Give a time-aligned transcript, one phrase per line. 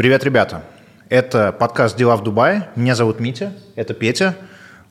[0.00, 0.62] Привет, ребята.
[1.10, 2.70] Это подкаст «Дела в Дубае».
[2.74, 4.34] Меня зовут Митя, это Петя.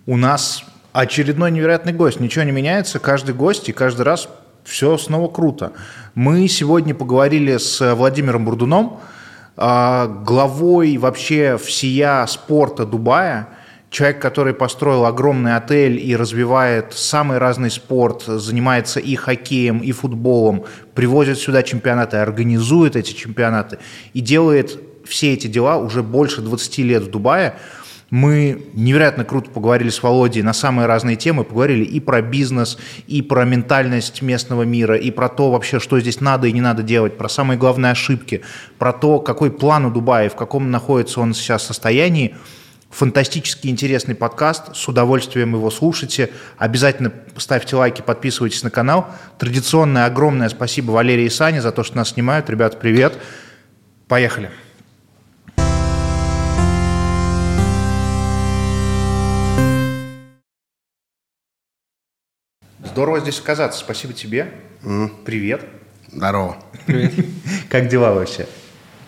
[0.05, 2.19] У нас очередной невероятный гость.
[2.19, 2.99] Ничего не меняется.
[2.99, 4.29] Каждый гость и каждый раз
[4.63, 5.71] все снова круто.
[6.13, 8.99] Мы сегодня поговорили с Владимиром Бурдуном,
[9.57, 13.49] а, главой вообще всея спорта Дубая–
[13.89, 20.65] человек, который построил огромный отель и развивает самый разный спорт, занимается и хоккеем, и футболом,
[20.93, 23.79] привозит сюда чемпионаты, организует эти чемпионаты
[24.13, 24.79] и делает
[25.09, 27.55] все эти дела уже больше 20 лет в Дубае.
[28.09, 33.21] Мы невероятно круто поговорили с Володей на самые разные темы, поговорили и про бизнес, и
[33.21, 37.17] про ментальность местного мира, и про то вообще, что здесь надо и не надо делать,
[37.17, 38.41] про самые главные ошибки,
[38.79, 42.35] про то, какой план у Дубая, в каком находится он сейчас состоянии–
[42.89, 46.31] Фантастически интересный подкаст, с удовольствием его слушайте.
[46.57, 49.07] Обязательно ставьте лайки, подписывайтесь на канал.
[49.37, 52.49] Традиционное огромное спасибо Валерии и Сане за то, что нас снимают.
[52.49, 53.13] Ребята, привет.
[54.07, 54.49] Поехали.
[62.99, 63.79] Здорово здесь оказаться.
[63.79, 64.53] Спасибо тебе.
[64.83, 65.23] Mm.
[65.23, 65.65] Привет.
[66.11, 66.57] Здорово.
[66.85, 67.13] Привет.
[67.69, 68.45] Как дела вообще?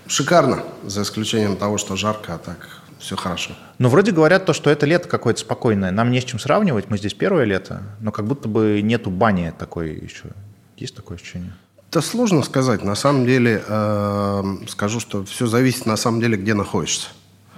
[0.08, 3.52] Шикарно, за исключением того, что жарко, а так все хорошо.
[3.80, 5.92] Но вроде говорят то, что это лето какое-то спокойное.
[5.92, 9.52] Нам не с чем сравнивать, мы здесь первое лето, но как будто бы нету бани
[9.60, 10.30] такой еще.
[10.78, 11.54] Есть такое ощущение?
[11.90, 12.86] Это сложно сказать.
[12.86, 17.10] На самом деле, э, скажу, что все зависит на самом деле, где находишься.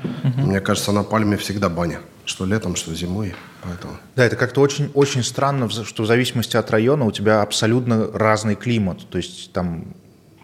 [0.03, 0.47] Угу.
[0.47, 1.99] Мне кажется, на Пальме всегда баня.
[2.25, 3.35] Что летом, что зимой.
[3.63, 3.93] Поэтому.
[4.15, 8.55] Да, это как-то очень, очень странно, что в зависимости от района у тебя абсолютно разный
[8.55, 9.07] климат.
[9.09, 9.93] То есть там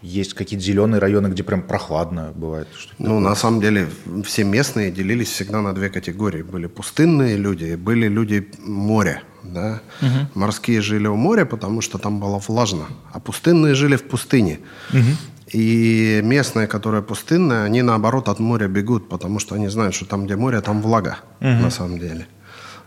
[0.01, 2.67] есть какие-то зеленые районы, где прям прохладно бывает?
[2.97, 3.19] Ну, такое?
[3.19, 3.87] на самом деле,
[4.23, 6.41] все местные делились всегда на две категории.
[6.41, 9.21] Были пустынные люди и были люди моря.
[9.43, 9.81] Да?
[10.01, 10.39] Угу.
[10.39, 14.59] Морские жили у моря, потому что там было влажно, а пустынные жили в пустыне.
[14.91, 15.53] Угу.
[15.53, 20.25] И местные, которые пустынные, они наоборот от моря бегут, потому что они знают, что там,
[20.25, 21.49] где море, там влага угу.
[21.49, 22.27] на самом деле.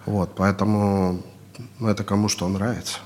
[0.07, 1.23] Вот, поэтому
[1.79, 2.99] ну, это кому что нравится.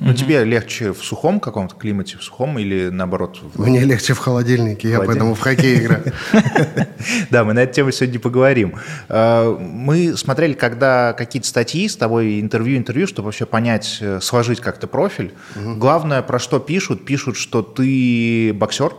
[0.00, 0.16] Но угу.
[0.16, 3.40] тебе легче в сухом каком-то климате, в сухом или наоборот?
[3.54, 3.60] В...
[3.60, 6.12] Мне легче в холодильнике, я поэтому в хоккей играю.
[7.30, 8.74] Да, мы на эту тему сегодня поговорим.
[9.08, 14.60] А, мы смотрели, когда какие-то статьи с тобой, интервью, интервью, чтобы вообще понять, э, сложить
[14.60, 15.32] как-то профиль.
[15.54, 17.04] Главное, про что пишут?
[17.04, 18.94] Пишут, что ты боксер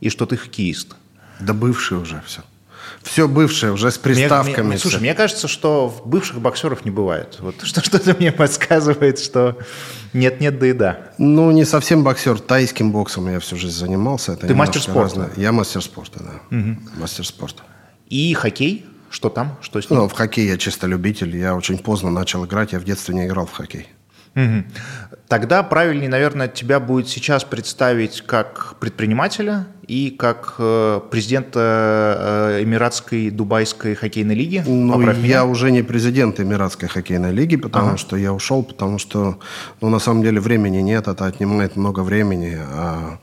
[0.00, 0.96] и что ты хоккеист.
[1.40, 2.42] Да бывший уже все.
[3.02, 4.62] Все бывшее, уже с приставками.
[4.62, 7.38] Мне, мне, слушай, мне кажется, что бывших боксеров не бывает.
[7.40, 9.56] Вот что, что-то мне подсказывает, что
[10.12, 11.12] нет-нет, да и да.
[11.18, 12.38] Ну, не совсем боксер.
[12.38, 14.32] Тайским боксом я всю жизнь занимался.
[14.32, 15.20] Это Ты мастер спорта?
[15.20, 15.30] Разное.
[15.36, 16.56] Я мастер спорта, да.
[16.56, 17.00] Угу.
[17.00, 17.62] Мастер спорта.
[18.06, 18.86] И хоккей?
[19.08, 19.58] Что там?
[19.60, 20.00] Что с ним?
[20.00, 21.36] Ну, в хоккей я чисто любитель.
[21.36, 22.72] Я очень поздно начал играть.
[22.72, 23.88] Я в детстве не играл в хоккей.
[24.34, 24.64] Угу.
[25.28, 33.30] Тогда правильнее, наверное, тебя будет сейчас представить как предпринимателя и как э, президента э, Эмиратской
[33.30, 34.64] Дубайской хоккейной лиги.
[34.66, 35.44] Ну, я меня.
[35.44, 37.96] уже не президент Эмиратской хоккейной лиги, потому ага.
[37.96, 39.38] что я ушел, потому что,
[39.80, 43.18] ну, на самом деле времени нет, это отнимает много времени, а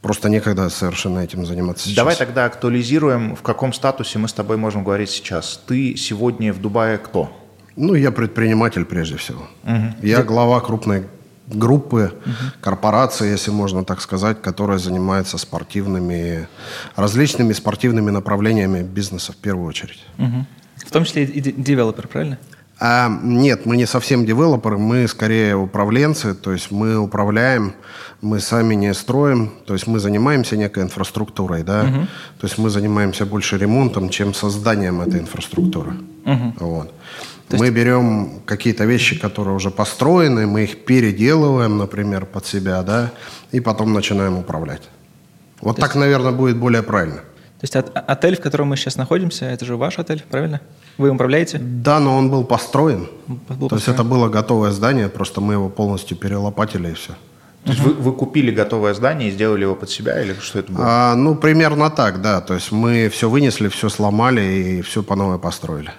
[0.00, 1.96] просто некогда совершенно этим заниматься сейчас.
[1.96, 5.60] Давай тогда актуализируем, в каком статусе мы с тобой можем говорить сейчас.
[5.66, 7.32] Ты сегодня в Дубае кто?
[7.76, 9.46] Ну, я предприниматель прежде всего.
[9.64, 10.06] Угу.
[10.06, 11.04] Я глава крупной
[11.46, 12.34] группы, угу.
[12.60, 16.48] корпорации, если можно так сказать, которая занимается спортивными,
[16.96, 20.04] различными спортивными направлениями бизнеса в первую очередь.
[20.18, 20.46] Угу.
[20.86, 22.38] В том числе и девелопер, правильно?
[22.78, 27.72] А, нет, мы не совсем девелоперы, мы скорее управленцы, то есть мы управляем,
[28.20, 32.06] мы сами не строим, то есть мы занимаемся некой инфраструктурой, да, угу.
[32.38, 35.92] то есть мы занимаемся больше ремонтом, чем созданием этой инфраструктуры.
[36.26, 36.54] Угу.
[36.60, 36.92] Вот.
[37.54, 37.60] Есть...
[37.60, 43.12] Мы берем какие-то вещи, которые уже построены, мы их переделываем, например, под себя, да,
[43.52, 44.82] и потом начинаем управлять.
[45.60, 46.00] Вот То так, есть...
[46.00, 47.22] наверное, будет более правильно.
[47.60, 50.60] То есть отель, в котором мы сейчас находимся, это же ваш отель, правильно?
[50.98, 51.58] Вы управляете?
[51.58, 53.08] Да, но он был построен.
[53.26, 57.14] Был То есть это было готовое здание, просто мы его полностью перелопатили и все.
[57.64, 60.70] То есть вы, вы купили готовое здание и сделали его под себя, или что это
[60.72, 60.84] было?
[60.86, 62.40] А, ну, примерно так, да.
[62.40, 65.90] То есть мы все вынесли, все сломали и все по новой построили.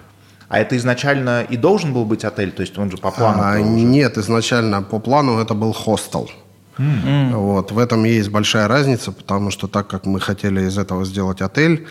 [0.48, 2.50] А это изначально и должен был быть отель?
[2.52, 3.42] То есть он же по плану?
[3.42, 6.30] А, нет, изначально по плану это был хостел.
[6.78, 7.34] Mm.
[7.34, 7.72] Вот.
[7.72, 11.86] В этом есть большая разница, потому что так как мы хотели из этого сделать отель,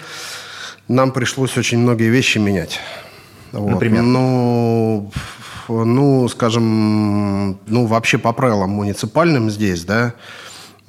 [0.88, 2.80] нам пришлось очень многие вещи менять.
[3.52, 3.72] Вот.
[3.72, 4.02] Например?
[4.02, 5.12] Ну,
[5.68, 10.14] ну, скажем, ну, вообще по правилам муниципальным здесь, да,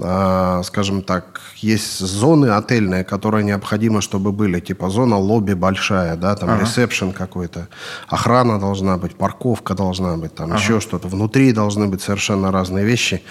[0.00, 6.50] скажем так, есть зоны отельные, которые необходимо, чтобы были, типа зона лобби большая, да, там
[6.50, 6.62] ага.
[6.62, 7.66] ресепшн какой-то,
[8.06, 10.60] охрана должна быть, парковка должна быть, там ага.
[10.60, 11.08] еще что-то.
[11.08, 13.22] Внутри должны быть совершенно разные вещи.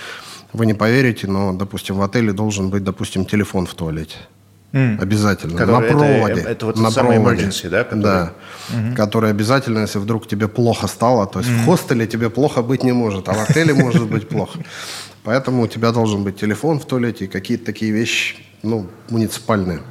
[0.52, 4.18] Вы не поверите, но, допустим, в отеле должен быть, допустим, телефон в туалете.
[4.74, 5.02] Mm.
[5.02, 5.58] Обязательно.
[5.58, 6.42] Который, на проводе.
[6.42, 7.46] Это, это вот на самый проводе.
[7.46, 7.84] emergency, да?
[7.84, 8.04] Который...
[8.04, 8.34] Да.
[8.69, 8.96] Угу.
[8.96, 11.62] Который обязательно, если вдруг тебе плохо стало, то есть mm.
[11.62, 14.60] в хостеле тебе плохо быть не может, а в отеле может быть плохо.
[15.28, 19.82] Поэтому у тебя должен быть телефон в туалете и какие-то такие вещи, ну, муниципальные.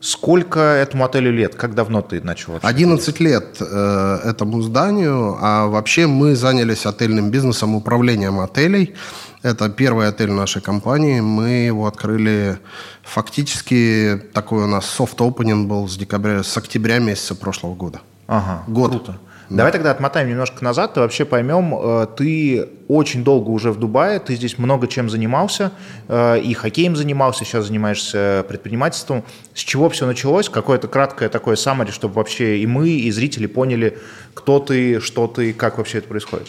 [0.00, 1.54] Сколько этому отелю лет?
[1.54, 2.58] Как давно ты начал?
[2.60, 8.94] 11 лет э, этому зданию, а вообще мы занялись отельным бизнесом, управлением отелей.
[9.42, 11.20] Это первый отель нашей компании.
[11.20, 12.58] Мы его открыли
[13.04, 18.00] фактически, такой у нас софт-опенинг был с, декабря, с октября месяца прошлого года.
[18.26, 18.90] Ага, Год.
[18.90, 19.18] круто.
[19.48, 19.58] Да.
[19.58, 24.18] Давай тогда отмотаем немножко назад, и вообще поймем, э, ты очень долго уже в Дубае,
[24.18, 25.72] ты здесь много чем занимался,
[26.08, 29.24] э, и хоккеем занимался, сейчас занимаешься предпринимательством.
[29.54, 30.48] С чего все началось?
[30.48, 33.98] Какое-то краткое такое саммари, чтобы вообще и мы, и зрители поняли,
[34.34, 36.48] кто ты, что ты, как вообще это происходит.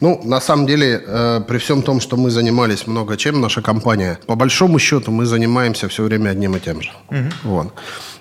[0.00, 4.18] Ну, на самом деле, э, при всем том, что мы занимались много чем, наша компания,
[4.26, 6.90] по большому счету, мы занимаемся все время одним и тем же.
[7.10, 7.18] Угу.
[7.44, 7.74] Вот.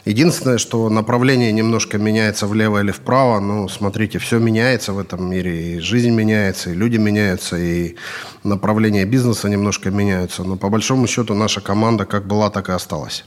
[0.05, 3.39] Единственное, что направление немножко меняется влево или вправо.
[3.39, 5.73] Ну, смотрите, все меняется в этом мире.
[5.73, 7.95] И жизнь меняется, и люди меняются, и
[8.43, 10.43] направления бизнеса немножко меняются.
[10.43, 13.25] Но по большому счету наша команда как была, так и осталась.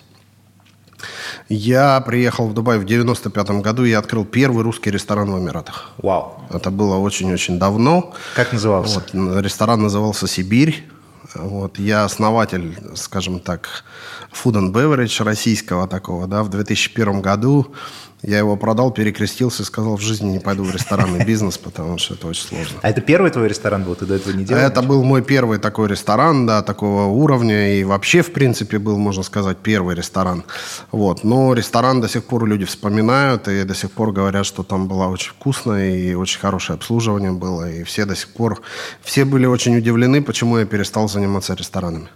[1.48, 5.90] Я приехал в Дубай в 95 году и открыл первый русский ресторан в Эмиратах.
[5.98, 6.42] Вау.
[6.50, 8.14] Это было очень-очень давно.
[8.34, 9.02] Как назывался?
[9.12, 10.88] Вот, ресторан назывался «Сибирь».
[11.34, 13.84] Вот, я основатель, скажем так,
[14.32, 17.74] food and beverage российского такого, да, в 2001 году
[18.22, 22.14] я его продал, перекрестился и сказал, в жизни не пойду в ресторанный бизнес, потому что
[22.14, 22.78] это очень сложно.
[22.82, 23.94] А это первый твой ресторан был?
[23.94, 24.60] Ты до этого не делал?
[24.60, 27.78] Это был мой первый такой ресторан, да, такого уровня.
[27.78, 30.44] И вообще, в принципе, был, можно сказать, первый ресторан.
[30.90, 31.22] Вот.
[31.22, 35.06] Но ресторан до сих пор люди вспоминают и до сих пор говорят, что там было
[35.06, 37.70] очень вкусно и очень хорошее обслуживание было.
[37.70, 38.60] И все до сих пор,
[39.02, 42.08] все были очень удивлены, почему я перестал заниматься ресторанами.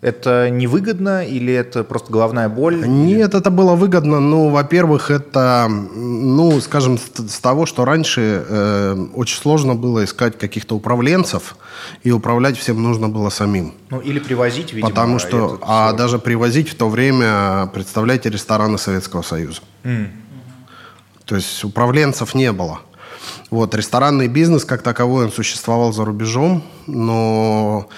[0.00, 2.86] Это невыгодно или это просто головная боль?
[2.86, 4.18] Нет, это было выгодно.
[4.18, 10.74] Ну, во-первых, это, ну, скажем, с того, что раньше э, очень сложно было искать каких-то
[10.74, 11.54] управленцев,
[12.02, 13.74] и управлять всем нужно было самим.
[13.90, 14.88] Ну, или привозить, видимо.
[14.88, 19.60] Потому что, а даже привозить в то время, представляете, рестораны Советского Союза.
[19.84, 20.08] Mm.
[21.26, 22.80] То есть управленцев не было.
[23.50, 27.88] Вот, ресторанный бизнес как таковой, он существовал за рубежом, но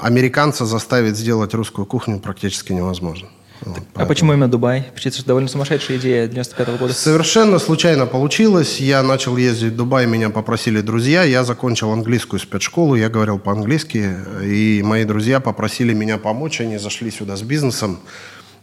[0.00, 3.28] американца заставить сделать русскую кухню практически невозможно.
[3.62, 4.86] Вот, а почему именно Дубай?
[4.94, 6.94] Почему это довольно сумасшедшая идея 95 -го года.
[6.94, 8.80] Совершенно случайно получилось.
[8.80, 11.24] Я начал ездить в Дубай, меня попросили друзья.
[11.24, 14.16] Я закончил английскую спецшколу, я говорил по-английски.
[14.42, 16.60] И мои друзья попросили меня помочь.
[16.62, 17.98] Они зашли сюда с бизнесом.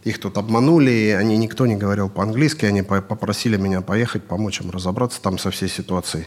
[0.02, 2.64] Их тут обманули, они никто не говорил по-английски.
[2.64, 6.26] Они попросили меня поехать, помочь им разобраться там со всей ситуацией.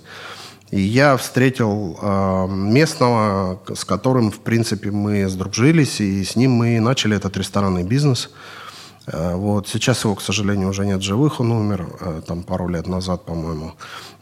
[0.72, 6.80] И я встретил э, местного, с которым, в принципе, мы сдружились, и с ним мы
[6.80, 8.30] начали этот ресторанный бизнес.
[9.08, 9.68] Э, вот.
[9.68, 13.74] Сейчас его, к сожалению, уже нет живых, он умер э, там пару лет назад, по-моему.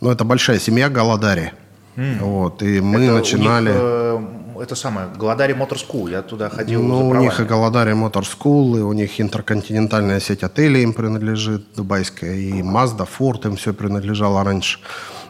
[0.01, 1.51] Но это большая семья Галадари.
[1.96, 2.24] Mm.
[2.24, 2.63] Вот.
[2.63, 3.69] И мы это начинали...
[3.69, 7.94] Них, э, это самое, Galadari Motor School, я туда ходил Ну, у них и Galadari
[7.94, 13.56] Motor School, и у них интерконтинентальная сеть отелей им принадлежит, дубайская, и Mazda, Ford им
[13.56, 14.80] все принадлежало раньше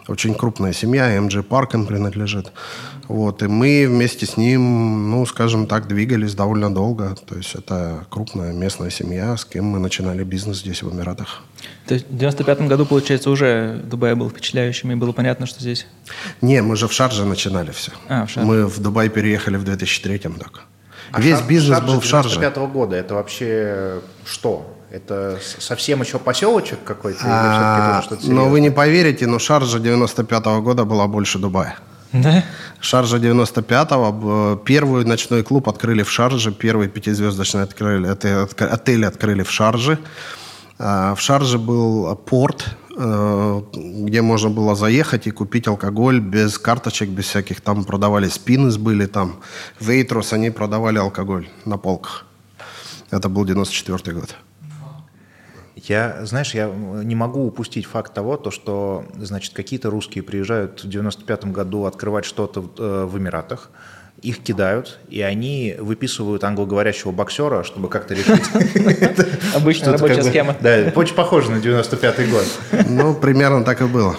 [0.10, 2.52] очень крупная семья, Park им принадлежит.
[3.08, 7.16] Вот, и мы вместе с ним, ну, скажем так, двигались довольно долго.
[7.28, 11.42] То есть это крупная местная семья, с кем мы начинали бизнес здесь, в Эмиратах.
[11.88, 15.88] То есть в 95 году, получается, уже Дубай был впечатляющим, и было понятно, что здесь?
[16.42, 17.92] Не, мы же в Шарже начинали все.
[18.08, 18.48] А, в Шарже.
[18.48, 20.62] Мы в Дубай переехали в 2003 только.
[21.12, 21.48] А Весь Шар...
[21.48, 22.36] бизнес Шарджа был в Шарже.
[22.36, 24.76] 95 -го года, это вообще что?
[24.92, 27.20] Это совсем еще поселочек какой-то?
[27.24, 31.78] А, но вы не поверите, но Шаржа 95-го года была больше Дубая.
[32.12, 32.44] Да?
[32.80, 34.58] Шаржа 95-го.
[34.66, 36.52] Первый ночной клуб открыли в Шарже.
[36.52, 40.00] Первый пятизвездочный открыли, отель открыли в Шарже.
[40.80, 42.66] А, в Шарже был порт,
[42.98, 47.62] э, где можно было заехать и купить алкоголь без карточек, без всяких.
[47.62, 49.42] Там продавали спинес были, там
[49.80, 52.26] Вейтрос, они продавали алкоголь на полках.
[53.12, 54.36] Это был 94 год.
[55.88, 60.88] Я, знаешь, я не могу упустить факт того, то, что, значит, какие-то русские приезжают в
[60.88, 63.70] 95-м году открывать что-то в, э, в Эмиратах,
[64.22, 68.44] их кидают, и они выписывают англоговорящего боксера, чтобы как-то решить.
[69.56, 70.56] Обычная рабочая схема.
[70.60, 72.46] Да, очень похоже на 95-й год.
[72.90, 74.18] Ну, примерно так и было.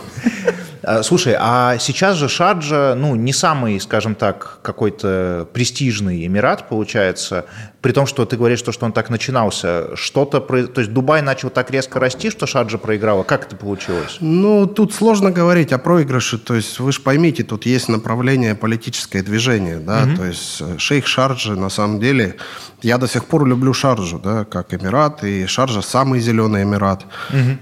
[0.90, 7.44] А, слушай, а сейчас же Шарджа, ну, не самый, скажем так, какой-то престижный Эмират, получается,
[7.80, 9.94] при том, что ты говоришь, что, что он так начинался.
[9.94, 13.22] Что-то, то есть Дубай начал так резко расти, что Шарджа проиграла.
[13.22, 14.16] Как это получилось?
[14.18, 16.38] Ну, тут сложно говорить о проигрыше.
[16.38, 20.16] То есть вы же поймите, тут есть направление политическое движение, да, угу.
[20.16, 22.34] то есть э, шейх Шарджи на самом деле
[22.82, 27.04] Я до сих пор люблю Шаржу, да, как Эмират, и Шаржа самый зеленый Эмират.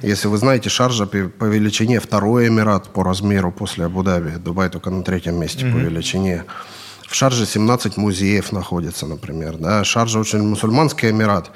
[0.02, 4.38] Если вы знаете, Шаржа по, величине второй Эмират по размеру после Абу-Даби.
[4.38, 6.44] Дубай только на третьем месте по величине.
[7.08, 9.56] В Шарже 17 музеев находится, например.
[9.56, 9.82] Да?
[9.82, 11.50] Шаржа очень мусульманский Эмират,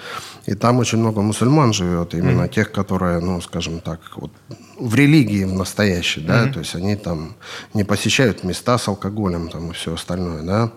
[0.47, 4.33] и там очень много мусульман живет, именно тех, которые, ну, скажем так, вот,
[4.81, 7.35] в религии в настоящей, да, то есть они там
[7.75, 10.73] не посещают места с алкоголем там и все остальное, да.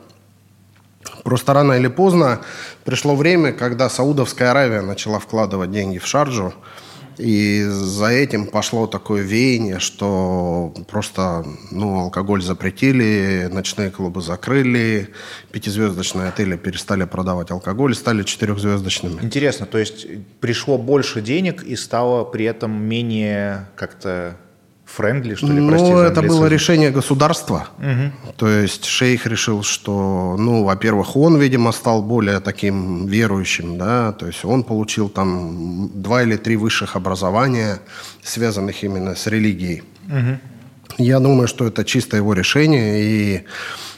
[1.24, 2.42] Просто рано или поздно
[2.84, 6.54] пришло время, когда Саудовская Аравия начала вкладывать деньги в Шарджу,
[7.18, 15.10] и за этим пошло такое веяние, что просто ну, алкоголь запретили, ночные клубы закрыли,
[15.52, 19.24] пятизвездочные отели перестали продавать алкоголь, стали четырехзвездочными.
[19.24, 20.08] Интересно, то есть
[20.42, 24.38] пришло больше денег и стало при этом менее как-то
[24.86, 27.68] френдли, что ли, прости Ну, это было решение государства.
[28.38, 34.28] То есть шейх решил, что, ну, во-первых, он, видимо, стал более таким верующим, да, то
[34.28, 37.80] есть он получил там два или три высших образования,
[38.24, 39.84] связанных именно с религией.
[40.98, 43.44] Я думаю, что это чисто его решение, и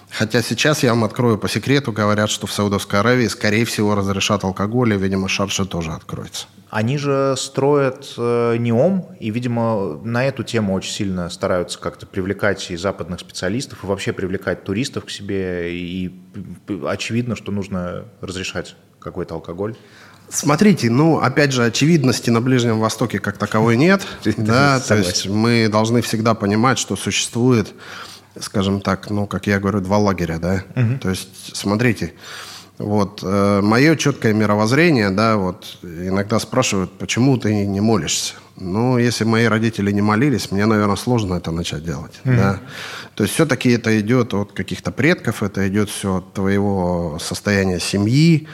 [0.09, 4.43] хотя сейчас я вам открою по секрету, говорят, что в Саудовской Аравии, скорее всего, разрешат
[4.43, 6.47] алкоголь, и, видимо, Шарджа тоже откроется.
[6.69, 12.69] Они же строят э, НИОМ, и, видимо, на эту тему очень сильно стараются как-то привлекать
[12.71, 16.13] и западных специалистов, и вообще привлекать туристов к себе, и
[16.85, 19.75] очевидно, что нужно разрешать какой-то алкоголь.
[20.29, 24.05] Смотрите, ну, опять же, очевидности на Ближнем Востоке как таковой нет.
[24.37, 27.73] Да, то есть мы должны всегда понимать, что существует,
[28.39, 30.63] скажем так, ну, как я говорю, два лагеря, да.
[30.99, 32.13] То есть, смотрите,
[32.77, 38.35] вот мое четкое мировоззрение, да, вот иногда спрашивают, почему ты не молишься?
[38.55, 42.59] Ну, если мои родители не молились, мне, наверное, сложно это начать делать, да.
[43.15, 48.47] То есть все-таки это идет от каких-то предков, это идет все от твоего состояния семьи,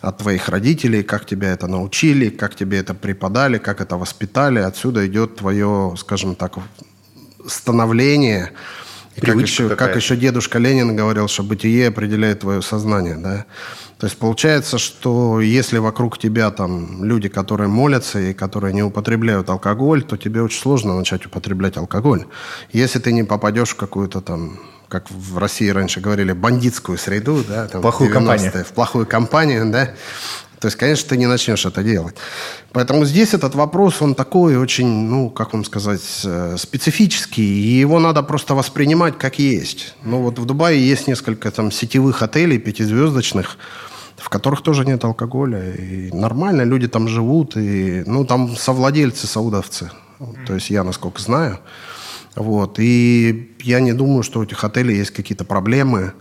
[0.00, 4.58] от твоих родителей, как тебя это научили, как тебе это преподали, как это воспитали.
[4.58, 6.58] Отсюда идет твое, скажем так,
[7.46, 8.52] становление.
[9.16, 13.16] И как Привычка еще, как еще дедушка Ленин говорил, что бытие определяет твое сознание.
[13.16, 13.46] Да?
[13.98, 19.48] То есть получается, что если вокруг тебя там люди, которые молятся и которые не употребляют
[19.50, 22.26] алкоголь, то тебе очень сложно начать употреблять алкоголь.
[22.72, 27.66] Если ты не попадешь в какую-то там как в России раньше говорили, бандитскую среду, да,
[27.66, 28.64] там, Плохую 90-е, компанию.
[28.64, 29.90] в плохую компанию, да,
[30.64, 32.14] то есть, конечно, ты не начнешь это делать.
[32.72, 38.00] Поэтому здесь этот вопрос, он такой очень, ну, как вам сказать, э, специфический, и его
[38.00, 39.94] надо просто воспринимать как есть.
[40.04, 43.58] Ну, вот в Дубае есть несколько там сетевых отелей пятизвездочных,
[44.16, 49.90] в которых тоже нет алкоголя, и нормально, люди там живут, и, ну, там совладельцы саудовцы,
[50.46, 51.58] то есть я, насколько знаю,
[52.36, 56.14] вот, и я не думаю, что у этих отелей есть какие-то проблемы,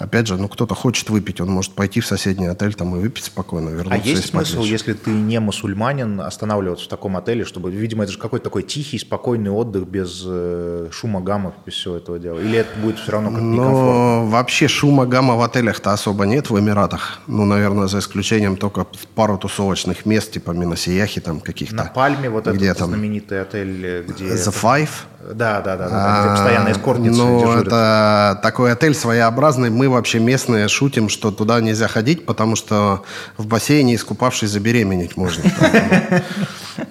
[0.00, 3.24] Опять же, ну кто-то хочет выпить, он может пойти в соседний отель там и выпить
[3.24, 4.64] спокойно, А вернуться и есть смысл, вечером.
[4.72, 8.98] если ты не мусульманин, останавливаться в таком отеле, чтобы, видимо, это же какой-то такой тихий,
[8.98, 12.38] спокойный отдых без э, шума гамма, без всего этого дела?
[12.38, 13.82] Или это будет все равно как некомфортно?
[13.92, 17.20] Но вообще шума гамма в отелях-то особо нет в Эмиратах.
[17.26, 21.74] Ну, наверное, за исключением только пару тусовочных мест, типа Миносияхи там каких-то.
[21.74, 22.88] На Пальме вот где этот там?
[22.88, 24.24] знаменитый отель, где...
[24.24, 24.88] The это- Five?
[25.34, 27.66] Да, да, да, да, где постоянно эскортницы Ну, дежурят.
[27.66, 29.68] это такой отель своеобразный.
[29.68, 33.02] Мы вообще местные шутим, что туда нельзя ходить, потому что
[33.36, 35.44] в бассейне, искупавшись, забеременеть можно.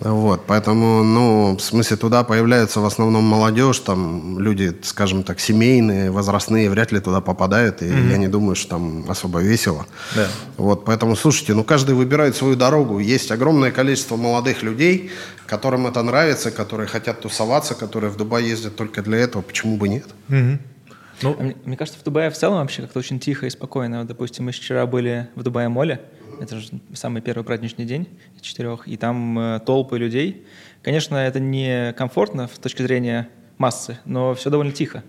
[0.01, 6.11] Вот, поэтому, ну, в смысле, туда появляется в основном молодежь, там люди, скажем так, семейные,
[6.11, 9.87] возрастные, вряд ли туда попадают, и я не думаю, что там особо весело.
[10.15, 10.27] Да.
[10.57, 12.99] Вот, поэтому, слушайте, ну, каждый выбирает свою дорогу.
[12.99, 15.11] Есть огромное количество молодых людей,
[15.47, 19.89] которым это нравится, которые хотят тусоваться, которые в Дубай ездят только для этого, почему бы
[19.89, 20.05] нет?
[21.21, 23.99] Ну, А Мне, мне кажется, в Дубае в целом вообще как-то очень тихо и спокойно.
[23.99, 26.01] Вот, допустим, мы вчера были в Дубае-моле,
[26.39, 30.45] это же самый первый праздничный день из четырех, и там э, толпы людей.
[30.81, 35.03] Конечно, это не комфортно с точки зрения массы, но все довольно тихо.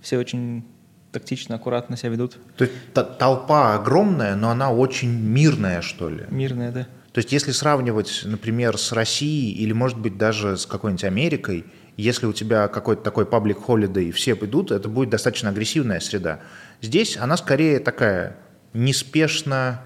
[0.00, 0.64] Все очень
[1.10, 2.36] тактично, аккуратно себя ведут.
[2.56, 6.24] то есть т- толпа огромная, но она очень мирная, что ли.
[6.30, 6.86] Мирные, да.
[7.12, 11.64] То есть если сравнивать, например, с Россией или, может быть, даже с какой-нибудь Америкой,
[11.98, 16.40] если у тебя какой-то такой паблик холидей, все идут, это будет достаточно агрессивная среда.
[16.80, 18.36] Здесь она скорее такая
[18.72, 19.82] неспешно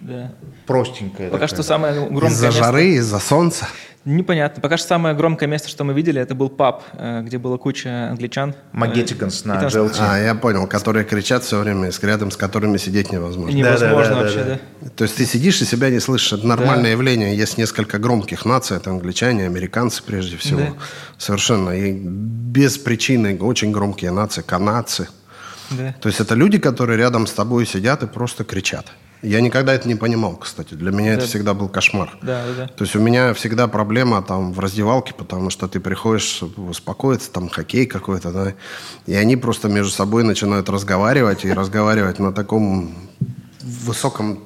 [0.00, 0.32] да.
[0.66, 1.28] простенькая.
[1.28, 1.48] Пока такая.
[1.48, 3.66] что самое громкое Из-за место- жары, из-за солнца.
[4.04, 4.62] Непонятно.
[4.62, 8.08] Пока что самое громкое место, что мы видели, это был паб, э, где была куча
[8.10, 8.54] англичан.
[8.72, 9.96] Магеттиганс Э, на GLT.
[9.98, 13.54] А, я понял, которые кричат все время, с рядом с которыми сидеть невозможно.
[13.54, 14.50] Невозможно Да-да-да-да-да.
[14.50, 14.88] вообще, да.
[14.96, 16.32] То есть ты сидишь и себя не слышишь.
[16.32, 16.88] Это нормальное Да.
[16.90, 17.36] явление.
[17.36, 18.78] Есть несколько громких наций.
[18.78, 20.60] Это англичане, американцы прежде всего.
[20.60, 20.72] Да.
[21.18, 21.70] Совершенно.
[21.70, 24.40] И без причины очень громкие нации.
[24.42, 25.08] Канадцы.
[25.70, 25.94] да.
[26.00, 28.86] То есть это люди, которые рядом с тобой сидят и просто кричат.
[29.22, 30.74] Я никогда это не понимал, кстати.
[30.74, 31.18] Для меня Да.
[31.18, 32.16] это всегда был кошмар.
[32.22, 32.66] Да, да, да.
[32.68, 37.48] То есть у меня всегда проблема там в раздевалке, потому что ты приходишь успокоиться, там
[37.48, 38.54] хоккей какой-то, да,
[39.06, 42.94] и они просто между собой начинают разговаривать и разговаривать на таком
[43.60, 44.40] высоком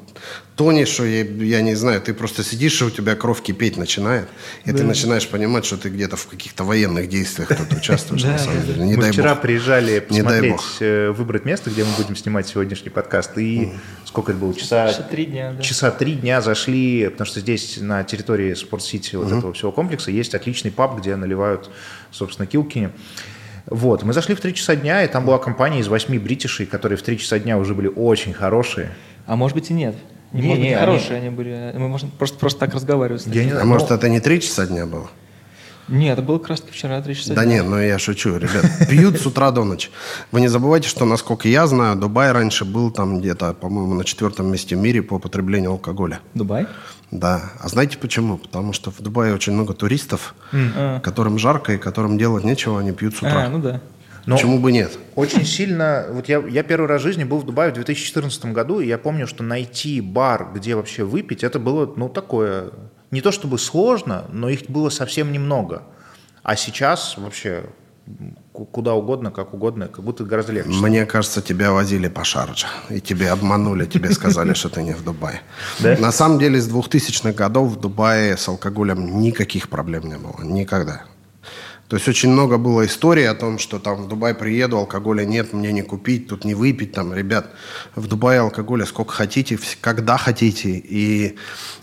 [0.56, 4.28] тоне, что я, я не знаю, ты просто сидишь, и у тебя кровь кипеть начинает,
[4.64, 8.64] и ты начинаешь понимать, что ты где-то в каких-то военных действиях тут участвуешь, на самом
[8.66, 8.84] деле.
[8.84, 9.42] Не мы дай вчера бог.
[9.42, 13.36] приезжали посмотреть, э, выбрать место, где мы будем снимать сегодняшний подкаст.
[13.38, 13.72] И
[14.04, 14.54] сколько это было?
[14.54, 15.62] Часа, Часа три дня, да.
[15.62, 20.34] часа три дня зашли, потому что здесь на территории Спорт-Сити вот этого всего комплекса есть
[20.34, 21.70] отличный паб, где наливают,
[22.10, 22.90] собственно, килки.
[23.66, 26.98] Вот, мы зашли в три часа дня, и там была компания из восьми бритишей, которые
[26.98, 28.90] в три часа дня уже были очень хорошие.
[29.26, 29.94] А может быть и нет.
[30.32, 31.72] Не, Не, может не, быть, они- хорошие они были.
[31.76, 33.22] Мы можем просто, просто так разговаривать.
[33.22, 35.08] с Я не А знаю, может, ну, это не три часа дня было?
[35.88, 37.34] Нет, это было как раз вчера, три часа.
[37.34, 37.54] Да дня.
[37.56, 38.64] нет, ну я шучу, ребят.
[38.88, 39.90] Пьют с утра до ночи.
[40.30, 44.50] Вы не забывайте, что, насколько я знаю, Дубай раньше был там где-то, по-моему, на четвертом
[44.50, 46.20] месте в мире по потреблению алкоголя.
[46.34, 46.66] Дубай?
[47.10, 47.42] Да.
[47.60, 48.38] А знаете почему?
[48.38, 51.00] Потому что в Дубае очень много туристов, А.
[51.00, 53.44] которым жарко и которым делать нечего, они пьют с утра.
[53.46, 53.80] А, ну да.
[54.26, 54.98] Но- Почему бы нет?
[55.16, 58.80] Очень сильно, вот я, я первый раз в жизни был в Дубае в 2014 году,
[58.80, 62.70] и я помню, что найти бар, где вообще выпить, это было, ну, такое,
[63.10, 65.82] не то чтобы сложно, но их было совсем немного.
[66.42, 67.64] А сейчас вообще
[68.52, 70.70] куда угодно, как угодно, как будто гораздо легче.
[70.72, 72.66] Мне кажется, тебя возили по Шардже.
[72.90, 75.40] И тебе обманули, тебе сказали, что ты не в Дубае.
[75.80, 80.34] На самом деле, с 2000-х годов в Дубае с алкоголем никаких проблем не было.
[80.42, 81.02] Никогда.
[81.92, 85.52] То есть очень много было историй о том, что там в Дубай приеду, алкоголя нет,
[85.52, 86.92] мне не купить, тут не выпить.
[86.92, 87.50] Там, ребят,
[87.94, 90.70] в Дубае алкоголя сколько хотите, когда хотите.
[90.70, 91.36] И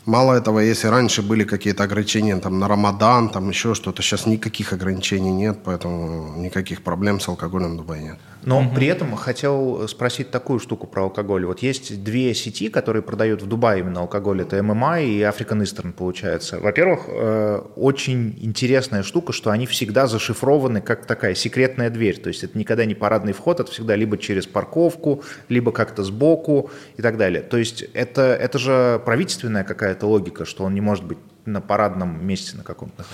[0.06, 4.74] мало этого, если раньше были какие-то ограничения там, на Рамадан, там еще что-то, сейчас никаких
[4.74, 8.18] ограничений нет, поэтому никаких проблем с алкоголем в Дубае нет.
[8.44, 11.46] Но при этом хотел спросить такую штуку про алкоголь.
[11.46, 14.42] Вот есть две сети, которые продают в Дубае именно алкоголь.
[14.42, 16.60] Это ММА и African Eastern, получается.
[16.60, 22.20] Во-первых, э, очень интересная штука, что они всегда зашифрованы как такая секретная дверь.
[22.20, 26.72] То есть это никогда не парадный вход, это всегда либо через парковку, либо как-то сбоку
[26.98, 27.42] и так далее.
[27.42, 32.26] То есть это, это же правительственная какая-то логика, что он не может быть на парадном
[32.26, 33.06] месте на каком-то.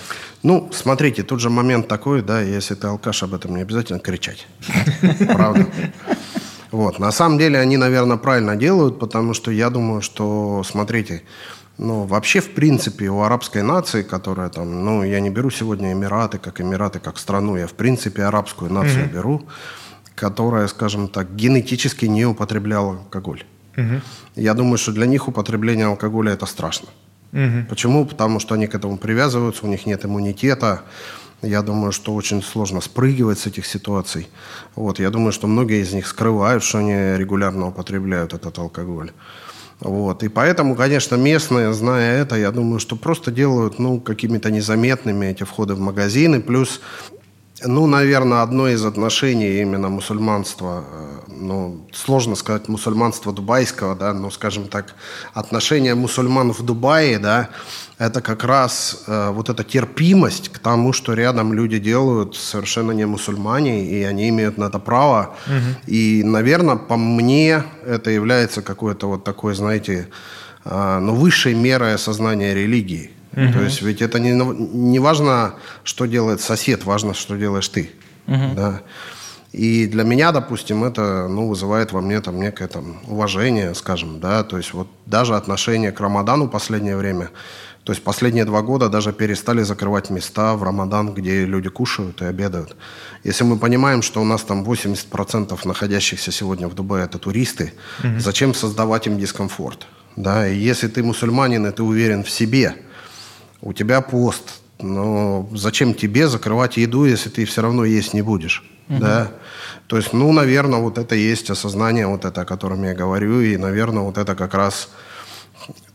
[0.44, 4.48] Ну, смотрите, тут же момент такой, да, если ты алкаш, об этом не обязательно кричать.
[5.34, 5.68] Правда?
[6.72, 7.00] Вот.
[7.00, 11.24] На самом деле они, наверное, правильно делают, потому что я думаю, что, смотрите,
[11.78, 16.38] ну, вообще, в принципе, у арабской нации, которая там, ну, я не беру сегодня Эмираты,
[16.38, 19.46] как Эмираты, как страну, я, в принципе, арабскую нацию беру,
[20.16, 23.44] которая, скажем так, генетически не употребляла алкоголь.
[24.36, 26.88] Я думаю, что для них употребление алкоголя это страшно.
[27.70, 28.06] Почему?
[28.06, 30.84] Потому что они к этому привязываются, у них нет иммунитета.
[31.42, 34.30] Я думаю, что очень сложно спрыгивать с этих ситуаций.
[34.76, 39.12] Вот, я думаю, что многие из них скрывают, что они регулярно употребляют этот алкоголь.
[39.80, 40.24] Вот.
[40.24, 45.44] И поэтому, конечно, местные, зная это, я думаю, что просто делают ну, какими-то незаметными эти
[45.44, 46.42] входы в магазины.
[46.42, 46.82] Плюс,
[47.64, 54.30] ну, наверное, одно из отношений именно мусульманства, э, ну, сложно сказать мусульманства дубайского, да, но,
[54.30, 54.94] скажем так,
[55.34, 57.50] отношение мусульман в Дубае, да,
[57.98, 63.06] это как раз э, вот эта терпимость к тому, что рядом люди делают совершенно не
[63.06, 65.36] мусульмане, и они имеют на это право.
[65.88, 70.10] И, наверное, по мне это является какой-то вот такой, знаете,
[70.66, 73.15] э, ну, высшей мерой осознания религии.
[73.36, 77.92] То есть ведь это не, не важно, что делает сосед, важно, что делаешь ты.
[78.28, 78.82] Да.
[79.52, 84.44] И для меня, допустим, это ну, вызывает во мне там некое там, уважение, скажем, да,
[84.44, 87.30] то есть вот даже отношение к Рамадану в последнее время,
[87.86, 92.26] то есть последние два года даже перестали закрывать места в Рамадан, где люди кушают и
[92.26, 92.76] обедают.
[93.24, 97.74] Если мы понимаем, что у нас там 80% находящихся сегодня в Дубае это туристы,
[98.18, 99.88] зачем создавать им дискомфорт?
[100.18, 102.76] Да, и если ты мусульманин и ты уверен в себе,
[103.66, 108.64] у тебя пост, но зачем тебе закрывать еду, если ты все равно есть не будешь?
[108.88, 109.32] Да?
[109.88, 113.58] То есть, ну, наверное, вот это есть осознание, вот это, о котором я говорю, и,
[113.58, 114.90] наверное, вот это как раз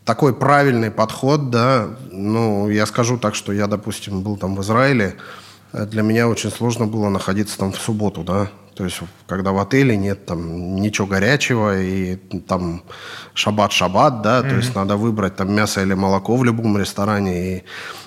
[0.04, 1.88] такой правильный подход, да.
[2.10, 5.16] Ну, я скажу так, что я, допустим, был там в Израиле,
[5.72, 8.50] для меня очень сложно было находиться там в субботу, да.
[8.74, 12.82] То есть, когда в отеле нет там ничего горячего, и там
[13.34, 17.56] шаббат-шаббат, да, то есть надо выбрать там мясо или молоко в любом ресторане.
[17.56, 17.62] И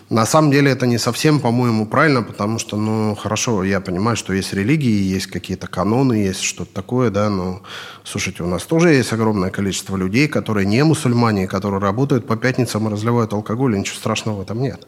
[0.09, 4.33] на самом деле это не совсем, по-моему, правильно, потому что, ну, хорошо, я понимаю, что
[4.33, 7.61] есть религии, есть какие-то каноны, есть что-то такое, да, но,
[8.03, 12.87] слушайте, у нас тоже есть огромное количество людей, которые не мусульмане, которые работают по пятницам
[12.87, 14.87] и разливают алкоголь, и ничего страшного в этом нет.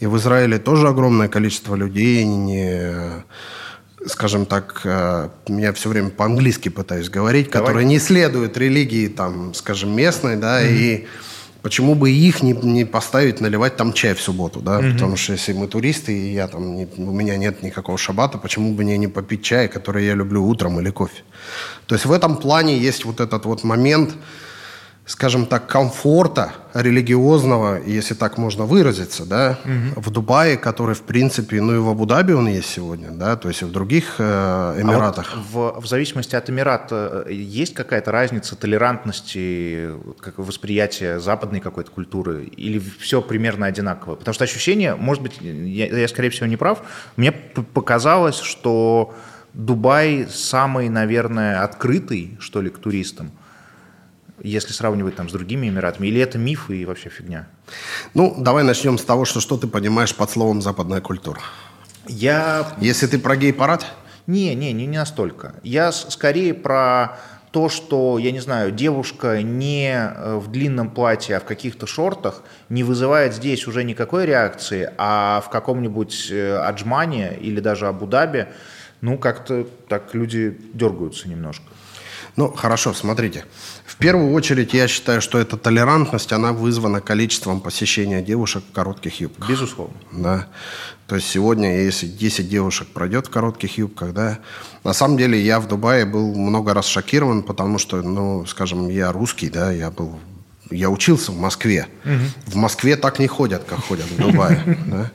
[0.00, 3.24] И в Израиле тоже огромное количество людей, не,
[4.06, 7.66] скажем так, э, я все время по-английски пытаюсь говорить, Давай.
[7.66, 10.76] которые не следуют религии, там, скажем, местной, да, mm-hmm.
[10.76, 11.06] и
[11.62, 14.92] почему бы их не, не поставить наливать там чай в субботу, да, mm-hmm.
[14.92, 18.74] потому что если мы туристы, и я там, не, у меня нет никакого шабата, почему
[18.74, 21.22] бы мне не попить чай, который я люблю утром или кофе.
[21.86, 24.14] То есть в этом плане есть вот этот вот момент,
[25.06, 30.00] скажем так, комфорта религиозного, если так можно выразиться, да, угу.
[30.00, 33.60] в Дубае, который, в принципе, ну и в Абу-Даби он есть сегодня, да, то есть
[33.62, 35.32] и в других э, Эмиратах.
[35.34, 39.90] А вот в, в зависимости от Эмирата э, есть какая-то разница толерантности,
[40.20, 44.14] как восприятия западной какой-то культуры, или все примерно одинаково?
[44.14, 46.82] Потому что ощущение, может быть, я, я скорее всего не прав,
[47.16, 49.14] мне показалось, что
[49.52, 53.32] Дубай самый, наверное, открытый, что ли, к туристам–
[54.42, 56.08] если сравнивать там с другими Эмиратами?
[56.08, 57.48] Или это миф и вообще фигня?
[58.14, 61.40] Ну, давай начнем с того, что, что ты понимаешь под словом «западная культура».
[62.06, 62.74] Я...
[62.80, 63.86] Если ты про гей-парад?
[64.26, 65.54] Не, не, не, не настолько.
[65.62, 67.18] Я скорее про
[67.54, 72.42] то, что, я не знаю, девушка не э, в длинном платье, а в каких-то шортах
[72.68, 78.48] не вызывает здесь уже никакой реакции, а в каком-нибудь э, Аджмане или даже Абу-Даби,
[79.02, 81.64] ну, как-то так люди дергаются немножко.
[82.34, 83.44] Ну, хорошо, смотрите.
[83.94, 89.20] В первую очередь, я считаю, что эта толерантность, она вызвана количеством посещения девушек в коротких
[89.20, 89.48] юбках.
[89.48, 89.94] Безусловно.
[90.10, 90.48] Да.
[91.06, 94.40] То есть сегодня, если 10 девушек пройдет в коротких юбках, да,
[94.82, 99.12] на самом деле я в Дубае был много раз шокирован, потому что, ну, скажем, я
[99.12, 100.18] русский, да, я был
[100.70, 101.86] я учился в Москве.
[102.04, 102.52] Угу.
[102.52, 104.60] В Москве так не ходят, как ходят в Дубае.
[104.86, 105.10] Да?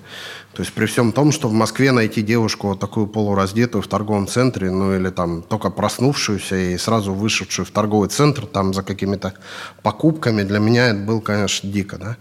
[0.59, 4.27] То есть при всем том, что в Москве найти девушку вот такую полураздетую в торговом
[4.27, 9.35] центре, ну или там только проснувшуюся и сразу вышедшую в торговый центр там за какими-то
[9.83, 12.17] покупками, для меня это было, конечно, дико, да.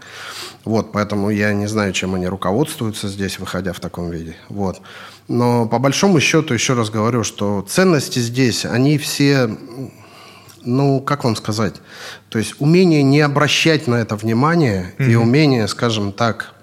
[0.63, 4.37] Вот, поэтому я не знаю, чем они руководствуются здесь, выходя в таком виде.
[4.47, 4.79] Вот.
[5.27, 9.49] Но по большому счету, еще раз говорю, что ценности здесь, они все
[10.63, 11.75] ну, как вам сказать,
[12.29, 15.11] то есть умение не обращать на это внимание mm-hmm.
[15.11, 16.53] и умение, скажем так,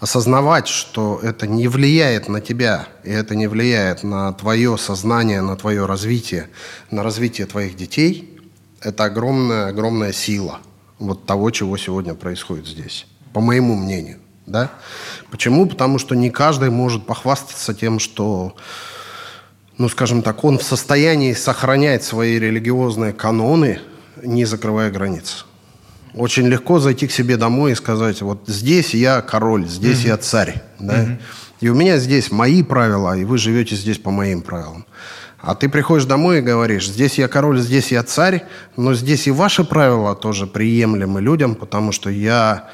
[0.00, 5.56] осознавать, что это не влияет на тебя, и это не влияет на твое сознание, на
[5.56, 6.48] твое развитие,
[6.90, 8.38] на развитие твоих детей,
[8.80, 10.60] это огромная, огромная сила
[10.98, 14.18] вот того, чего сегодня происходит здесь, по моему мнению.
[14.46, 14.70] Да?
[15.30, 15.66] Почему?
[15.66, 18.56] Потому что не каждый может похвастаться тем, что,
[19.76, 23.80] ну, скажем так, он в состоянии сохранять свои религиозные каноны,
[24.22, 25.44] не закрывая границы.
[26.14, 30.08] Очень легко зайти к себе домой и сказать, вот здесь я король, здесь mm-hmm.
[30.08, 30.62] я царь.
[30.78, 31.04] Да?
[31.04, 31.18] Mm-hmm.
[31.60, 34.86] И у меня здесь мои правила, и вы живете здесь по моим правилам.
[35.40, 38.44] А ты приходишь домой и говоришь, здесь я король, здесь я царь,
[38.76, 42.70] но здесь и ваши правила тоже приемлемы людям, потому что я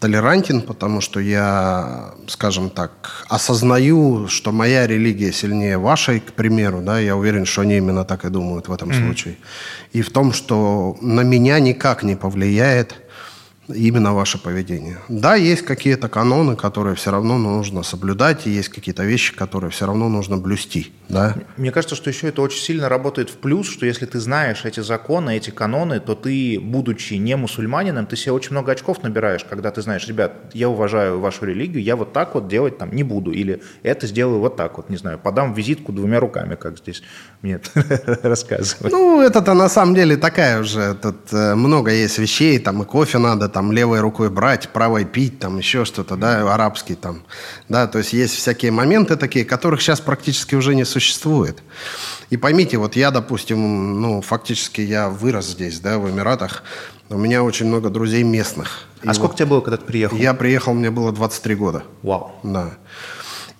[0.00, 7.00] толерантен, потому что я, скажем так, осознаю, что моя религия сильнее вашей, к примеру, да,
[7.00, 9.06] я уверен, что они именно так и думают в этом mm-hmm.
[9.06, 9.36] случае.
[9.92, 12.94] И в том, что на меня никак не повлияет
[13.68, 14.98] именно ваше поведение.
[15.08, 19.86] Да, есть какие-то каноны, которые все равно нужно соблюдать, и есть какие-то вещи, которые все
[19.86, 20.92] равно нужно блюсти.
[21.08, 21.34] Да?
[21.56, 24.80] Мне кажется, что еще это очень сильно работает в плюс, что если ты знаешь эти
[24.80, 29.70] законы, эти каноны, то ты, будучи не мусульманином, ты себе очень много очков набираешь, когда
[29.70, 33.30] ты знаешь, ребят, я уважаю вашу религию, я вот так вот делать там не буду,
[33.30, 37.02] или это сделаю вот так вот, не знаю, подам визитку двумя руками, как здесь
[37.42, 37.60] мне
[38.22, 38.92] рассказывают.
[38.92, 43.18] Ну, это-то на самом деле такая уже, тут э, много есть вещей, там и кофе
[43.18, 47.24] надо, там левой рукой брать, правой пить, там еще что-то, да, арабский там,
[47.68, 51.60] да, то есть есть всякие моменты такие, которых сейчас практически уже не существует.
[52.30, 56.62] И поймите, вот я, допустим, ну, фактически я вырос здесь, да, в Эмиратах,
[57.08, 58.86] у меня очень много друзей местных.
[59.04, 60.16] А И сколько вот тебе было, когда ты приехал?
[60.16, 61.82] Я приехал, мне было 23 года.
[62.02, 62.30] Вау.
[62.44, 62.70] Да.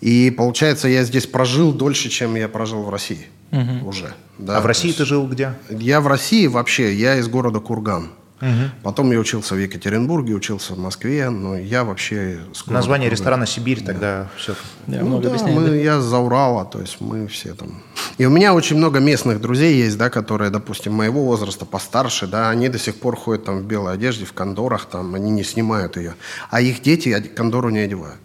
[0.00, 3.88] И получается, я здесь прожил дольше, чем я прожил в России угу.
[3.88, 4.14] уже.
[4.38, 4.98] Да, а в России есть...
[4.98, 5.54] ты жил где?
[5.68, 8.12] Я в России вообще, я из города Курган.
[8.40, 8.70] Угу.
[8.83, 12.40] Потом я учился в Екатеринбурге, учился в Москве, но я вообще...
[12.66, 13.87] Название ресторана «Сибирь» да.
[13.87, 14.55] тогда все...
[14.87, 17.83] Да, ну, да, мы, я за Урала, то есть мы все там...
[18.16, 22.51] И у меня очень много местных друзей есть, да, которые, допустим, моего возраста, постарше, да,
[22.51, 25.96] они до сих пор ходят там в белой одежде, в кондорах, там, они не снимают
[25.96, 26.14] ее.
[26.51, 28.20] А их дети кондору не одевают.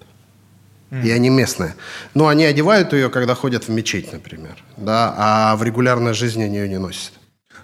[1.04, 1.74] И они местные.
[2.14, 4.64] Но они одевают ее, когда ходят в мечеть, например.
[4.78, 7.14] Да, а в регулярной жизни они ее не носят.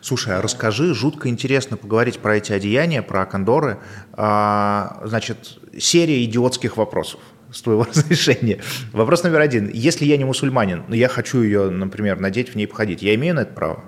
[0.01, 3.79] Слушай, а расскажи, жутко интересно поговорить про эти одеяния, про кондоры.
[4.13, 7.19] А, значит, серия идиотских вопросов
[7.51, 8.59] с твоего разрешения.
[8.93, 9.69] Вопрос номер один.
[9.73, 13.35] Если я не мусульманин, но я хочу ее, например, надеть, в ней походить, я имею
[13.35, 13.83] на это право?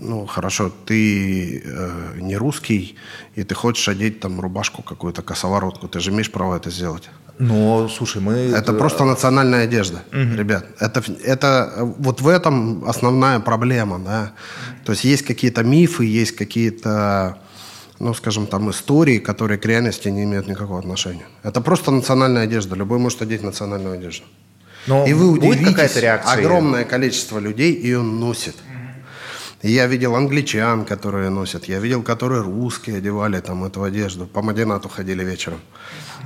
[0.00, 2.96] Ну, хорошо, ты э, не русский,
[3.36, 7.08] и ты хочешь одеть там рубашку какую-то, косоворотку, ты же имеешь право это сделать.
[7.38, 8.32] Но, слушай, мы...
[8.32, 10.36] Это просто национальная одежда, угу.
[10.36, 10.64] ребят.
[10.78, 14.32] Это, это вот в этом основная проблема, да.
[14.84, 17.38] То есть есть какие-то мифы, есть какие-то,
[17.98, 21.26] ну, скажем, там истории, которые к реальности не имеют никакого отношения.
[21.42, 22.76] Это просто национальная одежда.
[22.76, 24.24] Любой может одеть национальную одежду.
[24.86, 26.34] Но И вы удивитесь, реакция?
[26.34, 28.56] огромное количество людей ее носит.
[29.62, 31.66] Я видел англичан, которые носят.
[31.66, 34.26] Я видел, которые русские одевали там эту одежду.
[34.26, 35.60] По Мадинату ходили вечером.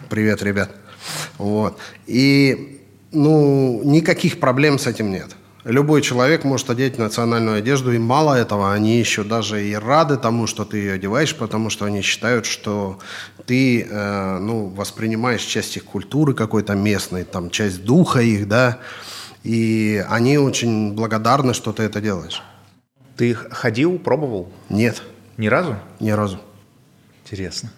[0.08, 0.70] Привет, ребят.
[1.38, 1.78] Вот.
[2.06, 2.80] И,
[3.12, 5.36] ну, никаких проблем с этим нет.
[5.66, 10.46] Любой человек может одеть национальную одежду, и мало этого, они еще даже и рады тому,
[10.46, 13.00] что ты ее одеваешь, потому что они считают, что
[13.46, 18.78] ты э, ну, воспринимаешь часть их культуры какой-то местной, там, часть духа их, да,
[19.42, 22.44] и они очень благодарны, что ты это делаешь.
[23.16, 24.52] Ты ходил, пробовал?
[24.68, 25.02] Нет.
[25.36, 25.76] Ни разу?
[25.98, 26.40] Ни разу.
[27.24, 27.72] Интересно.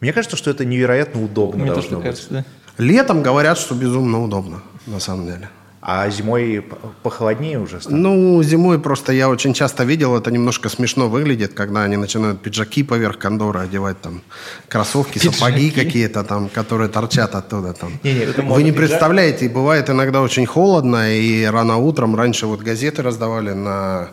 [0.00, 2.04] Мне кажется, что это невероятно удобно Мне должно тоже быть.
[2.04, 2.44] кажется, да.
[2.78, 5.48] Летом говорят, что безумно удобно, на самом деле.
[5.80, 6.64] А зимой
[7.02, 7.94] похолоднее уже стало?
[7.96, 12.82] Ну, зимой просто я очень часто видел, это немножко смешно выглядит, когда они начинают пиджаки
[12.82, 14.20] поверх кондора одевать, там,
[14.68, 17.92] кроссовки, сапоги какие-то там, которые торчат оттуда там.
[18.02, 18.88] Не-не, это Вы не пиджак.
[18.88, 24.10] представляете, и бывает иногда очень холодно, и рано утром, раньше вот газеты раздавали на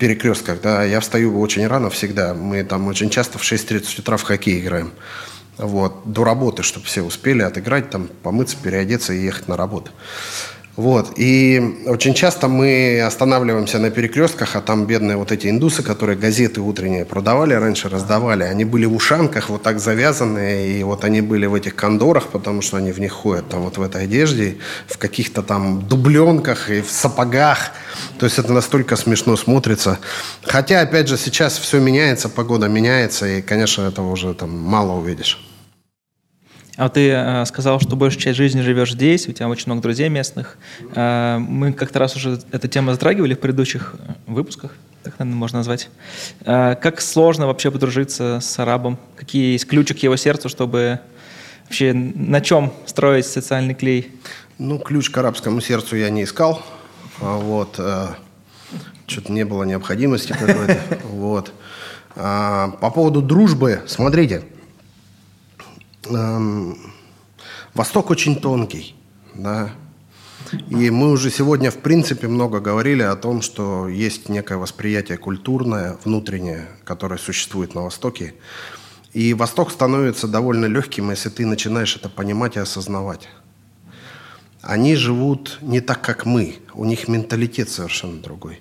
[0.00, 4.22] перекрестках, да, я встаю очень рано всегда, мы там очень часто в 6.30 утра в
[4.22, 4.92] хоккей играем.
[5.58, 9.92] Вот, до работы, чтобы все успели отыграть, там, помыться, переодеться и ехать на работу.
[10.80, 11.12] Вот.
[11.16, 16.62] И очень часто мы останавливаемся на перекрестках, а там бедные вот эти индусы, которые газеты
[16.62, 21.44] утренние продавали раньше, раздавали, они были в ушанках вот так завязанные, и вот они были
[21.44, 24.96] в этих кондорах, потому что они в них ходят, там вот в этой одежде, в
[24.96, 27.72] каких-то там дубленках и в сапогах.
[28.18, 29.98] То есть это настолько смешно смотрится.
[30.42, 35.49] Хотя, опять же, сейчас все меняется, погода меняется, и, конечно, этого уже там мало увидишь.
[36.76, 40.08] А ты э, сказал, что большую часть жизни живешь здесь, у тебя очень много друзей
[40.08, 40.56] местных.
[40.94, 45.58] Э, мы как-то раз уже эту тему затрагивали в предыдущих э, выпусках, так, наверное, можно
[45.58, 45.90] назвать.
[46.42, 48.98] Э, как сложно вообще подружиться с арабом?
[49.16, 51.00] Какие есть ключи к его сердцу, чтобы
[51.64, 54.12] вообще на чем строить социальный клей?
[54.58, 56.62] Ну, ключ к арабскому сердцу я не искал.
[57.20, 57.78] А Вот.
[59.10, 60.78] Что-то не было необходимости какой-то.
[61.10, 61.52] Вот.
[62.14, 64.44] А, По поводу дружбы, смотрите.
[66.10, 66.76] Эм,
[67.74, 68.96] Восток очень тонкий,
[69.34, 69.70] да.
[70.68, 75.98] И мы уже сегодня, в принципе, много говорили о том, что есть некое восприятие культурное,
[76.04, 78.34] внутреннее, которое существует на Востоке.
[79.12, 83.28] И Восток становится довольно легким, если ты начинаешь это понимать и осознавать.
[84.62, 86.56] Они живут не так, как мы.
[86.74, 88.60] У них менталитет совершенно другой.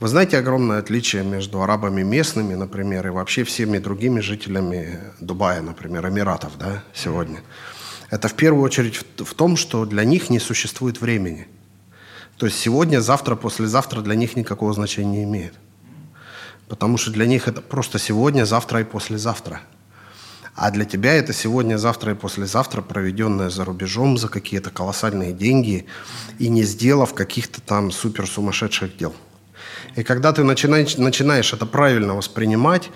[0.00, 6.08] Вы знаете огромное отличие между арабами местными, например, и вообще всеми другими жителями Дубая, например,
[6.08, 7.42] Эмиратов, да, сегодня?
[8.08, 11.48] Это в первую очередь в, том, что для них не существует времени.
[12.38, 15.52] То есть сегодня, завтра, послезавтра для них никакого значения не имеет.
[16.66, 19.60] Потому что для них это просто сегодня, завтра и послезавтра.
[20.54, 25.84] А для тебя это сегодня, завтра и послезавтра, проведенное за рубежом за какие-то колоссальные деньги
[26.38, 29.14] и не сделав каких-то там супер сумасшедших дел.
[29.96, 32.90] И когда ты начинаешь, начинаешь это правильно воспринимать,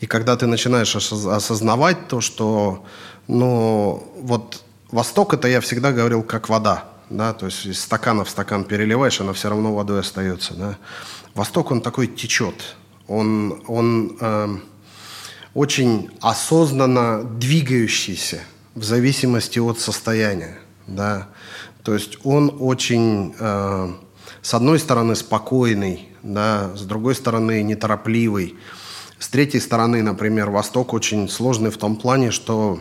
[0.00, 2.84] и когда ты начинаешь осоз- осознавать то, что,
[3.26, 8.30] ну, вот Восток, это я всегда говорил, как вода, да, то есть из стакана в
[8.30, 10.78] стакан переливаешь, она все равно водой остается, да.
[11.34, 14.62] Восток, он такой течет, он, он эм,
[15.54, 18.40] очень осознанно двигающийся
[18.74, 21.28] в зависимости от состояния, да.
[21.82, 23.92] То есть он очень, э,
[24.42, 28.56] с одной стороны, спокойный, да, с другой стороны, неторопливый.
[29.18, 32.78] С третьей стороны, например, Восток очень сложный в том плане, что,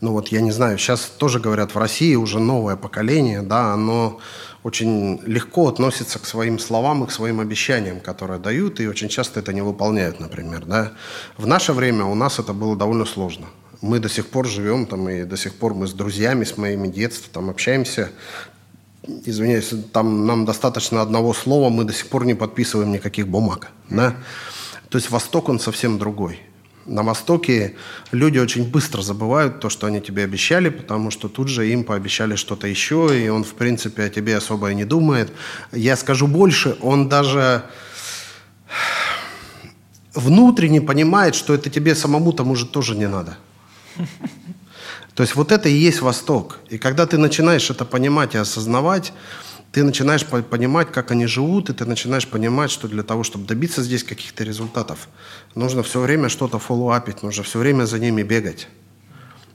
[0.00, 4.20] ну вот я не знаю, сейчас тоже говорят, в России уже новое поколение, да, оно
[4.62, 9.40] очень легко относится к своим словам и к своим обещаниям, которые дают, и очень часто
[9.40, 10.92] это не выполняют, например, да.
[11.36, 13.46] В наше время у нас это было довольно сложно.
[13.80, 16.86] Мы до сих пор живем там, и до сих пор мы с друзьями, с моими
[16.86, 18.12] детства там общаемся,
[19.06, 23.70] извиняюсь, там нам достаточно одного слова, мы до сих пор не подписываем никаких бумаг.
[23.90, 24.14] Да?
[24.88, 26.40] То есть Восток, он совсем другой.
[26.84, 27.76] На Востоке
[28.10, 32.34] люди очень быстро забывают то, что они тебе обещали, потому что тут же им пообещали
[32.34, 35.32] что-то еще, и он, в принципе, о тебе особо и не думает.
[35.70, 37.62] Я скажу больше, он даже
[40.14, 43.38] внутренне понимает, что это тебе самому-то, может, тоже не надо.
[45.14, 46.58] То есть вот это и есть Восток.
[46.70, 49.12] И когда ты начинаешь это понимать и осознавать,
[49.72, 53.46] ты начинаешь по- понимать, как они живут, и ты начинаешь понимать, что для того, чтобы
[53.46, 55.08] добиться здесь каких-то результатов,
[55.54, 58.68] нужно все время что-то фоллоуапить, нужно все время за ними бегать.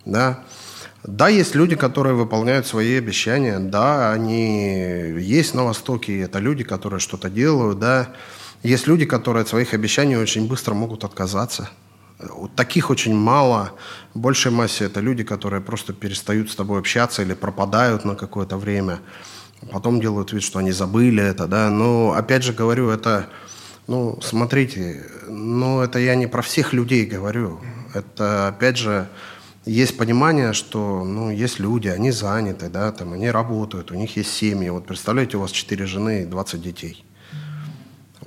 [0.05, 0.43] Да?
[1.03, 6.99] Да, есть люди, которые выполняют свои обещания, да, они есть на Востоке, это люди, которые
[6.99, 8.09] что-то делают, да.
[8.63, 11.69] Есть люди, которые от своих обещаний очень быстро могут отказаться.
[12.55, 13.73] Таких очень мало.
[14.13, 18.57] В большей массе это люди, которые просто перестают с тобой общаться или пропадают на какое-то
[18.57, 18.99] время.
[19.71, 21.69] Потом делают вид, что они забыли это, да.
[21.69, 23.29] Но, опять же говорю, это,
[23.85, 27.59] ну, смотрите, ну, это я не про всех людей говорю.
[27.93, 29.07] Это, опять же,
[29.65, 34.31] есть понимание, что, ну, есть люди, они заняты, да, там, они работают, у них есть
[34.31, 34.69] семьи.
[34.69, 37.05] Вот представляете, у вас четыре жены и 20 детей.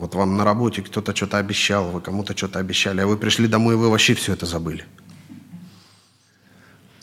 [0.01, 3.75] Вот вам на работе кто-то что-то обещал, вы кому-то что-то обещали, а вы пришли домой,
[3.75, 4.85] и вы вообще все это забыли.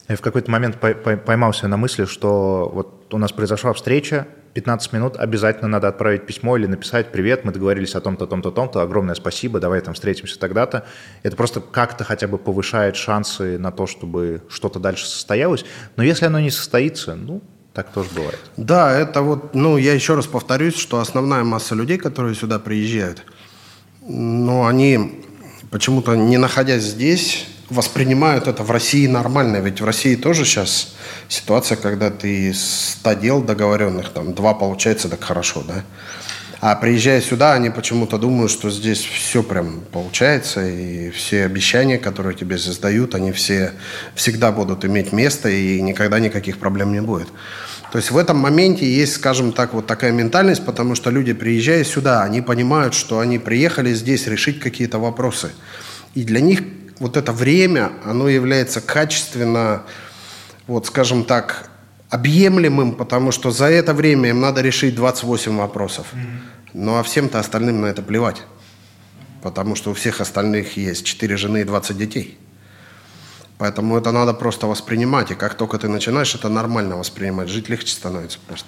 [0.10, 5.17] Я в какой-то момент поймался на мысли, что вот у нас произошла встреча, 15 минут
[5.17, 9.60] обязательно надо отправить письмо или написать «Привет, мы договорились о том-то, том-то, том-то, огромное спасибо,
[9.60, 10.83] давай там встретимся тогда-то».
[11.21, 15.63] Это просто как-то хотя бы повышает шансы на то, чтобы что-то дальше состоялось.
[15.97, 17.43] Но если оно не состоится, ну,
[17.78, 18.40] так тоже бывает.
[18.58, 23.22] Да, это вот, ну, я еще раз повторюсь, что основная масса людей, которые сюда приезжают,
[24.02, 25.24] ну, они
[25.70, 29.58] почему-то, не находясь здесь, воспринимают это в России нормально.
[29.58, 30.96] Ведь в России тоже сейчас
[31.30, 35.84] ситуация, когда ты из 100 дел договоренных, там, два получается, так хорошо, да?
[36.60, 42.36] А приезжая сюда, они почему-то думают, что здесь все прям получается, и все обещания, которые
[42.36, 43.74] тебе здесь дают, они все
[44.16, 47.28] всегда будут иметь место, и никогда никаких проблем не будет.
[47.91, 51.84] То есть в этом моменте есть, скажем так, вот такая ментальность, потому что люди, приезжая
[51.84, 55.52] сюда, они понимают, что они приехали здесь решить какие-то вопросы.
[56.13, 56.62] И для них
[57.00, 59.84] вот это время, оно является качественно,
[60.67, 61.69] вот скажем так,
[62.10, 66.08] объемлемым, потому что за это время им надо решить 28 вопросов.
[66.73, 68.43] Ну а всем-то остальным на это плевать.
[69.41, 72.38] Потому что у всех остальных есть 4 жены и 20 детей.
[73.58, 75.32] Поэтому это надо просто воспринимать.
[75.32, 78.67] И как только ты начинаешь это нормально воспринимать, жить легче становится просто.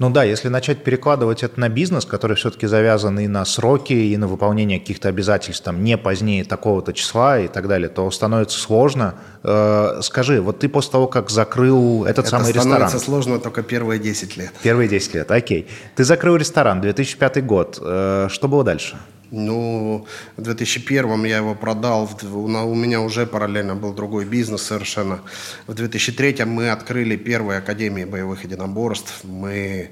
[0.00, 4.16] Ну да, если начать перекладывать это на бизнес, который все-таки завязан и на сроки, и
[4.16, 9.16] на выполнение каких-то обязательств, там, не позднее такого-то числа и так далее, то становится сложно.
[9.42, 12.68] Э, скажи, вот ты после того, как закрыл этот это самый ресторан...
[12.68, 14.52] Это становится сложно только первые 10 лет.
[14.62, 15.68] Первые 10 лет, окей.
[15.96, 17.78] Ты закрыл ресторан, 2005 год.
[17.82, 18.96] Э, что было дальше?
[19.30, 25.20] Ну, в 2001 я его продал, у меня уже параллельно был другой бизнес совершенно.
[25.66, 29.24] В 2003 мы открыли первые академии боевых единоборств.
[29.24, 29.90] Мы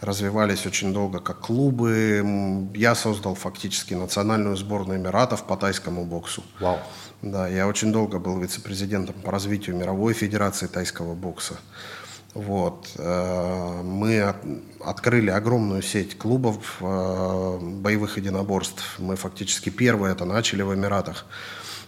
[0.00, 2.68] развивались очень долго как клубы.
[2.74, 6.44] Я создал фактически национальную сборную Эмиратов по тайскому боксу.
[6.60, 6.78] Вау.
[7.22, 11.54] Да, я очень долго был вице-президентом по развитию мировой федерации тайского бокса.
[12.34, 12.88] Вот.
[12.98, 14.34] Э, мы
[14.84, 18.96] открыли огромную сеть клубов э, боевых единоборств.
[18.98, 21.26] Мы фактически первые это начали в Эмиратах.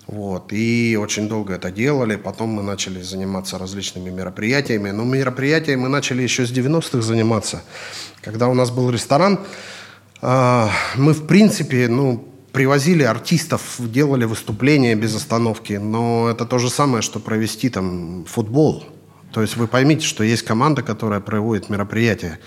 [0.06, 0.52] Вот.
[0.52, 2.14] И очень долго это делали.
[2.14, 4.90] Потом мы начали заниматься различными мероприятиями.
[4.90, 7.62] Но мероприятия мы начали еще с 90-х заниматься.
[8.20, 9.40] Когда у нас был ресторан,
[10.22, 15.72] э, мы, в принципе, ну, привозили артистов, делали выступления без остановки.
[15.72, 18.84] Но это то же самое, что провести там футбол–
[19.32, 22.38] то есть вы поймите, что есть команда, которая проводит мероприятие.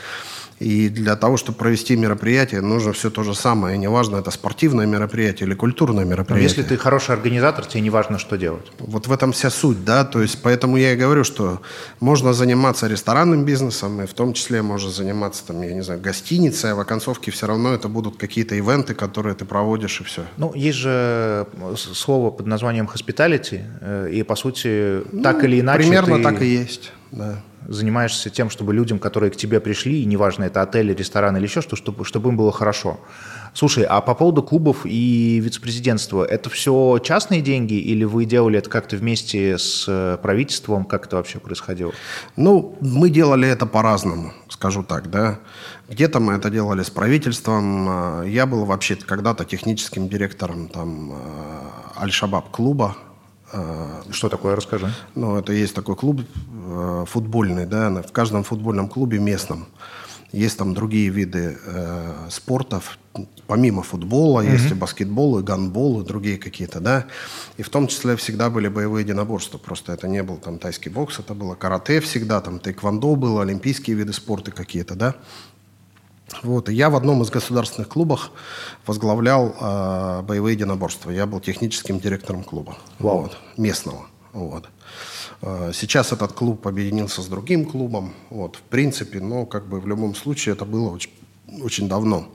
[0.59, 3.75] И для того, чтобы провести мероприятие, нужно все то же самое.
[3.75, 6.35] И неважно, это спортивное мероприятие или культурное мероприятие.
[6.35, 8.65] Но если ты хороший организатор, тебе не важно, что делать.
[8.79, 10.03] Вот в этом вся суть, да.
[10.03, 11.61] То есть поэтому я и говорю, что
[12.01, 16.71] можно заниматься ресторанным бизнесом, и в том числе можно заниматься, там, я не знаю, гостиницей,
[16.71, 20.23] а в оконцовке все равно это будут какие-то ивенты, которые ты проводишь, и все.
[20.37, 25.79] Ну, есть же слово под названием hospitality, э, и, по сути, ну, так или иначе
[25.79, 26.23] Примерно ты...
[26.23, 30.61] так и есть, да занимаешься тем, чтобы людям, которые к тебе пришли, и неважно, это
[30.61, 32.99] отель, ресторан или еще что, чтобы, чтобы им было хорошо.
[33.53, 38.69] Слушай, а по поводу клубов и вице-президентства, это все частные деньги или вы делали это
[38.69, 40.85] как-то вместе с э, правительством?
[40.85, 41.91] Как это вообще происходило?
[42.35, 45.39] Ну, мы делали это по-разному, скажу так, да.
[45.89, 47.87] Где-то мы это делали с правительством.
[47.89, 52.95] А, я был вообще когда-то техническим директором там э, Аль-Шабаб клуба
[54.11, 54.93] Что такое, расскажи.
[55.15, 59.67] Ну, это есть такой клуб э, футбольный, да, в каждом футбольном клубе местном
[60.31, 62.99] есть там другие виды э, спортов,
[63.47, 64.51] помимо футбола, mm-hmm.
[64.51, 67.07] есть и баскетбол, и гандбол, и другие какие-то, да.
[67.57, 69.57] И в том числе всегда были боевые единоборства.
[69.57, 73.95] Просто это не был там тайский бокс, это было карате всегда, там тэквондо было, олимпийские
[73.95, 75.15] виды спорта какие-то, да.
[76.43, 78.31] Вот, и я в одном из государственных клубов
[78.85, 81.11] возглавлял э, боевые единоборства.
[81.11, 82.77] Я был техническим директором клуба.
[82.99, 83.21] Вау.
[83.21, 84.05] Вот, местного.
[84.33, 84.69] Вот.
[85.41, 88.13] Э, сейчас этот клуб объединился с другим клубом.
[88.29, 91.11] Вот, в принципе, но как бы в любом случае это было очень,
[91.61, 92.27] очень давно.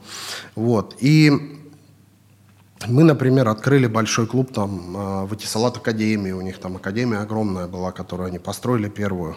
[0.55, 0.97] Вот.
[1.01, 1.33] И
[2.87, 6.33] Мы, например, открыли большой клуб там э, в Этисалат Академии.
[6.33, 9.37] У них там академия огромная была, которую они построили первую,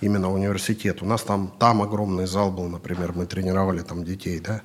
[0.00, 1.02] именно университет.
[1.02, 4.60] У нас там, там огромный зал был, например, мы тренировали там детей, да.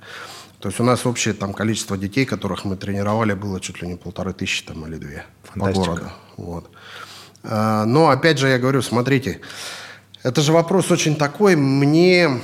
[0.59, 3.95] То есть у нас общее там количество детей, которых мы тренировали, было чуть ли не
[3.95, 5.79] полторы тысячи там или две Фантастика.
[5.79, 6.11] по городу.
[6.37, 6.69] Вот.
[7.43, 9.39] А, но опять же я говорю, смотрите,
[10.21, 11.55] это же вопрос очень такой.
[11.55, 12.41] Мне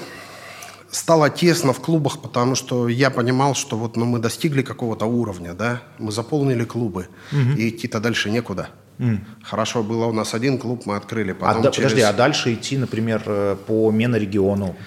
[0.96, 5.54] стало тесно в клубах, потому что я понимал, что вот ну, мы достигли какого-то уровня,
[5.54, 7.58] да, мы заполнили клубы, угу.
[7.58, 8.70] и идти-то дальше некуда.
[8.98, 9.20] Mm.
[9.44, 11.34] Хорошо, было у нас один клуб, мы открыли.
[11.34, 11.92] Потом а, через...
[11.92, 14.78] Подожди, а дальше идти, например, э, по Менорегиону?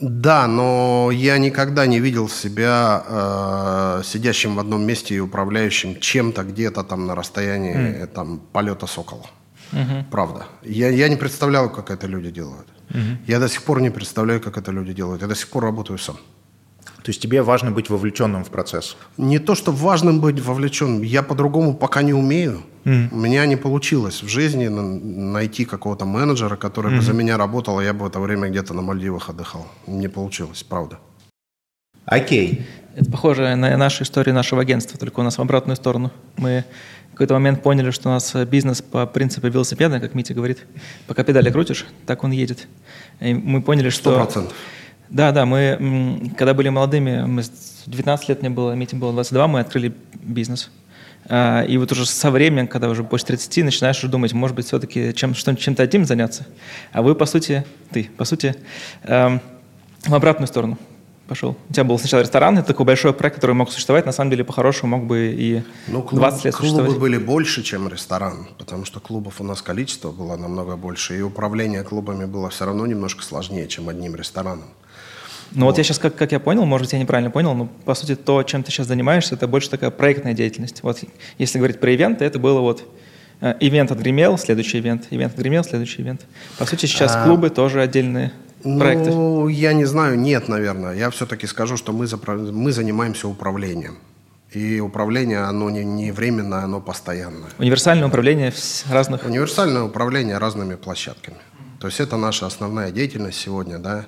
[0.00, 6.44] Да, но я никогда не видел себя э, сидящим в одном месте и управляющим чем-то
[6.44, 8.06] где-то там на расстоянии mm.
[8.06, 9.26] там, полета сокола.
[9.72, 10.04] Mm-hmm.
[10.10, 10.46] Правда.
[10.62, 12.68] Я, я не представляю, как это люди делают.
[12.90, 13.16] Mm-hmm.
[13.26, 15.22] Я до сих пор не представляю, как это люди делают.
[15.22, 16.16] Я до сих пор работаю сам.
[17.02, 18.96] То есть тебе важно быть вовлеченным в процесс?
[19.16, 21.02] Не то, что важным быть вовлеченным.
[21.02, 22.62] Я по-другому пока не умею.
[22.84, 23.08] Mm.
[23.12, 26.96] У меня не получилось в жизни найти какого-то менеджера, который mm.
[26.96, 29.66] бы за меня работал, а я бы в это время где-то на Мальдивах отдыхал.
[29.86, 30.98] Не получилось, правда.
[32.04, 32.66] Окей.
[32.94, 36.10] Это похоже на нашу историю нашего агентства, только у нас в обратную сторону.
[36.36, 36.64] Мы
[37.22, 40.66] какой-то момент поняли, что у нас бизнес по принципу велосипеда, как Митя говорит.
[41.06, 42.66] Пока педали крутишь, так он едет.
[43.20, 44.28] И мы поняли, что...
[44.34, 44.52] 100%.
[45.08, 47.44] Да, да, мы, когда были молодыми, мы
[47.86, 50.72] 19 лет мне было, Мите было 22, мы открыли бизнес.
[51.28, 54.66] А, и вот уже со временем, когда уже после 30, начинаешь уже думать, может быть,
[54.66, 56.44] все-таки чем, чем-то одним заняться.
[56.90, 58.56] А вы, по сути, ты, по сути,
[59.04, 59.40] эм,
[60.06, 60.76] в обратную сторону
[61.32, 61.56] пошел.
[61.70, 64.44] У тебя был сначала ресторан, это такой большой проект, который мог существовать, на самом деле,
[64.44, 66.90] по-хорошему, мог бы и ну, клуб, 20 лет существовать.
[66.90, 71.22] Клубы были больше, чем ресторан, потому что клубов у нас количество было намного больше, и
[71.22, 74.68] управление клубами было все равно немножко сложнее, чем одним рестораном.
[75.52, 75.72] Ну вот.
[75.72, 78.14] вот я сейчас, как, как я понял, может быть, я неправильно понял, но по сути
[78.14, 80.82] то, чем ты сейчас занимаешься, это больше такая проектная деятельность.
[80.82, 81.00] Вот
[81.38, 82.84] если говорить про ивенты, это было вот
[83.40, 86.26] э, ивент отгремел, следующий ивент, ивент отгремел, следующий ивент.
[86.58, 87.24] По сути, сейчас а...
[87.24, 88.32] клубы тоже отдельные
[88.62, 89.10] проекты.
[89.10, 90.94] Ну, я не знаю, нет, наверное.
[90.94, 92.36] Я все-таки скажу, что мы, запро...
[92.36, 93.98] мы занимаемся управлением.
[94.52, 97.48] И управление, оно не, не временное, оно постоянное.
[97.58, 98.52] Универсальное управление
[98.90, 99.24] разных...
[99.24, 101.38] Универсальное управление разными площадками.
[101.80, 104.06] То есть это наша основная деятельность сегодня, да.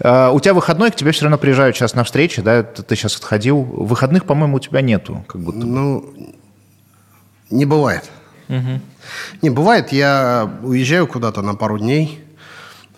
[0.00, 3.16] А, у тебя выходной, к тебе все равно приезжают сейчас на встречи, да, ты сейчас
[3.16, 3.62] отходил.
[3.62, 5.58] Выходных, по-моему, у тебя нету, как будто.
[5.58, 6.14] Ну,
[7.50, 8.08] не бывает.
[8.50, 8.80] Угу.
[9.42, 12.24] Не бывает, я уезжаю куда-то на пару дней,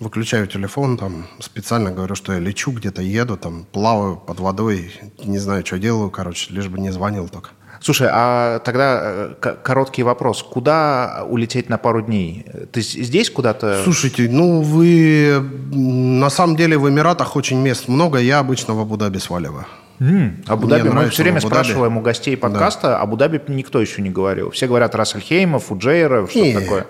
[0.01, 4.93] выключаю телефон, там специально говорю, что я лечу где-то, еду, там плаваю под водой,
[5.23, 7.51] не знаю, что делаю, короче, лишь бы не звонил только.
[7.83, 10.43] Слушай, а тогда э, короткий вопрос.
[10.45, 12.47] Куда улететь на пару дней?
[12.71, 13.83] Ты здесь куда-то?
[13.83, 15.41] Слушайте, ну вы...
[15.73, 18.19] На самом деле в Эмиратах очень мест много.
[18.19, 19.67] Я обычно в Абу-Даби сваливаю.
[20.03, 20.45] Mm.
[20.49, 23.01] Абу-Даби, мы все время спрашиваем у гостей подкаста, да.
[23.01, 24.51] Абу-Даби никто еще не говорил.
[24.51, 26.87] Все говорят Рассельхейма, Фуджейра, что такое.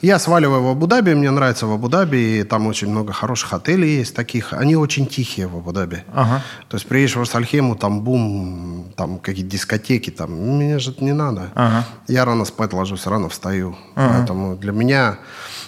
[0.00, 4.16] Я сваливаю в Абу-Даби, мне нравится в Абу-Даби, и там очень много хороших отелей есть
[4.16, 4.52] таких.
[4.52, 6.02] Они очень тихие в Абу-Даби.
[6.12, 6.42] Ага.
[6.68, 11.12] То есть приедешь в Рассельхейму, там бум, там какие-то дискотеки, там, мне же это не
[11.12, 11.52] надо.
[11.54, 11.84] Ага.
[12.08, 13.76] Я рано спать ложусь, рано встаю.
[13.94, 14.14] Ага.
[14.16, 15.18] Поэтому для меня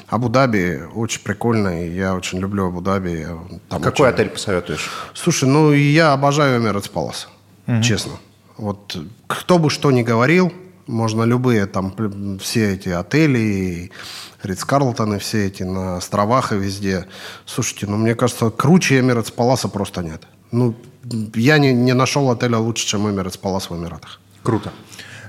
[0.09, 3.27] Абу-Даби очень прикольно, и я очень люблю Абу-Даби.
[3.69, 4.15] Там Какой очень...
[4.15, 4.91] отель посоветуешь?
[5.15, 7.29] Слушай, ну я обожаю Эмиратс Палас,
[7.67, 7.83] угу.
[7.83, 8.13] честно.
[8.57, 8.97] Вот
[9.27, 10.53] кто бы что ни говорил,
[10.87, 11.95] можно любые там
[12.41, 13.93] все эти отели,
[14.43, 17.07] Ридс Карлтоны, все эти на островах и везде.
[17.45, 20.27] Слушайте, ну мне кажется, круче Эмиратс Паласа просто нет.
[20.51, 20.75] Ну,
[21.35, 24.21] я не, не нашел отеля лучше, чем Эмиратс Палас в Эмиратах.
[24.43, 24.73] Круто.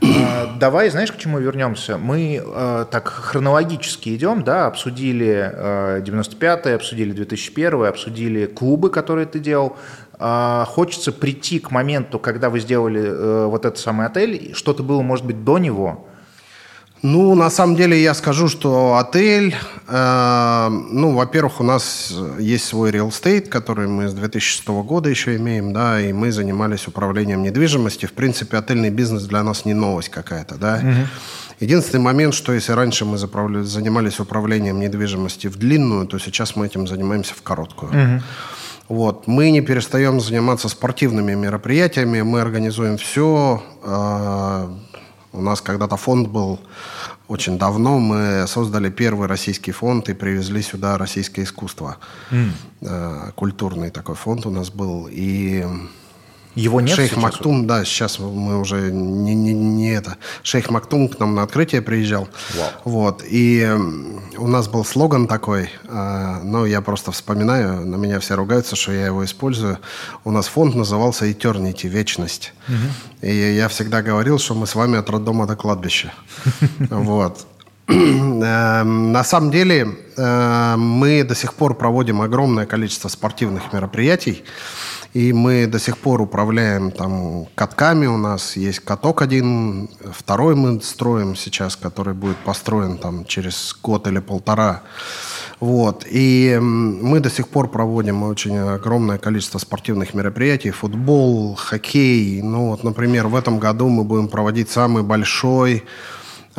[0.02, 1.98] А, давай, знаешь, к чему вернемся?
[1.98, 9.40] Мы э, так хронологически идем, да, обсудили э, 95-й, обсудили 2001 обсудили клубы, которые ты
[9.40, 9.78] делал.
[10.20, 15.02] Э, хочется прийти к моменту, когда вы сделали э, вот этот самый отель, что-то было,
[15.02, 16.08] может быть, до него,
[17.02, 19.56] ну, на самом деле я скажу, что отель,
[19.88, 25.38] э, ну, во-первых, у нас есть свой real estate, который мы с 2006 года еще
[25.38, 28.06] имеем, да, и мы занимались управлением недвижимости.
[28.06, 30.82] В принципе, отельный бизнес для нас не новость какая-то, да.
[30.84, 31.08] Угу.
[31.62, 36.88] Единственный момент, что если раньше мы занимались управлением недвижимости в длинную, то сейчас мы этим
[36.88, 37.92] занимаемся в короткую.
[37.92, 38.24] Угу.
[38.90, 39.28] Вот.
[39.28, 44.68] Мы не перестаем заниматься спортивными мероприятиями, мы организуем все, э,
[45.32, 46.60] у нас когда-то фонд был
[47.28, 48.00] очень давно.
[48.00, 51.98] Мы создали первый российский фонд и привезли сюда российское искусство.
[52.32, 53.32] Mm.
[53.34, 55.08] Культурный такой фонд у нас был.
[55.12, 55.66] И
[56.56, 57.24] Его нет Шейх сейчас?
[57.24, 60.18] Мактум, да, сейчас мы уже не, не, не это.
[60.44, 62.28] Шейх Мактум к нам на открытие приезжал.
[62.56, 62.70] Вау.
[62.86, 63.24] Вот.
[63.30, 63.70] И
[64.38, 68.92] у нас был слоган такой, э, но я просто вспоминаю, на меня все ругаются, что
[68.92, 69.78] я его использую.
[70.24, 72.54] У нас фонд назывался Eternity, Вечность.
[73.22, 76.14] И я всегда говорил, что мы с вами от роддома до кладбища.
[76.90, 77.46] Вот.
[77.90, 84.44] Эм, На самом деле э, мы до сих пор проводим огромное количество спортивных мероприятий,
[85.14, 88.06] и мы до сих пор управляем там катками.
[88.06, 94.08] У нас есть каток один, второй мы строим сейчас, который будет построен там через год
[94.08, 94.84] или полтора.
[95.60, 96.06] Вот.
[96.10, 100.72] И мы до сих пор проводим очень огромное количество спортивных мероприятий.
[100.72, 102.42] Футбол, хоккей.
[102.42, 105.84] Ну вот, например, в этом году мы будем проводить самый большой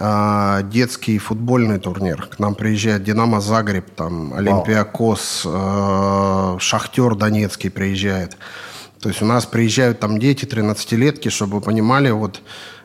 [0.02, 2.26] а, детский футбольный турнир.
[2.26, 8.38] К нам приезжает Динамо Загреб, там Олимпиакос, э, Шахтер Донецкий приезжает.
[9.00, 12.40] То есть у нас приезжают там дети 13-летки, чтобы вы понимали, вот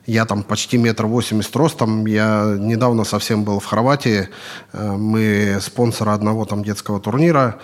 [0.06, 4.28] я там почти метр восемьдесят ростом, я недавно совсем был в Хорватии,
[4.74, 7.60] э, мы спонсоры одного там детского турнира,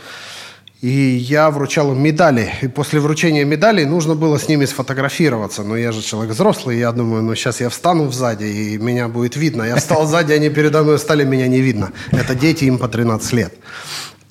[0.81, 2.51] и я вручал им медали.
[2.63, 5.63] И после вручения медалей нужно было с ними сфотографироваться.
[5.63, 9.35] Но я же человек взрослый, я думаю, ну сейчас я встану сзади, и меня будет
[9.35, 9.63] видно.
[9.63, 11.91] Я встал сзади, они передо мной стали, меня не видно.
[12.11, 13.53] Это дети, им по 13 лет.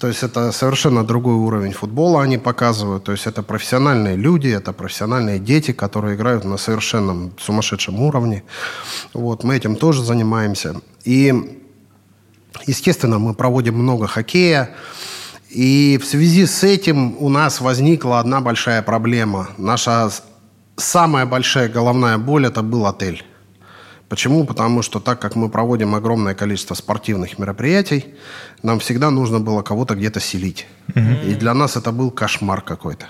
[0.01, 3.05] То есть это совершенно другой уровень футбола они показывают.
[3.05, 8.43] То есть это профессиональные люди, это профессиональные дети, которые играют на совершенном сумасшедшем уровне.
[9.15, 10.81] Вот, мы этим тоже занимаемся.
[11.05, 11.33] И,
[12.67, 14.71] естественно, мы проводим много хоккея.
[15.51, 19.49] И в связи с этим у нас возникла одна большая проблема.
[19.59, 20.11] Наша
[20.77, 23.25] самая большая головная боль– это был отель.
[24.09, 24.45] Почему?
[24.45, 28.07] Потому что так как мы проводим огромное количество спортивных мероприятий,
[28.63, 30.67] нам всегда нужно было кого-то где-то селить.
[31.27, 33.07] И для нас это был кошмар какой-то.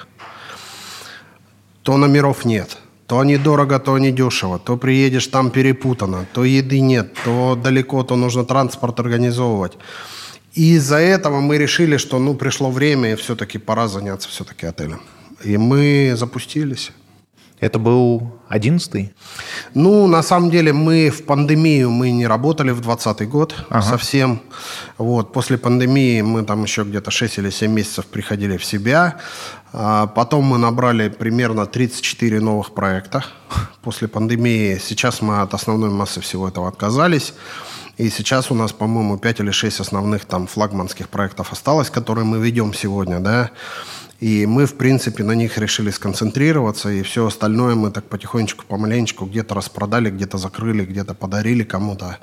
[1.83, 6.81] То номеров нет, то они дорого, то они дешево, то приедешь, там перепутано, то еды
[6.81, 9.79] нет, то далеко, то нужно транспорт организовывать.
[10.61, 15.01] И из-за этого мы решили, что ну пришло время, и все-таки пора заняться все-таки отелем.
[15.43, 16.93] И мы запустились.
[17.61, 19.15] Это был одиннадцатый?
[19.73, 24.43] Ну, на самом деле, мы в пандемию мы не работали в 2020 год совсем.
[24.99, 29.17] Вот, после пандемии мы там еще где-то 6 или 7 месяцев приходили в себя.
[29.73, 33.25] А потом мы набрали примерно 34 новых проекта
[33.81, 34.79] после пандемии.
[34.79, 37.33] Сейчас мы от основной массы всего этого отказались.
[38.01, 42.39] И сейчас у нас, по-моему, 5 или 6 основных там флагманских проектов осталось, которые мы
[42.39, 43.51] ведем сегодня, да.
[44.21, 49.25] И мы, в принципе, на них решили сконцентрироваться, и все остальное мы так потихонечку, помаленечку
[49.25, 52.19] где-то распродали, где-то закрыли, где-то подарили кому-то.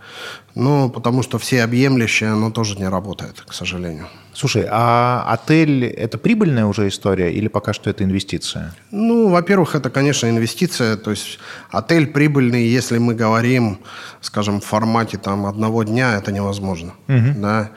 [0.53, 4.07] Ну, потому что все объемлющее, оно тоже не работает, к сожалению.
[4.33, 8.75] Слушай, а отель– это прибыльная уже история или пока что это инвестиция?
[8.91, 10.97] Ну, во-первых, это, конечно, инвестиция.
[10.97, 11.39] То есть
[11.71, 13.79] отель прибыльный, если мы говорим,
[14.21, 16.93] скажем, в формате там одного дня, это невозможно.
[17.07, 17.71] Да?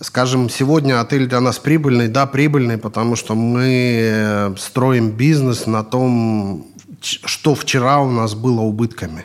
[0.00, 2.08] Скажем, сегодня отель для нас прибыльный.
[2.08, 6.66] Да, прибыльный, потому что мы э, строим бизнес на том,
[7.00, 9.24] что вчера у нас было убытками.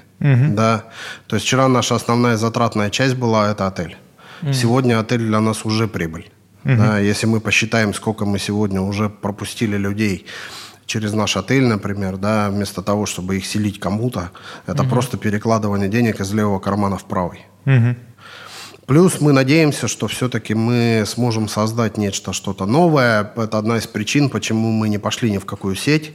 [0.56, 0.86] Да?
[1.28, 3.98] То есть вчера наша основная затратная часть была это отель.
[4.52, 6.32] Сегодня отель для нас уже прибыль.
[6.64, 7.00] Да?
[7.00, 10.26] Если мы посчитаем, сколько мы сегодня уже пропустили людей
[10.86, 14.32] через наш отель, например, да, вместо того, чтобы их селить кому-то,
[14.68, 17.46] это просто перекладывание денег из левого кармана в правый.
[18.86, 23.32] Плюс мы надеемся, что все-таки мы сможем создать нечто, что-то новое.
[23.38, 26.12] Это одна из причин, почему мы не пошли ни в какую сеть.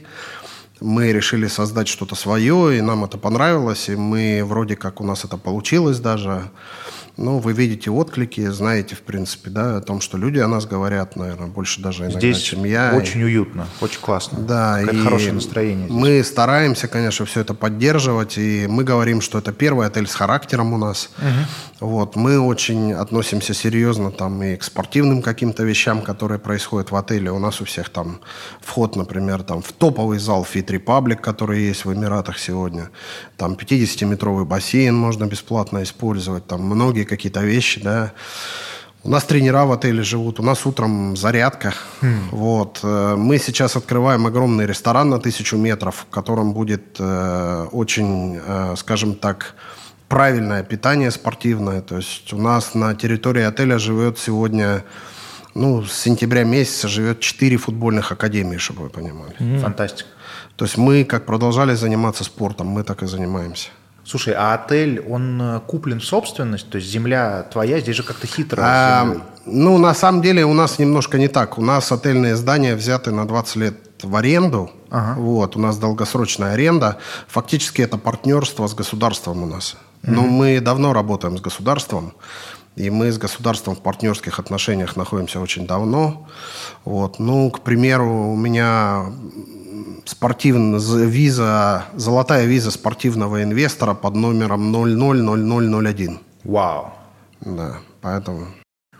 [0.79, 5.25] Мы решили создать что-то свое, и нам это понравилось, и мы вроде как у нас
[5.25, 6.43] это получилось даже.
[7.17, 11.17] Ну, вы видите отклики, знаете, в принципе, да, о том, что люди о нас говорят,
[11.17, 12.93] наверное, больше даже иногда, Здесь чем я.
[12.95, 14.39] очень уютно, очень классно.
[14.39, 15.89] Да, и хорошее настроение.
[15.89, 15.99] здесь.
[16.01, 20.71] Мы стараемся, конечно, все это поддерживать, и мы говорим, что это первый отель с характером
[20.71, 21.09] у нас.
[21.79, 27.31] Вот, мы очень относимся серьезно там и к спортивным каким-то вещам, которые происходят в отеле.
[27.31, 28.19] У нас у всех там
[28.59, 32.89] вход, например, там в топовый зал Fit Republic, который есть в Эмиратах сегодня.
[33.37, 38.11] Там 50-метровый бассейн можно бесплатно использовать, там многие какие-то вещи, да.
[39.01, 41.73] У нас тренера в отеле живут, у нас утром зарядка.
[42.31, 42.81] Вот.
[42.83, 48.75] Э, Мы сейчас открываем огромный ресторан на тысячу метров, в котором будет э, очень, э,
[48.75, 49.55] скажем так,
[50.09, 51.81] правильное питание спортивное.
[51.81, 54.83] То есть у нас на территории отеля живет сегодня,
[55.55, 59.59] ну, с сентября месяца живет 4 футбольных академии, чтобы вы понимали.
[59.59, 60.09] Фантастика.
[60.57, 63.69] То есть мы как продолжали заниматься спортом, мы так и занимаемся.
[64.03, 66.69] Слушай, а отель, он э, куплен в собственность?
[66.69, 68.59] То есть земля твоя, здесь же как-то хитро.
[68.65, 71.59] А, ну, на самом деле у нас немножко не так.
[71.59, 74.71] У нас отельные здания взяты на 20 лет в аренду.
[74.89, 75.19] Ага.
[75.19, 76.97] Вот, у нас долгосрочная аренда.
[77.27, 79.77] Фактически это партнерство с государством у нас.
[80.03, 82.13] Но мы давно работаем с государством.
[82.75, 86.27] И мы с государством в партнерских отношениях находимся очень давно.
[86.85, 87.19] Вот.
[87.19, 89.07] Ну, к примеру, у меня
[90.05, 96.19] спортивная виза, золотая виза спортивного инвестора под номером 000001.
[96.43, 96.93] Вау.
[97.41, 98.47] Да, поэтому...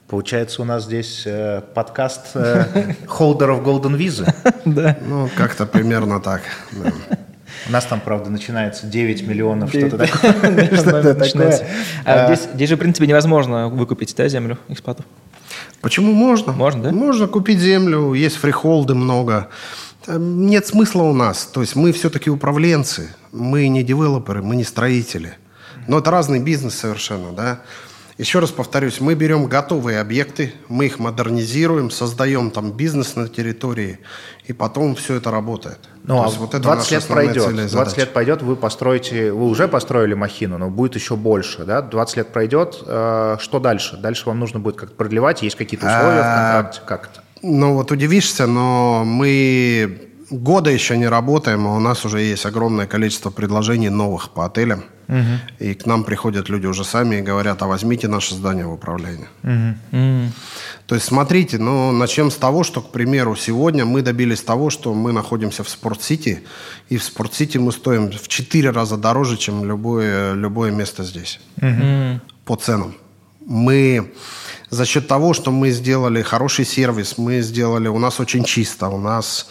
[0.08, 4.34] Получается, у нас здесь э, подкаст э, холдеров Golden Visa.
[4.66, 4.97] Да.
[5.08, 6.41] Ну, как-то примерно так.
[6.72, 6.91] Да.
[7.68, 10.05] У нас там, правда, начинается 9 миллионов, 9, что-то
[11.16, 11.68] такое.
[12.05, 15.03] А А, здесь, же, в принципе, невозможно выкупить да, землю экспату.
[15.82, 16.51] Почему можно?
[16.53, 16.91] Можно, да?
[16.91, 19.49] Можно купить землю, есть фрихолды много.
[20.05, 21.45] Там Нет смысла у нас.
[21.45, 23.10] То есть мы все-таки управленцы.
[23.32, 25.38] Мы не девелоперы, мы не строители.
[25.88, 27.60] Но это разный бизнес совершенно, да.
[28.20, 33.99] Еще раз повторюсь, мы берем готовые объекты, мы их модернизируем, создаем там бизнес на территории,
[34.45, 35.80] и потом все это работает.
[36.03, 37.95] Ну, То а есть вот это 20 наша лет пройдет, цель и 20 задача.
[38.01, 41.82] лет пройдет, вы построите, вы уже построили махину, но будет еще больше, да?
[41.82, 43.95] 20 лет пройдет, э, что дальше?
[43.95, 47.24] Дальше вам нужно будет как-то продлевать, есть какие-то условия в А, контракте, как это?
[47.41, 52.88] Ну вот удивишься, но мы года еще не работаем, а у нас уже есть огромное
[52.88, 54.84] количество предложений новых по отелям.
[55.58, 59.28] И к нам приходят люди уже сами и говорят, а возьмите наше здание в управление.
[60.86, 64.94] То есть смотрите, ну начнем с того, что, к примеру, сегодня мы добились того, что
[64.94, 66.44] мы находимся в Спорт-Сити,
[66.90, 71.40] и в Спорт-Сити мы стоим в 4 раза дороже, чем любое, любое место здесь
[72.46, 72.96] по ценам.
[73.46, 74.14] Мы
[74.70, 79.00] за счет того, что мы сделали хороший сервис, мы сделали, у нас очень чисто, у
[79.00, 79.50] нас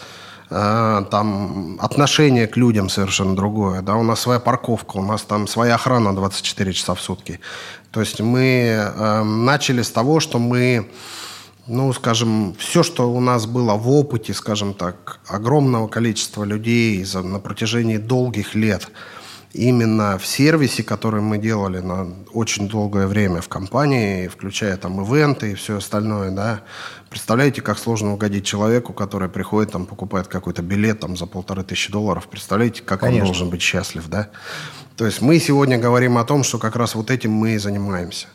[0.49, 5.47] э, там отношение к людям совершенно другое, да, у нас своя парковка, у нас там
[5.47, 7.39] своя охрана 24 часа в сутки.
[7.91, 10.89] То есть мы э, начали с того, что мы
[11.69, 17.21] ну, скажем, все, что у нас было в опыте, скажем так, огромного количества людей за,
[17.21, 18.89] на протяжении долгих лет,
[19.53, 25.51] именно в сервисе, который мы делали на очень долгое время в компании, включая там ивенты
[25.51, 26.61] и все остальное, да,
[27.09, 31.91] представляете, как сложно угодить человеку, который приходит, там, покупает какой-то билет там за полторы тысячи
[31.91, 33.25] долларов, представляете, как Конечно.
[33.25, 34.29] он должен быть счастлив, да?
[34.95, 38.27] То есть мы сегодня говорим о том, что как раз вот этим мы и занимаемся.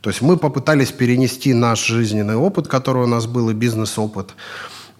[0.00, 4.34] То есть мы попытались перенести наш жизненный опыт, который у нас был, и бизнес-опыт,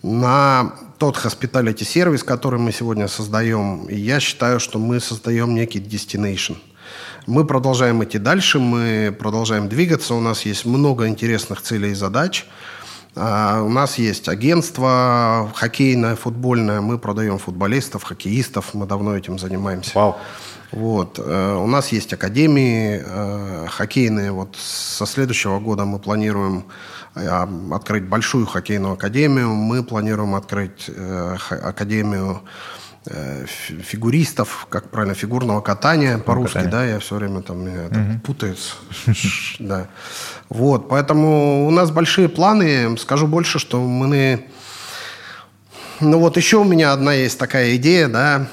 [0.03, 3.87] на тот hospitality сервис, который мы сегодня создаем.
[3.87, 6.57] И я считаю, что мы создаем некий destination.
[7.27, 12.47] Мы продолжаем идти дальше, мы продолжаем двигаться, у нас есть много интересных целей и задач.
[13.19, 19.91] А, У нас есть агентство хоккейное, футбольное, мы продаем футболистов, хоккеистов, мы давно этим занимаемся.
[19.95, 20.17] Вау.
[20.71, 21.19] Вот.
[21.19, 24.33] э, У нас есть академии э, хоккейные.
[24.33, 26.67] Вот со следующего года мы планируем
[27.15, 29.49] э, открыть большую хоккейную академию.
[29.55, 30.91] Мы планируем открыть
[31.51, 32.43] академию
[33.47, 38.75] фигуристов, как правильно, фигурного катания по-русски, да, я все время там меня это путаюсь.
[39.59, 39.89] Да.
[40.49, 42.97] Вот, поэтому у нас большие планы.
[42.99, 44.47] Скажу больше, что мы
[46.01, 48.47] ну вот еще у меня одна есть такая идея, да.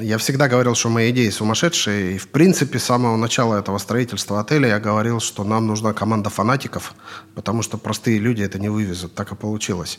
[0.00, 2.14] Я всегда говорил, что мои идеи сумасшедшие.
[2.14, 6.30] И в принципе с самого начала этого строительства отеля я говорил, что нам нужна команда
[6.30, 6.94] фанатиков,
[7.34, 9.14] потому что простые люди это не вывезут.
[9.14, 9.98] Так и получилось.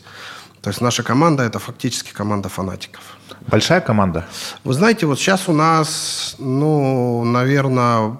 [0.66, 3.00] То есть наша команда это фактически команда фанатиков.
[3.46, 4.24] Большая команда?
[4.64, 8.18] Вы знаете, вот сейчас у нас, ну, наверное,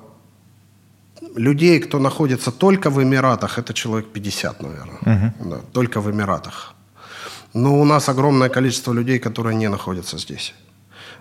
[1.34, 5.34] людей, кто находится только в Эмиратах, это человек 50, наверное.
[5.40, 6.74] Да, только в Эмиратах.
[7.52, 10.54] Но у нас огромное количество людей, которые не находятся здесь.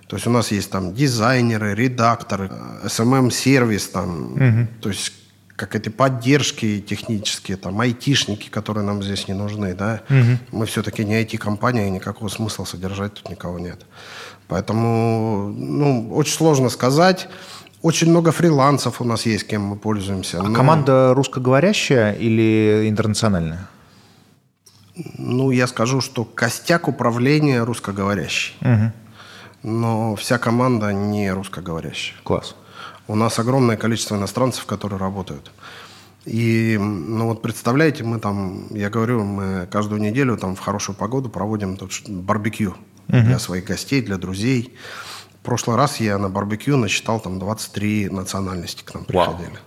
[0.07, 2.51] То есть у нас есть там дизайнеры, редакторы,
[2.83, 5.11] SMM-сервис, там, то есть
[5.55, 10.01] как эти поддержки технические, там, айтишники, которые нам здесь не нужны, да.
[10.51, 13.85] Мы все-таки не IT-компания, и никакого смысла содержать тут никого нет.
[14.47, 17.27] Поэтому, ну, очень сложно сказать.
[17.81, 20.39] Очень много фрилансов у нас есть, кем мы пользуемся.
[20.39, 23.67] А Но- команда русскоговорящая или интернациональная?
[25.17, 28.55] Ну, я скажу, что костяк управления русскоговорящий.
[29.63, 32.17] Но вся команда не русскоговорящая.
[32.23, 32.55] Класс.
[33.07, 35.51] У нас огромное количество иностранцев, которые работают.
[36.25, 41.29] И, ну вот представляете, мы там, я говорю, мы каждую неделю там в хорошую погоду
[41.29, 42.75] проводим тут барбекю
[43.07, 44.75] для своих гостей, для друзей.
[45.41, 49.59] В прошлый раз я на барбекю насчитал там 23 национальности к нам приходили.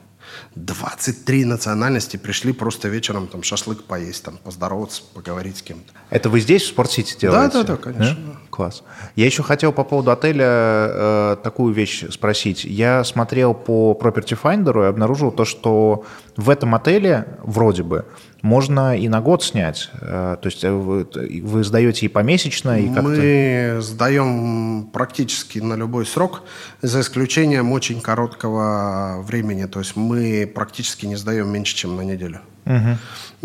[0.54, 5.92] 23 национальности пришли просто вечером там шашлык поесть, там поздороваться, поговорить с кем-то.
[6.10, 7.58] Это вы здесь, в Спортсити, делаете?
[7.58, 8.38] да, да, конечно, да.
[8.50, 8.82] Класс.
[9.14, 12.64] Я еще хотел по поводу отеля э, такую вещь спросить.
[12.64, 16.04] Я смотрел по Property Finder и обнаружил то, что
[16.36, 18.04] в этом отеле вроде бы
[18.42, 19.90] можно и на год снять.
[20.00, 21.06] Э, то есть вы,
[21.42, 23.02] вы сдаете и помесячно, и как-то...
[23.02, 26.42] Мы сдаем практически на любой срок,
[26.82, 29.64] за исключением очень короткого времени.
[29.66, 32.40] То есть мы практически не сдаем меньше, чем на неделю.
[32.68, 32.98] Угу.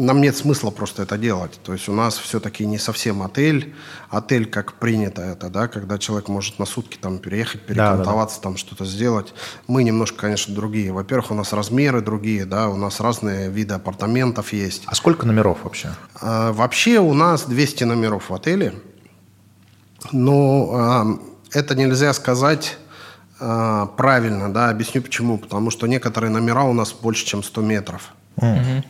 [0.05, 1.57] Нам нет смысла просто это делать.
[1.63, 3.73] То есть у нас все-таки не совсем отель.
[4.09, 8.49] Отель, как принято это, да, когда человек может на сутки там переехать, перекантоваться, да, да,
[8.49, 8.49] да.
[8.49, 9.33] там что-то сделать.
[9.67, 10.91] Мы немножко, конечно, другие.
[10.91, 14.83] Во-первых, у нас размеры другие, да, у нас разные виды апартаментов есть.
[14.87, 15.91] А сколько номеров вообще?
[16.19, 18.73] А, вообще у нас 200 номеров в отеле.
[20.11, 21.05] Но а,
[21.51, 22.77] это нельзя сказать
[23.39, 25.37] а, правильно, да, объясню почему.
[25.37, 28.13] Потому что некоторые номера у нас больше, чем 100 метров.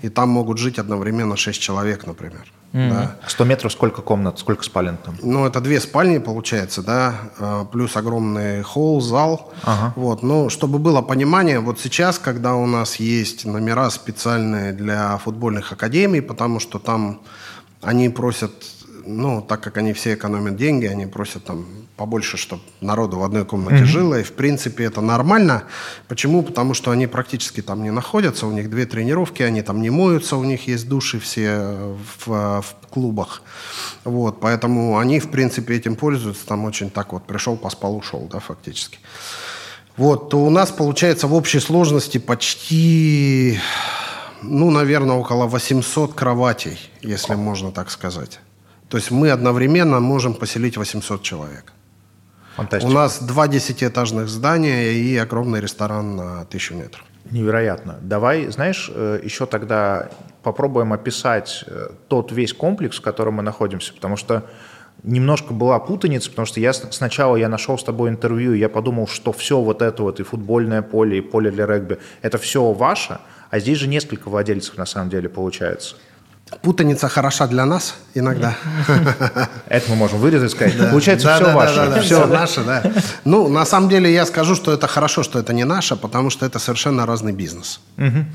[0.02, 2.52] И там могут жить одновременно 6 человек, например.
[2.74, 3.18] Да.
[3.28, 5.16] 100 метров сколько комнат, сколько спален там?
[5.22, 9.54] Ну, это две спальни, получается, да, а, плюс огромный холл, зал.
[9.64, 9.94] Ага.
[9.96, 10.24] Вот.
[10.24, 16.22] Но чтобы было понимание, вот сейчас, когда у нас есть номера специальные для футбольных академий,
[16.22, 17.22] потому что там
[17.82, 18.54] они просят
[19.06, 21.66] ну, так как они все экономят деньги, они просят там
[21.96, 23.86] побольше, чтобы народу в одной комнате mm-hmm.
[23.86, 24.20] жило.
[24.20, 25.64] И, в принципе, это нормально.
[26.08, 26.42] Почему?
[26.42, 28.48] Потому что они практически там не находятся.
[28.48, 32.66] У них две тренировки, они там не моются, у них есть души все в, в
[32.90, 33.44] клубах.
[34.04, 36.46] Вот, поэтому они, в принципе, этим пользуются.
[36.46, 38.98] Там очень так вот пришел, поспал, ушел, да, фактически.
[39.96, 43.60] Вот, то у нас получается в общей сложности почти,
[44.42, 48.40] ну, наверное, около 800 кроватей, если можно так сказать.
[48.90, 51.74] То есть мы одновременно можем поселить 800 человек.
[52.56, 52.90] Фантастика.
[52.90, 57.04] У нас два десятиэтажных здания и огромный ресторан на тысячу метров.
[57.32, 57.98] Невероятно.
[58.02, 60.10] Давай, знаешь, э, еще тогда
[60.44, 64.44] попробуем описать э, тот весь комплекс, в котором мы находимся, потому что
[65.02, 69.08] немножко была путаница, потому что я сначала я нашел с тобой интервью, и я подумал,
[69.08, 73.20] что все вот это вот и футбольное поле, и поле для регби, это все ваше,
[73.50, 75.96] а здесь же несколько владельцев на самом деле получается.
[76.62, 78.56] Путаница хороша для нас иногда.
[79.68, 80.78] Это мы можем вырезать, сказать.
[80.78, 80.90] Да.
[80.90, 81.76] Получается, да, все да, ваше.
[81.76, 82.84] Да, да, все наше, да.
[83.26, 86.46] Ну, на самом деле, я скажу, что это хорошо, что это не наше, потому что
[86.46, 87.80] это совершенно разный бизнес.
[87.98, 88.26] Угу.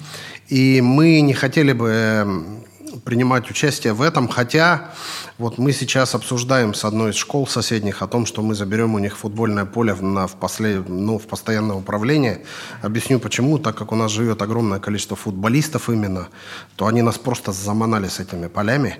[0.48, 2.64] И мы не хотели бы эм,
[3.04, 4.92] принимать участие в этом, хотя
[5.38, 8.98] вот мы сейчас обсуждаем с одной из школ соседних о том, что мы заберем у
[8.98, 12.44] них футбольное поле на, в, послед, ну, в постоянное управление.
[12.82, 13.58] Объясню почему.
[13.58, 16.28] Так как у нас живет огромное количество футболистов именно,
[16.76, 18.98] то они нас просто заманали с этими полями.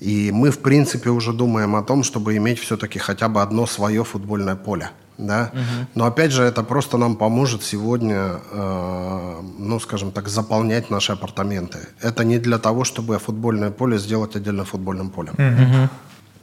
[0.00, 4.04] И мы, в принципе, уже думаем о том, чтобы иметь все-таки хотя бы одно свое
[4.04, 5.50] футбольное поле да.
[5.52, 5.86] Угу.
[5.94, 11.78] Но опять же, это просто нам поможет сегодня, э, ну, скажем так, заполнять наши апартаменты.
[12.00, 15.34] Это не для того, чтобы футбольное поле сделать отдельно футбольным полем.
[15.34, 15.88] Угу.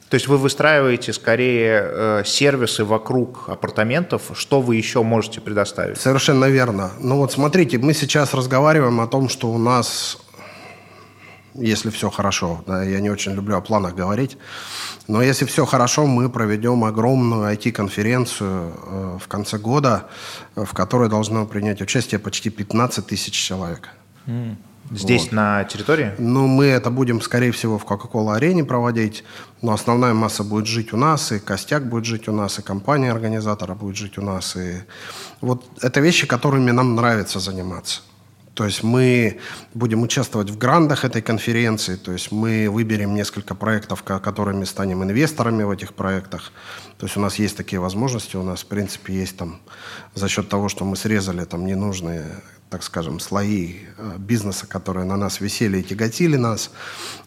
[0.10, 4.32] То есть вы выстраиваете скорее э, сервисы вокруг апартаментов.
[4.34, 6.00] Что вы еще можете предоставить?
[6.00, 6.92] Совершенно верно.
[7.00, 10.18] Ну вот смотрите, мы сейчас разговариваем о том, что у нас
[11.60, 12.64] если все хорошо.
[12.68, 14.38] Да, я не очень люблю о планах говорить.
[15.08, 20.08] Но если все хорошо, мы проведем огромную IT-конференцию э, в конце года,
[20.56, 23.90] в которой должно принять участие почти 15 тысяч человек.
[24.26, 24.56] Mm.
[24.92, 25.32] Здесь, вот.
[25.34, 26.14] на территории?
[26.18, 29.24] Ну, мы это будем, скорее всего, в Кока-Кола-арене проводить,
[29.62, 33.12] но основная масса будет жить у нас, и Костяк будет жить у нас, и компания
[33.12, 34.56] организатора будет жить у нас.
[34.56, 34.78] И
[35.42, 38.02] вот это вещи, которыми нам нравится заниматься.
[38.60, 39.40] То есть мы
[39.74, 45.64] будем участвовать в грандах этой конференции, то есть мы выберем несколько проектов, которыми станем инвесторами
[45.64, 46.52] в этих проектах.
[46.98, 49.62] То есть у нас есть такие возможности, у нас в принципе есть там
[50.14, 52.26] за счет того, что мы срезали там ненужные
[52.70, 56.70] так скажем, слои э, бизнеса, которые на нас висели и тяготили нас.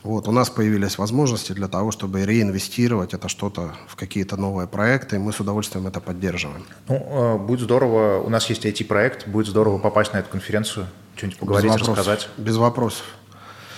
[0.04, 5.16] Вот, у нас появились возможности для того, чтобы реинвестировать это что-то в какие-то новые проекты,
[5.16, 6.64] и мы с удовольствием это поддерживаем.
[6.88, 10.86] Ну, э, будет здорово, у нас есть IT-проект, будет здорово попасть на эту конференцию,
[11.22, 12.28] что-нибудь поговорить, Без рассказать.
[12.36, 13.04] Без вопросов.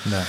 [0.07, 0.25] Да.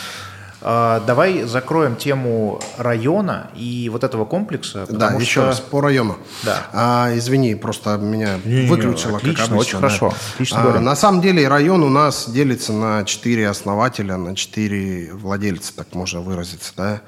[0.61, 4.85] А, давай закроем тему района и вот этого комплекса.
[4.89, 5.19] Да, что...
[5.19, 6.17] еще раз по району.
[6.43, 6.67] Да.
[6.73, 9.57] А, извини, просто меня не, выключило, отлично, как обычно.
[9.57, 9.77] Очень да.
[9.77, 10.13] хорошо.
[10.33, 15.75] Отлично а, на самом деле район у нас делится на четыре основателя, на четыре владельца,
[15.75, 17.01] так можно выразиться, да.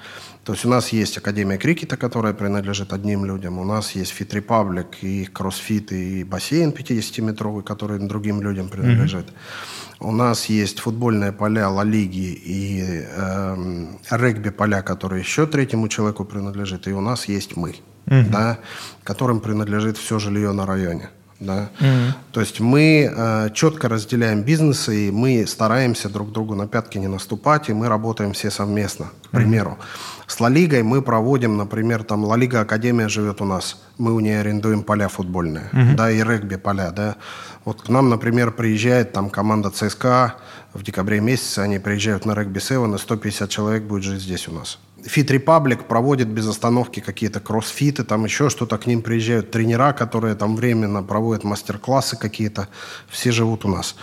[0.44, 3.60] То есть у нас есть Академия крикета, которая принадлежит одним людям.
[3.60, 9.26] У нас есть Fit Republic и кроссфит и бассейн 50-метровый, который другим людям принадлежит.
[9.26, 9.87] Mm-hmm.
[10.00, 16.88] У нас есть футбольные поля Ла Лиги и э, регби-поля, которые еще третьему человеку принадлежит.
[16.88, 17.70] И у нас есть мы,
[18.06, 18.30] угу.
[18.30, 18.60] да,
[19.04, 21.10] которым принадлежит все жилье на районе.
[21.40, 21.70] Да?
[21.80, 22.12] Mm-hmm.
[22.32, 27.08] То есть мы э, четко разделяем бизнесы, и мы стараемся друг другу на пятки не
[27.08, 29.78] наступать, и мы работаем все совместно, к примеру.
[29.80, 30.17] Mm-hmm.
[30.28, 34.20] С Ла Лигой мы проводим, например, там Ла Лига Академия живет у нас, мы у
[34.20, 35.96] нее арендуем поля футбольные, mm-hmm.
[35.96, 37.16] да, и регби поля, да.
[37.64, 40.36] Вот к нам, например, приезжает там команда ЦСКА
[40.74, 44.52] в декабре месяце, они приезжают на регби 7, и 150 человек будет жить здесь у
[44.52, 44.80] нас.
[45.06, 50.36] Fit Republic проводит без остановки какие-то кроссфиты, там еще что-то, к ним приезжают тренера, которые
[50.36, 52.68] там временно проводят мастер-классы какие-то,
[53.10, 53.96] все живут у нас.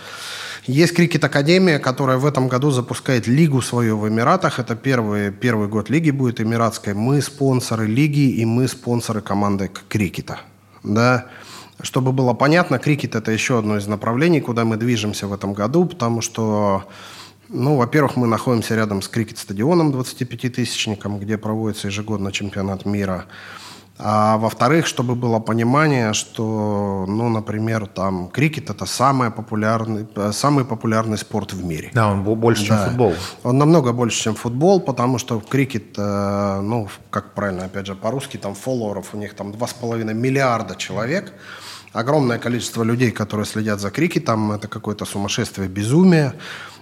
[0.67, 4.57] Есть Крикет Академия, которая в этом году запускает лигу свою в Эмиратах.
[4.57, 6.95] Это первый, первый год лиги будет эмиратской.
[6.95, 10.39] Мы спонсоры лиги и мы спонсоры команды крикета.
[10.81, 11.27] Да?
[11.81, 15.85] Чтобы было понятно, крикет– это еще одно из направлений, куда мы движемся в этом году,
[15.85, 16.85] потому что
[17.47, 23.25] ну, во-первых, мы находимся рядом с крикет-стадионом 25-тысячником, где проводится ежегодно чемпионат мира.
[23.97, 31.17] А во-вторых, чтобы было понимание, что, ну, например, там крикет это самый популярный, самый популярный
[31.17, 31.91] спорт в мире.
[31.93, 33.13] Да, он больше, чем футбол.
[33.43, 38.35] Он намного больше, чем футбол, потому что крикет, э, ну, как правильно, опять же, по-русски,
[38.37, 41.31] там фолловеров у них там 2,5 миллиарда человек.
[41.93, 46.33] Огромное количество людей, которые следят за крикетом, это какое-то сумасшествие, безумие.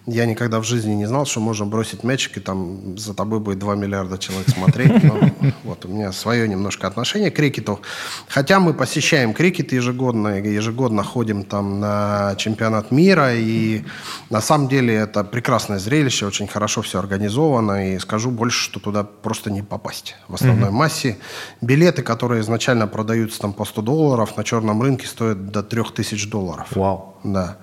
[0.06, 3.60] Я никогда в жизни не знал, что можно бросить мячик, и там за тобой будет
[3.60, 5.02] 2 миллиарда человек смотреть.
[5.02, 5.30] Но
[5.64, 7.80] вот у меня свое немножко отношение к крикету.
[8.28, 13.84] Хотя мы посещаем крикет ежегодно, ежегодно ходим там на чемпионат мира, и
[14.30, 19.06] на самом деле это прекрасное зрелище, очень хорошо все организовано, и скажу больше, что туда
[19.06, 20.74] просто не попасть в основной mm-hmm.
[20.74, 21.18] массе.
[21.62, 26.68] Билеты, которые изначально продаются там по 100 долларов, на черном рынке стоят до 3000 долларов.
[26.76, 27.16] Вау.
[27.24, 27.58] Да.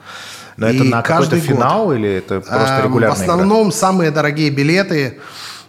[0.56, 3.76] Но и это на какой-то финал год, или это просто регулярная В основном игра?
[3.76, 5.18] самые дорогие билеты,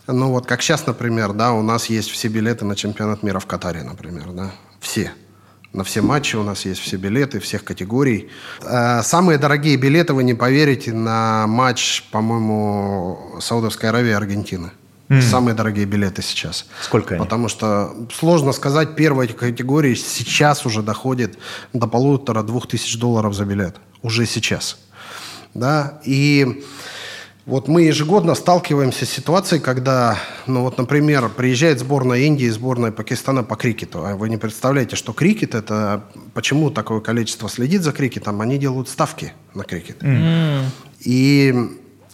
[0.07, 3.45] ну вот как сейчас, например, да, у нас есть все билеты на чемпионат мира в
[3.45, 5.11] Катаре, например, да, все.
[5.73, 8.29] На все матчи у нас есть все билеты всех категорий.
[8.61, 14.71] А, самые дорогие билеты, вы не поверите, на матч, по-моему, Саудовской Аравии и Аргентины.
[15.12, 15.22] Mm.
[15.22, 16.66] Самые дорогие билеты сейчас.
[16.82, 17.24] Сколько они?
[17.24, 21.38] Потому что сложно сказать, первая категория сейчас уже доходит
[21.74, 24.78] до полутора-двух тысяч долларов за билет уже сейчас.
[25.53, 25.99] Да?
[26.05, 26.64] И
[27.45, 32.93] вот мы ежегодно сталкиваемся с ситуацией, когда, ну вот, например, приезжает сборная Индии и сборная
[32.93, 34.05] Пакистана по крикету.
[34.05, 36.05] А вы не представляете, что крикет это...
[36.34, 38.39] Почему такое количество следит за крикетом?
[38.39, 40.01] Они делают ставки на крикет.
[40.01, 40.64] Mm.
[41.01, 41.53] И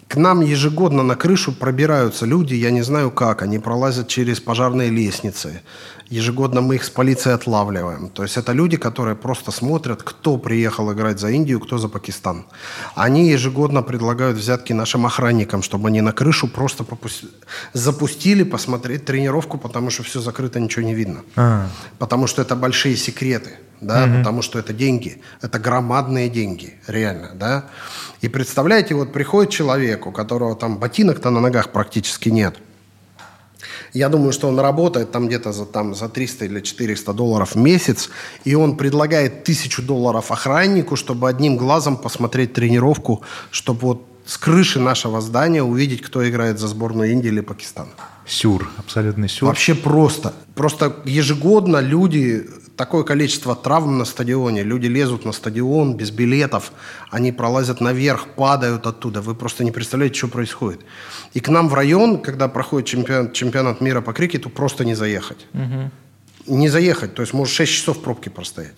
[0.07, 4.89] к нам ежегодно на крышу пробираются люди, я не знаю как, они пролазят через пожарные
[4.89, 5.61] лестницы.
[6.09, 8.09] Ежегодно мы их с полицией отлавливаем.
[8.09, 12.45] То есть это люди, которые просто смотрят, кто приехал играть за Индию, кто за Пакистан.
[12.95, 17.27] Они ежегодно предлагают взятки нашим охранникам, чтобы они на крышу просто попусти...
[17.73, 21.23] запустили посмотреть тренировку, потому что все закрыто, ничего не видно.
[21.35, 21.69] А-а-а.
[21.99, 24.17] Потому что это большие секреты, да, угу.
[24.19, 27.65] потому что это деньги, это громадные деньги, реально, да.
[28.21, 32.55] И представляете, вот приходит человек, у которого там ботинок-то на ногах практически нет–
[33.93, 37.57] я думаю, что он работает там где-то за, там, за 300 или 400 долларов в
[37.57, 38.09] месяц,
[38.45, 43.21] и он предлагает тысячу долларов охраннику, чтобы одним глазом посмотреть тренировку,
[43.51, 47.91] чтобы вот с крыши нашего здания увидеть, кто играет за сборную Индии или Пакистана.
[48.25, 49.47] Сюр, абсолютный сюр.
[49.47, 50.33] Вообще просто.
[50.53, 52.45] Просто ежегодно люди
[52.77, 54.63] такое количество травм на стадионе.
[54.63, 56.71] Люди лезут на стадион без билетов,
[57.09, 59.21] они пролазят наверх, падают оттуда.
[59.21, 60.81] Вы просто не представляете, что происходит.
[61.33, 65.47] И к нам в район, когда проходит чемпионат, чемпионат мира по крикету, просто не заехать.
[65.53, 66.55] Угу.
[66.55, 68.75] Не заехать, то есть может 6 часов в пробке простоять.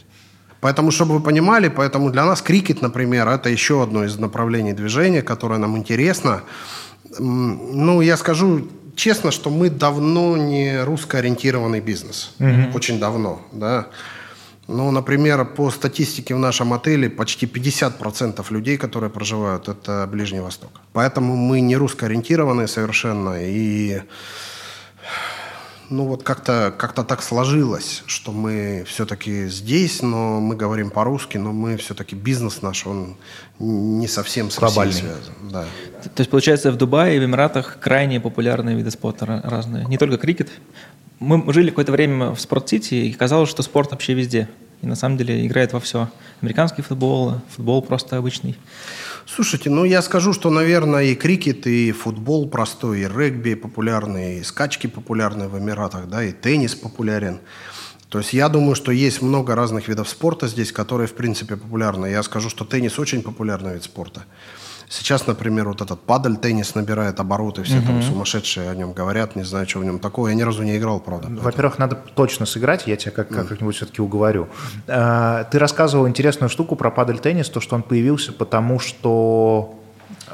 [0.62, 5.22] Поэтому, чтобы вы понимали, поэтому для нас крикет, например, это еще одно из направлений движения,
[5.22, 6.42] которое нам интересно.
[7.18, 8.68] Ну, я скажу
[9.00, 12.34] честно, что мы давно не русскоориентированный бизнес.
[12.40, 12.76] Угу.
[12.76, 13.88] Очень давно, да.
[14.68, 20.70] Ну, например, по статистике в нашем отеле почти 50% людей, которые проживают, это Ближний Восток.
[20.94, 23.36] Поэтому мы не русскоориентированные совершенно.
[23.42, 24.02] И
[25.90, 31.52] ну вот как-то как так сложилось, что мы все-таки здесь, но мы говорим по-русски, но
[31.52, 33.18] мы все-таки бизнес наш, он
[33.60, 35.34] не совсем с Россией связан.
[35.52, 35.66] Да.
[36.04, 39.86] То есть, получается, в Дубае и в Эмиратах крайне популярные виды спорта разные.
[39.86, 40.50] Не только крикет.
[41.20, 44.48] Мы жили какое-то время в спорт-сити, и казалось, что спорт вообще везде.
[44.82, 46.10] И на самом деле играет во все.
[46.42, 48.56] Американский футбол, футбол просто обычный.
[49.36, 54.44] Слушайте, ну я скажу, что, наверное, и крикет, и футбол простой, и регби популярный, и
[54.44, 57.40] скачки популярны в Эмиратах, да, и теннис популярен.
[58.10, 62.08] То есть я думаю, что есть много разных видов спорта здесь, которые, в принципе, популярны.
[62.08, 64.26] Я скажу, что теннис очень популярный вид спорта.
[64.92, 69.44] Сейчас, например, вот этот падаль теннис набирает обороты, все там сумасшедшие о нем говорят, не
[69.44, 70.32] знаю, что в нем такое.
[70.32, 71.28] Я ни разу не играл, правда.
[71.30, 74.48] Во-первых, надо точно сыграть, я тебя как- как-нибудь все-таки уговорю.
[74.88, 79.76] А, Ты рассказывал интересную штуку про падаль теннис, то, что он появился потому, что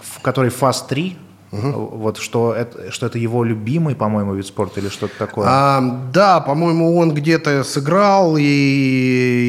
[0.01, 1.17] в который Fast 3,
[1.51, 5.47] вот что это, что это его любимый, по-моему, вид спорта или что-то такое.
[5.49, 5.81] А,
[6.13, 8.43] да, по-моему, он где-то сыграл, и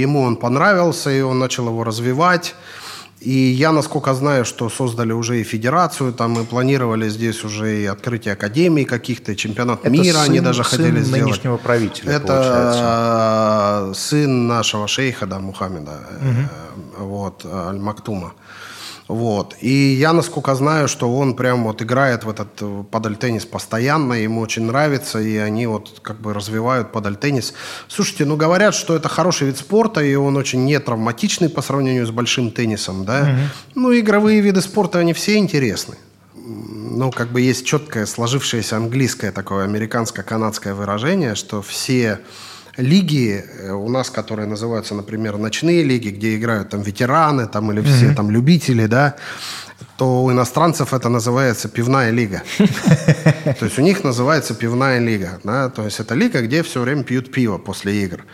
[0.03, 2.55] ему он понравился, и он начал его развивать.
[3.27, 7.87] И я, насколько знаю, что создали уже и федерацию, там и планировали здесь уже и
[7.87, 11.23] открытие академий каких-то, чемпионат Это мира они сын- даже сын хотели сделать.
[11.25, 16.45] нынешнего правителя, Это э, сын нашего шейха, да, Мухаммеда, э,
[17.03, 18.33] вот, Аль-Мактума.
[19.09, 19.55] Вот.
[19.61, 24.41] И я, насколько знаю, что он прям вот играет в этот э, падаль-теннис постоянно, ему
[24.41, 27.55] очень нравится, и они вот как бы развивают падаль-теннис.
[27.87, 32.05] Слушайте, ну говорят, что это хороший вид спорта, и он очень не травматичный по сравнению
[32.05, 33.39] с большим теннисом, да.
[33.75, 35.97] Ну, игровые виды спорта, они все интересны.
[36.35, 42.21] Ну, как бы есть четкое сложившееся английское такое американско-канадское выражение, что все
[42.77, 47.81] лиги э, у нас, которые называются, например, ночные лиги, где играют там ветераны там, или
[47.83, 49.17] все там любители, да,
[49.97, 52.43] то у иностранцев это называется пивная лига.
[53.59, 55.41] То есть у них называется пивная лига.
[55.45, 55.69] Да?
[55.71, 58.25] То есть это лига, где все время пьют пиво после игр.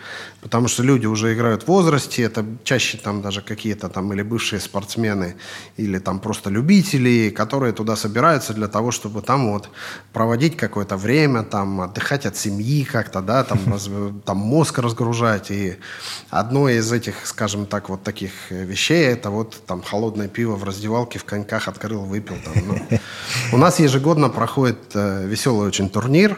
[0.43, 4.59] Потому что люди уже играют в возрасте, это чаще там даже какие-то там или бывшие
[4.59, 5.35] спортсмены,
[5.77, 9.69] или там просто любители, которые туда собираются для того, чтобы там вот
[10.11, 13.89] проводить какое-то время, там отдыхать от семьи как-то, да, там, раз-
[14.25, 15.49] там мозг разгружать.
[15.49, 15.77] И
[16.29, 20.65] одно из этих, скажем так, вот таких э, вещей, это вот там холодное пиво в
[20.65, 22.35] раздевалке в коньках открыл, выпил.
[22.43, 22.99] Там, ну.
[23.53, 26.37] У нас ежегодно проходит э, веселый очень турнир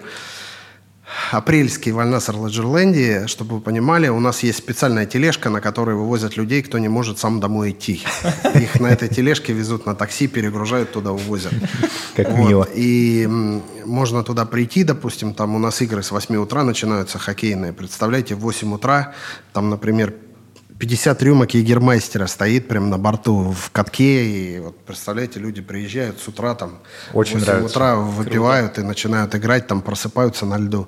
[1.32, 6.38] апрельский в Альнасар Ладжерленде, чтобы вы понимали, у нас есть специальная тележка, на которой вывозят
[6.38, 8.04] людей, кто не может сам домой идти.
[8.54, 11.54] Их на этой тележке везут на такси, перегружают туда, увозят.
[12.16, 12.50] Как Вот.
[12.50, 12.68] мило.
[12.74, 13.28] И
[13.86, 17.74] можно туда прийти, допустим, там у нас игры с 8 утра начинаются хоккейные.
[17.74, 19.14] Представляете, в 8 утра,
[19.54, 20.14] там, например,
[20.78, 24.26] 50 рюмок Егермейстера стоит прямо на борту в катке.
[24.26, 26.80] И вот, представляете, люди приезжают с утра там
[27.14, 27.78] Очень в 8 нравится.
[27.78, 30.88] утра выпивают и начинают играть, там просыпаются на льду.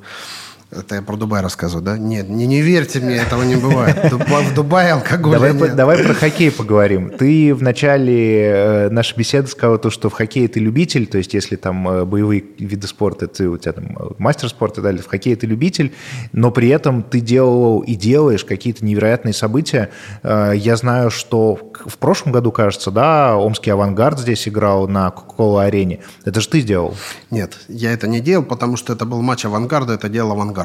[0.69, 1.97] Это я про Дубай рассказываю, да?
[1.97, 3.95] Нет, не, не верьте мне, этого не бывает.
[4.11, 5.75] Дуба- В Дубае алкоголя Давай, по- нет.
[5.77, 7.09] давай про хоккей поговорим.
[7.09, 11.33] Ты в начале э, нашей беседы сказал то, что в хоккее ты любитель, то есть
[11.33, 15.07] если там э, боевые виды спорта, ты у тебя там э, мастер спорта далее, в
[15.07, 15.93] хоккее ты любитель,
[16.33, 19.89] но при этом ты делал и делаешь какие-то невероятные события.
[20.23, 25.99] Я знаю, что в прошлом году, кажется, да, Омский авангард здесь играл на Кока-Кола арене.
[26.25, 26.93] Это же ты сделал.
[27.31, 30.56] Нет, я это не делал, потому что это был матч авангарда, это делал авангард.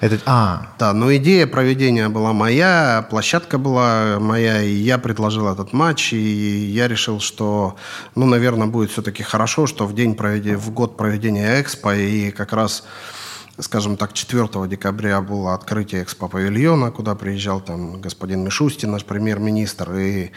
[0.00, 5.74] Это, а, Да, но идея проведения была моя, площадка была моя, и я предложил этот
[5.74, 7.76] матч, и я решил, что,
[8.14, 12.54] ну, наверное, будет все-таки хорошо, что в день проведения, в год проведения Экспо, и как
[12.54, 12.84] раз,
[13.60, 20.30] скажем так, 4 декабря было открытие Экспо-павильона, куда приезжал там господин Мишустин, наш премьер-министр, и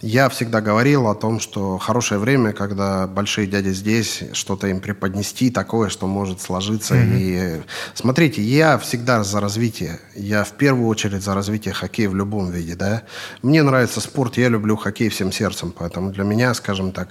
[0.00, 5.50] я всегда говорил о том, что хорошее время, когда большие дяди здесь, что-то им преподнести
[5.50, 6.94] такое, что может сложиться.
[6.96, 7.62] И э,
[7.94, 10.00] смотрите, я всегда за развитие.
[10.14, 12.74] Я в первую очередь за развитие хоккея в любом виде.
[12.74, 13.02] Да?
[13.42, 15.74] Мне нравится спорт, я люблю хоккей всем сердцем.
[15.76, 17.08] Поэтому для меня, скажем так,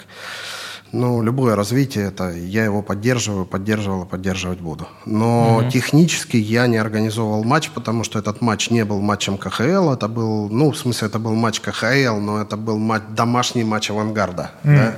[0.92, 4.88] ну, любое развитие, это я его поддерживаю, поддерживал и поддерживать буду.
[5.06, 10.08] Но технически я не организовывал матч, потому что этот матч не был матчем КХЛ, это
[10.08, 14.52] был, ну, в смысле, это был матч КХЛ, но это был матч, домашний матч авангарда.
[14.64, 14.96] да.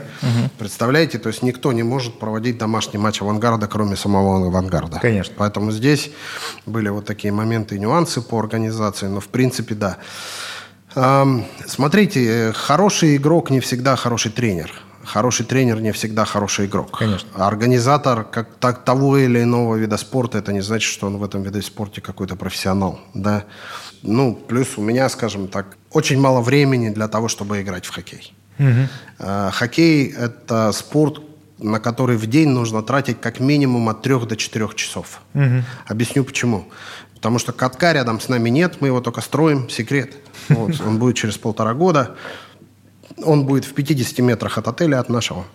[0.58, 5.00] Представляете, то есть никто не может проводить домашний матч авангарда, кроме самого авангарда.
[5.00, 5.34] Конечно.
[5.38, 6.12] Поэтому здесь
[6.66, 9.98] были вот такие моменты и нюансы по организации, но в принципе, да.
[11.68, 14.72] Смотрите, э, хороший игрок не всегда хороший тренер.
[15.14, 17.00] Хороший тренер не всегда хороший игрок.
[17.00, 17.28] Конечно.
[17.34, 21.24] А Организатор как, так, того или иного вида спорта, это не значит, что он в
[21.24, 23.00] этом виде спорта какой-то профессионал.
[23.16, 23.46] Да?
[24.04, 28.34] Ну, плюс у меня, скажем так, очень мало времени для того, чтобы играть в хоккей.
[29.18, 31.22] Э, Хоккей– это спорт,
[31.58, 35.22] на который в день нужно тратить как минимум от 3 до 4 часов.
[35.88, 36.66] Объясню почему.
[37.16, 40.14] Потому что катка рядом с нами нет, мы его только строим, секрет.
[40.50, 42.16] Вот, он будет через полтора года.
[43.24, 45.46] Он будет в 50 метрах от отеля, от нашего.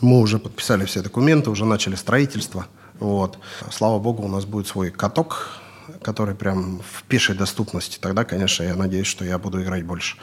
[0.00, 2.66] Мы уже подписали все документы, уже начали строительство.
[3.00, 3.38] Вот.
[3.70, 5.57] Слава богу, у нас будет свой каток,
[6.02, 7.98] который прям в пешей доступности.
[8.00, 10.16] Тогда, конечно, я надеюсь, что я буду играть больше.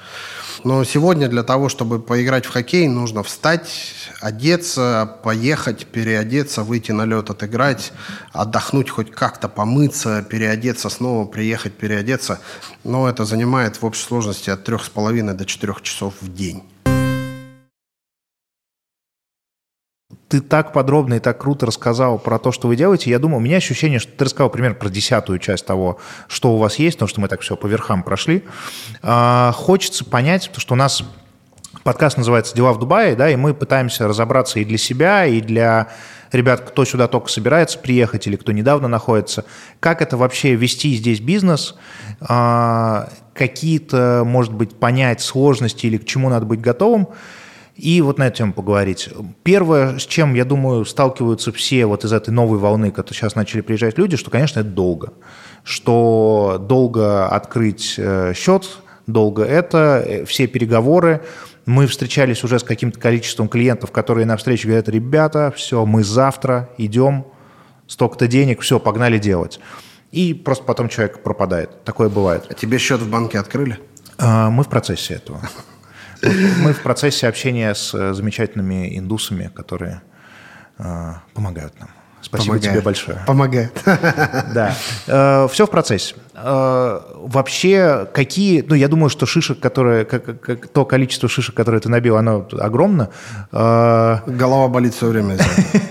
[0.64, 7.06] Но сегодня для того, чтобы поиграть в хоккей, нужно встать, одеться, поехать, переодеться, выйти на
[7.06, 7.94] лед, отыграть,
[8.32, 12.40] отдохнуть хоть как-то, помыться, переодеться снова, приехать, переодеться.
[12.84, 16.64] Но это занимает в общей сложности от трех с половиной до четырех часов в день.
[20.28, 23.12] Ты так подробно и так круто рассказал про то, что вы делаете.
[23.12, 26.58] Я думаю, у меня ощущение, что ты рассказал примерно про десятую часть того, что у
[26.58, 28.44] вас есть, потому что мы так все по верхам прошли.
[29.04, 31.04] А, хочется понять, что у нас
[31.84, 35.90] подкаст называется «Дела в Дубае», да, и мы пытаемся разобраться и для себя, и для
[36.32, 39.46] ребят, кто сюда только собирается приехать или кто недавно находится,
[39.80, 41.76] как это вообще вести здесь бизнес,
[42.20, 47.10] а, какие-то, может быть, понять сложности или к чему надо быть готовым,
[47.76, 49.10] и вот на эту тему поговорить.
[49.44, 53.62] Первое, с чем, я думаю, сталкиваются все вот из этой новой волны, которые сейчас начали
[53.62, 55.14] приезжать люди, что, конечно, это долго.
[55.64, 61.22] Что долго открыть э, счет, долго это, э, все переговоры.
[61.66, 66.70] Мы встречались уже с каким-то количеством клиентов, которые на встрече говорят, ребята, все, мы завтра
[66.78, 67.26] идем,
[67.88, 69.60] столько-то денег, все, погнали делать.
[70.12, 71.84] И просто потом человек пропадает.
[71.84, 72.46] Такое бывает.
[72.50, 73.80] А тебе счет в банке открыли?
[74.18, 75.42] А, мы в процессе этого.
[76.22, 80.02] Мы в процессе общения с э, замечательными индусами, которые
[80.80, 81.90] э, помогают нам.
[82.22, 82.74] Спасибо Помогает.
[82.74, 83.18] тебе большое.
[83.28, 83.82] Помогает.
[83.86, 84.76] Да.
[85.08, 86.16] Э, Все в процессе.
[86.34, 88.62] Вообще, какие...
[88.68, 90.06] Ну, я думаю, что шишек, которые...
[90.06, 93.10] как- как- То количество шишек, которые ты набил, оно огромно.
[93.52, 95.38] Голова болит все время.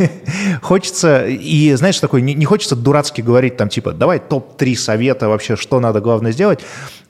[0.62, 5.56] Хочется, и знаешь, такой, не, не хочется дурацки говорить там, типа, давай топ-3 совета вообще,
[5.56, 6.60] что надо главное сделать.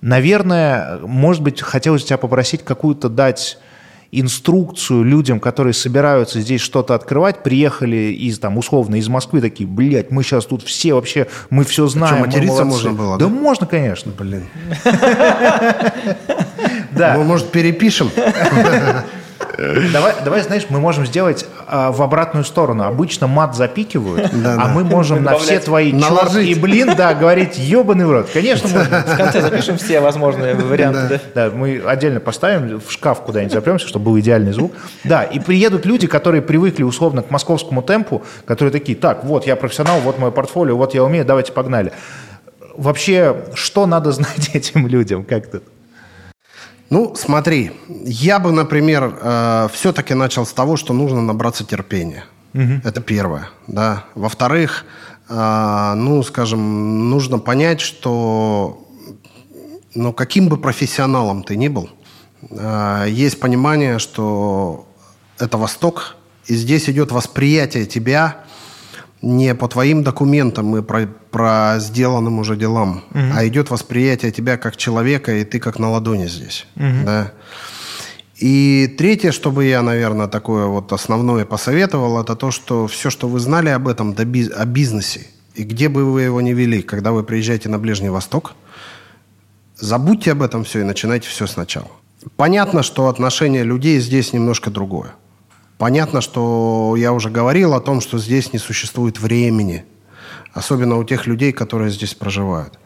[0.05, 3.57] Наверное, может быть, хотелось тебя попросить какую-то дать
[4.13, 10.11] инструкцию людям, которые собираются здесь что-то открывать, приехали из, там, условно, из Москвы, такие, блядь,
[10.11, 12.17] мы сейчас тут все вообще, мы все знаем.
[12.17, 12.85] мы материться молодцы».
[12.89, 13.31] можно было, Да да?
[13.31, 14.13] можно, конечно.
[14.13, 14.45] Блин.
[16.93, 17.15] Да.
[17.17, 18.11] Мы, может, перепишем?
[19.93, 22.85] Давай, давай, знаешь, мы можем сделать а, в обратную сторону.
[22.85, 24.69] Обычно мат запикивают, Да, а да.
[24.69, 28.29] мы можем на все твои черт и блин, да, говорить ебаный в рот.
[28.33, 29.01] Конечно, можно.
[29.07, 31.49] В конце запишем все возможные варианты, да?
[31.49, 34.73] Да, мы отдельно поставим в шкаф куда-нибудь запремся, чтобы был идеальный звук.
[35.05, 39.57] Да, и приедут люди, которые привыкли условно к московскому темпу, которые такие, так, вот я
[39.57, 41.93] профессионал, вот мое портфолио, вот я умею, давайте погнали.
[42.77, 45.25] Вообще, что надо знать этим людям?
[45.25, 45.61] Как то
[46.91, 47.73] Ну, смотри,
[48.05, 52.25] я бы, например, все-таки начал с того, что нужно набраться терпения.
[52.85, 54.05] Это первое, да.
[54.15, 54.85] Во-вторых,
[55.29, 58.87] э, ну, скажем, нужно понять, что,
[59.95, 61.91] ну, каким бы профессионалом ты ни был,
[62.51, 64.87] э, есть понимание, что
[65.41, 66.15] это Восток,
[66.47, 68.45] и здесь идет восприятие тебя
[69.23, 74.77] не по твоим документам и про, про сделанным уже делам, а идет восприятие тебя как
[74.77, 76.67] человека, и ты как на ладони здесь.
[76.77, 77.33] Да?
[78.37, 83.29] И третье, что бы я, наверное, такое вот основное посоветовал, это то, что все, что
[83.29, 87.23] вы знали об этом, о бизнесе, и где бы вы его ни вели, когда вы
[87.23, 88.55] приезжаете на Ближний Восток,
[89.79, 91.89] забудьте об этом все и начинайте все сначала.
[92.37, 95.13] Понятно, что отношение людей здесь немножко другое.
[95.79, 99.85] Понятно, что я уже говорил о том, что здесь не существует времени,
[100.53, 102.79] особенно у тех людей, которые здесь проживают.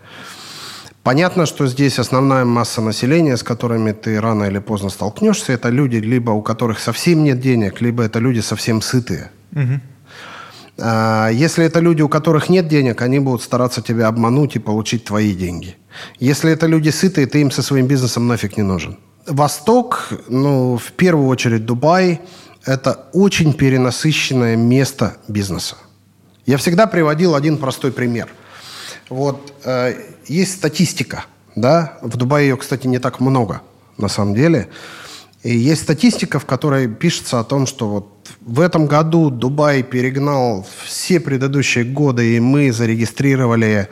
[1.03, 5.97] Понятно, что здесь основная масса населения, с которыми ты рано или поздно столкнешься, это люди,
[5.97, 9.31] либо у которых совсем нет денег, либо это люди совсем сытые.
[10.81, 15.05] А, Если это люди, у которых нет денег, они будут стараться тебя обмануть и получить
[15.05, 15.77] твои деньги.
[16.21, 18.97] Если это люди сытые, ты им со своим бизнесом нафиг не нужен.
[19.27, 22.21] Восток, ну, в первую очередь Дубай,
[22.69, 25.77] это очень перенасыщенное место бизнеса.
[26.45, 28.29] Я всегда приводил один простой пример.
[29.09, 29.95] Вот э,
[30.27, 31.25] есть статистика,
[31.57, 33.63] да, в Дубае ее, кстати, не так много,
[33.97, 34.69] на самом деле.
[35.43, 40.67] И есть статистика, в которой пишется о том, что вот в этом году Дубай перегнал
[40.85, 43.89] все предыдущие годы, и мы зарегистрировали,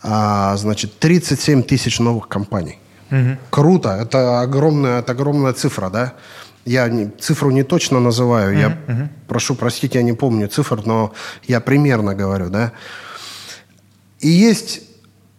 [0.00, 2.78] а, значит, 37 тысяч новых компаний.
[3.50, 6.14] Круто, это огромная, это огромная цифра, да?
[6.64, 8.78] Я не- цифру не точно называю, я
[9.28, 11.12] прошу простить, я не помню цифр, но
[11.48, 12.72] я примерно говорю, да?
[14.20, 14.82] И есть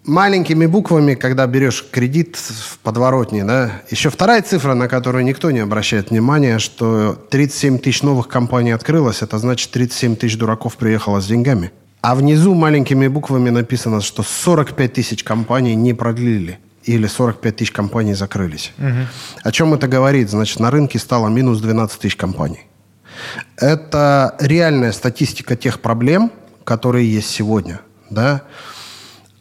[0.06, 5.60] маленькими буквами, когда берешь кредит в подворотне, да, еще вторая цифра, на которую никто не
[5.60, 11.28] обращает внимания, что 37 тысяч новых компаний открылось, это значит 37 тысяч дураков приехало с
[11.28, 11.72] деньгами.
[12.02, 18.14] А внизу маленькими буквами написано, что 45 тысяч компаний не продлили или 45 тысяч компаний
[18.14, 18.74] закрылись.
[19.44, 20.30] О чем это говорит?
[20.30, 22.62] Значит, на рынке стало минус 12 тысяч компаний.
[23.58, 26.32] Это реальная статистика тех проблем,
[26.64, 27.82] которые есть сегодня.
[28.10, 28.44] Да?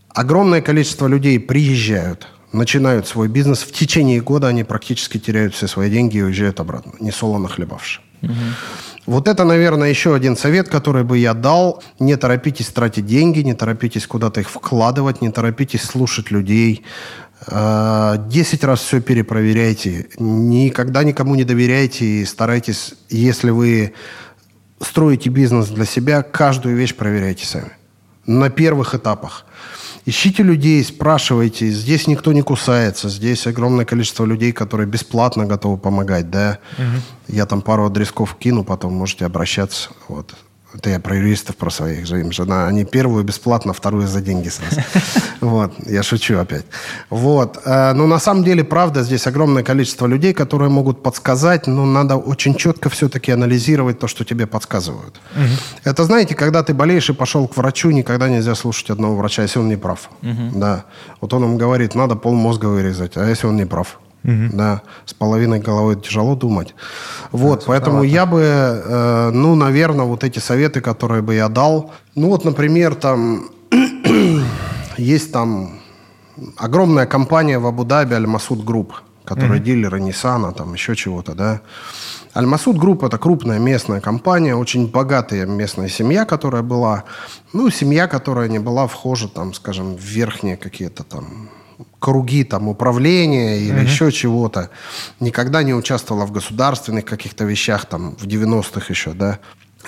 [0.08, 3.62] Огромное количество людей приезжают, начинают свой бизнес.
[3.62, 8.00] В течение года они практически теряют все свои деньги и уезжают обратно, не солоно хлебавши.
[9.04, 11.82] Вот это, наверное, еще один совет, который бы я дал.
[11.98, 16.84] Не торопитесь тратить деньги, не торопитесь куда-то их вкладывать, не торопитесь слушать людей.
[17.46, 20.06] Десять раз все перепроверяйте.
[20.18, 23.94] Никогда никому не доверяйте и старайтесь, если вы
[24.80, 27.72] строите бизнес для себя, каждую вещь проверяйте сами.
[28.26, 29.44] На первых этапах.
[30.04, 31.70] Ищите людей, спрашивайте.
[31.70, 33.08] Здесь никто не кусается.
[33.08, 36.30] Здесь огромное количество людей, которые бесплатно готовы помогать.
[36.30, 36.58] Да?
[36.78, 37.34] Угу.
[37.36, 39.90] Я там пару адресков кину, потом можете обращаться.
[40.08, 40.34] Вот.
[40.74, 42.20] Это я про юристов, про своих же.
[42.20, 44.80] Им же на, они первую бесплатно, вторую за деньги сразу.
[45.40, 46.64] Вот, я шучу опять.
[47.10, 47.58] Вот.
[47.64, 52.16] Э, но на самом деле, правда, здесь огромное количество людей, которые могут подсказать, но надо
[52.16, 55.20] очень четко все-таки анализировать то, что тебе подсказывают.
[55.84, 59.58] Это, знаете, когда ты болеешь и пошел к врачу, никогда нельзя слушать одного врача, если
[59.58, 60.10] он не прав.
[60.54, 60.84] Да.
[61.20, 63.98] Вот он им говорит, надо пол мозга вырезать, а если он не прав?
[64.24, 64.50] Угу.
[64.52, 66.74] Да, с половиной головы тяжело думать.
[67.32, 71.92] Вот, да, поэтому я бы, э, ну, наверное, вот эти советы, которые бы я дал,
[72.14, 73.50] ну вот, например, там
[74.96, 75.80] есть там
[76.56, 78.94] огромная компания в Абу-Даби Аль-Масуд Group,
[79.24, 79.64] которая угу.
[79.64, 81.60] дилеры Ниссана, там еще чего-то, да.
[82.34, 87.04] Аль-Масуд Group– это крупная местная компания, очень богатая местная семья, которая была,
[87.52, 91.50] ну, семья, которая не была вхожа, там, скажем, в верхние какие-то там
[91.98, 94.70] круги там управления или э еще чего-то.
[95.20, 99.38] Никогда не участвовала в государственных каких-то вещах там в 90-х еще, да.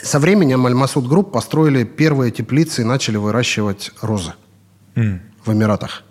[0.03, 4.35] Со временем Аль-Масуд Group построили первые теплицы и начали выращивать розы
[4.97, 5.19] mm.
[5.45, 6.03] в Эмиратах.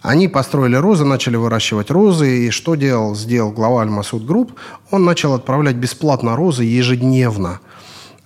[0.00, 2.46] Они построили розы, начали выращивать розы.
[2.46, 4.52] И что делал, сделал глава Аль-Масуд Group?
[4.90, 7.60] Он начал отправлять бесплатно розы ежедневно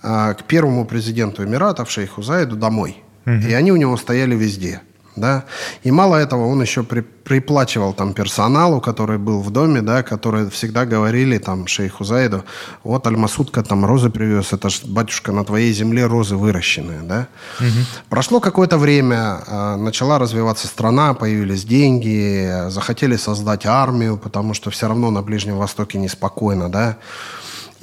[0.03, 2.97] а, к первому президенту Эмиратов, шейху Заиду, домой.
[3.25, 3.49] Mm-hmm.
[3.49, 4.81] И они у него стояли везде–
[5.15, 5.43] да.
[5.83, 10.49] И мало этого, он еще при, приплачивал там персоналу, который был в доме, да, которые
[10.49, 12.43] всегда говорили там шейху Зайду,
[12.83, 17.27] вот Альмасудка там розы привез, это ж, батюшка, на твоей земле розы выращенные, да.
[17.59, 17.85] Угу.
[18.09, 24.87] Прошло какое-то время, а, начала развиваться страна, появились деньги, захотели создать армию, потому что все
[24.87, 26.97] равно на Ближнем Востоке неспокойно, да.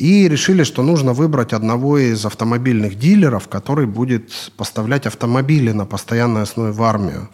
[0.00, 6.42] И решили, что нужно выбрать одного из автомобильных дилеров, который будет поставлять автомобили на постоянной
[6.42, 7.28] основе в армию.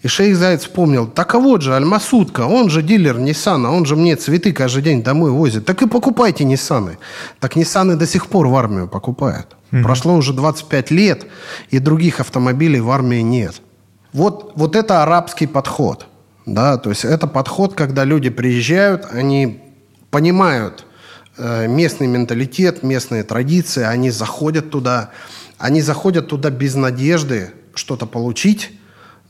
[0.00, 3.94] И шейх Заяц вспомнил, так а вот же Альмасудка, он же дилер Ниссана, он же
[3.94, 5.66] мне цветы каждый день домой возит.
[5.66, 6.96] Так и покупайте Ниссаны.
[7.40, 9.56] Так Ниссаны до сих пор в армию покупают.
[9.70, 9.82] Mm-hmm.
[9.82, 11.26] Прошло уже 25 лет,
[11.68, 13.60] и других автомобилей в армии нет.
[14.14, 16.06] Вот, вот это арабский подход.
[16.46, 16.78] Да?
[16.78, 19.60] То есть это подход, когда люди приезжают, они
[20.10, 20.86] понимают,
[21.38, 25.10] местный менталитет, местные традиции, они заходят туда,
[25.58, 28.72] они заходят туда без надежды что-то получить,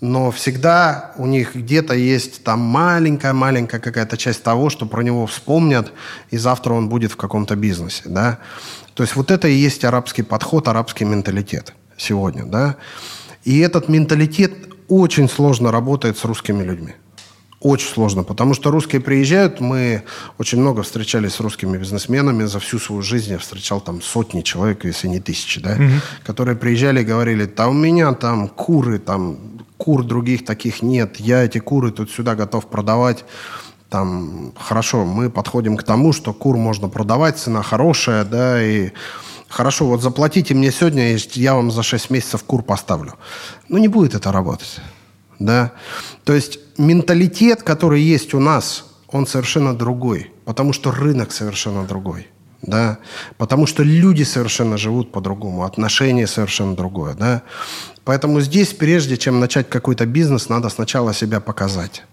[0.01, 5.93] но всегда у них где-то есть там маленькая-маленькая какая-то часть того, что про него вспомнят,
[6.31, 8.39] и завтра он будет в каком-то бизнесе, да.
[8.95, 12.77] То есть вот это и есть арабский подход, арабский менталитет сегодня, да.
[13.45, 14.53] И этот менталитет
[14.89, 16.95] очень сложно работает с русскими людьми.
[17.61, 20.05] Очень сложно, потому что русские приезжают, мы
[20.39, 24.85] очень много встречались с русскими бизнесменами, за всю свою жизнь я встречал там сотни человек,
[24.85, 25.91] если не тысячи, да, угу.
[26.25, 29.39] которые приезжали и говорили, там у меня там куры, там
[29.77, 33.25] кур других таких нет, я эти куры тут сюда готов продавать,
[33.91, 38.93] там, хорошо, мы подходим к тому, что кур можно продавать, цена хорошая, да, и
[39.49, 43.15] хорошо, вот заплатите мне сегодня, и я вам за 6 месяцев кур поставлю.
[43.69, 44.81] Ну, не будет это работать
[45.39, 45.73] да.
[46.25, 52.29] То есть менталитет, который есть у нас, он совершенно другой, потому что рынок совершенно другой,
[52.63, 52.99] да,
[53.37, 57.43] потому что люди совершенно живут по-другому, отношения совершенно другое, да.
[58.05, 62.05] Поэтому здесь, прежде чем начать какой-то бизнес, надо сначала себя показать.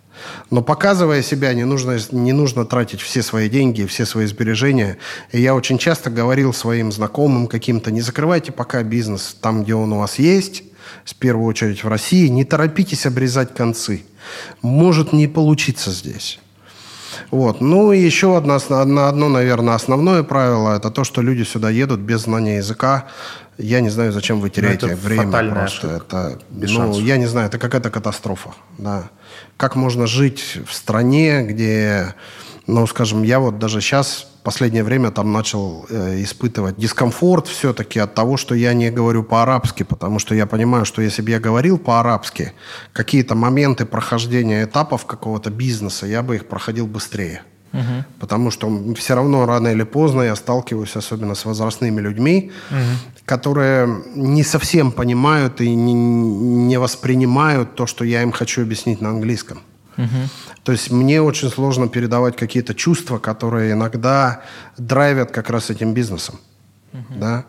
[0.49, 4.97] Но показывая себя, не нужно, не нужно тратить все свои деньги, все свои сбережения.
[5.31, 9.91] И я очень часто говорил своим знакомым каким-то, не закрывайте пока бизнес там, где он
[9.93, 10.63] у вас есть,
[11.03, 14.03] в первую очередь в России, не торопитесь обрезать концы.
[14.61, 16.39] Может не получиться здесь.
[17.31, 17.61] Вот.
[17.61, 21.99] Ну и еще одно, одно, одно, наверное, основное правило– это то, что люди сюда едут
[21.99, 23.07] без знания языка.
[23.57, 25.51] Я не знаю, зачем вы теряете это время.
[25.51, 25.87] Просто.
[25.87, 27.03] Это, без ну, шансов.
[27.03, 28.53] я не знаю, это какая-то катастрофа.
[28.77, 29.09] Да.
[29.57, 32.15] Как можно жить в стране, где,
[32.67, 38.13] ну, скажем, я вот даже сейчас последнее время там начал э, испытывать дискомфорт все-таки от
[38.13, 41.77] того, что я не говорю по-арабски, потому что я понимаю, что если бы я говорил
[41.77, 42.53] по-арабски,
[42.93, 47.41] какие-то моменты прохождения этапов какого-то бизнеса, я бы их проходил быстрее.
[47.73, 48.05] Угу.
[48.19, 52.79] Потому что все равно рано или поздно я сталкиваюсь, особенно с возрастными людьми, угу.
[53.25, 59.09] которые не совсем понимают и не, не воспринимают то, что я им хочу объяснить на
[59.09, 59.57] английском.
[59.97, 60.07] Угу.
[60.63, 64.41] То есть мне очень сложно передавать какие-то чувства, которые иногда
[64.77, 66.39] драйвят как раз этим бизнесом.
[66.93, 67.19] Угу.
[67.19, 67.45] Да?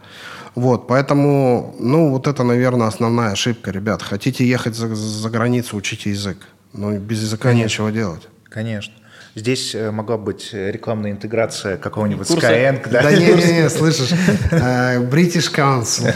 [0.54, 4.02] Вот, поэтому, ну, вот это, наверное, основная ошибка, ребят.
[4.02, 6.38] Хотите ехать за, за границу, учите язык.
[6.72, 7.64] Но без языка Конечно.
[7.64, 8.28] нечего делать.
[8.44, 8.94] Конечно.
[9.36, 12.50] Здесь э, могла быть рекламная интеграция какого-нибудь Курса.
[12.50, 12.88] Skyeng.
[12.90, 14.12] Да не-не-не, слышишь,
[14.50, 16.06] э, British Council,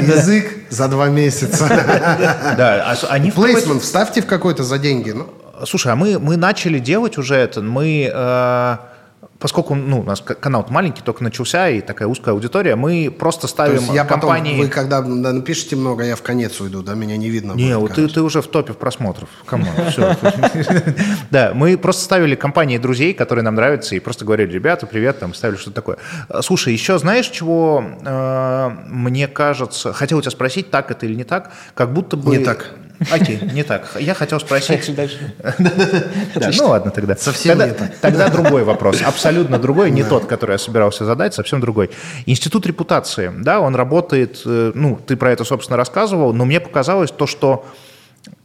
[0.16, 1.66] язык за два месяца.
[2.56, 5.10] Да, а они Плейсмент вставьте в какой-то за деньги.
[5.10, 5.28] ну.
[5.66, 7.62] Слушай, а мы, мы начали делать уже это.
[7.62, 8.76] Мы, э,
[9.38, 13.48] поскольку ну, у нас канал маленький, только начался, и такая узкая аудитория, мы просто То
[13.48, 14.60] ставим есть я потом, компании...
[14.60, 17.52] вы когда да, напишите много, я в конец уйду, да, меня не видно.
[17.52, 19.28] Не, будет, вот ты, ты уже в топе в просмотров.
[19.46, 19.68] Come on.
[21.30, 25.34] Да, мы просто ставили компании друзей, которые нам нравятся, и просто говорили, ребята, привет, там,
[25.34, 25.98] ставили что-то такое.
[26.28, 31.14] А, Слушай, еще знаешь, чего э, мне кажется, хотел у тебя спросить, так это или
[31.14, 32.36] не так, как будто бы...
[32.36, 32.74] Не так.
[33.12, 33.96] Окей, не так.
[33.98, 34.94] Я хотел спросить...
[34.94, 36.12] Дальше, дальше.
[36.34, 37.16] Да, ну ладно тогда.
[37.16, 37.72] Совсем не.
[38.00, 41.90] Тогда другой вопрос, абсолютно другой, не тот, который я собирался задать, совсем другой.
[42.26, 47.10] Институт репутации, да, он работает, э, ну, ты про это, собственно, рассказывал, но мне показалось
[47.10, 47.64] то, что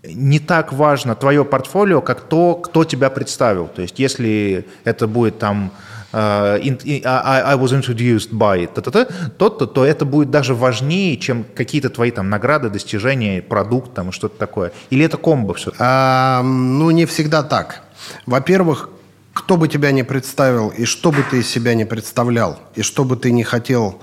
[0.03, 3.67] не так важно твое портфолио, как то, кто тебя представил.
[3.67, 5.71] То есть, если это будет там
[6.13, 9.05] э, in- и- I, I was introduced by та-та-та,
[9.37, 14.09] то, то, то это будет даже важнее, чем какие-то твои там награды, достижения, продукт там
[14.09, 14.71] и что-то такое.
[14.91, 15.71] Или это комбо все?
[15.79, 17.81] А, ну, не всегда так.
[18.25, 18.89] Во-первых,
[19.33, 23.03] кто бы тебя не представил, и что бы ты из себя не представлял, и что
[23.03, 23.99] бы ты не хотел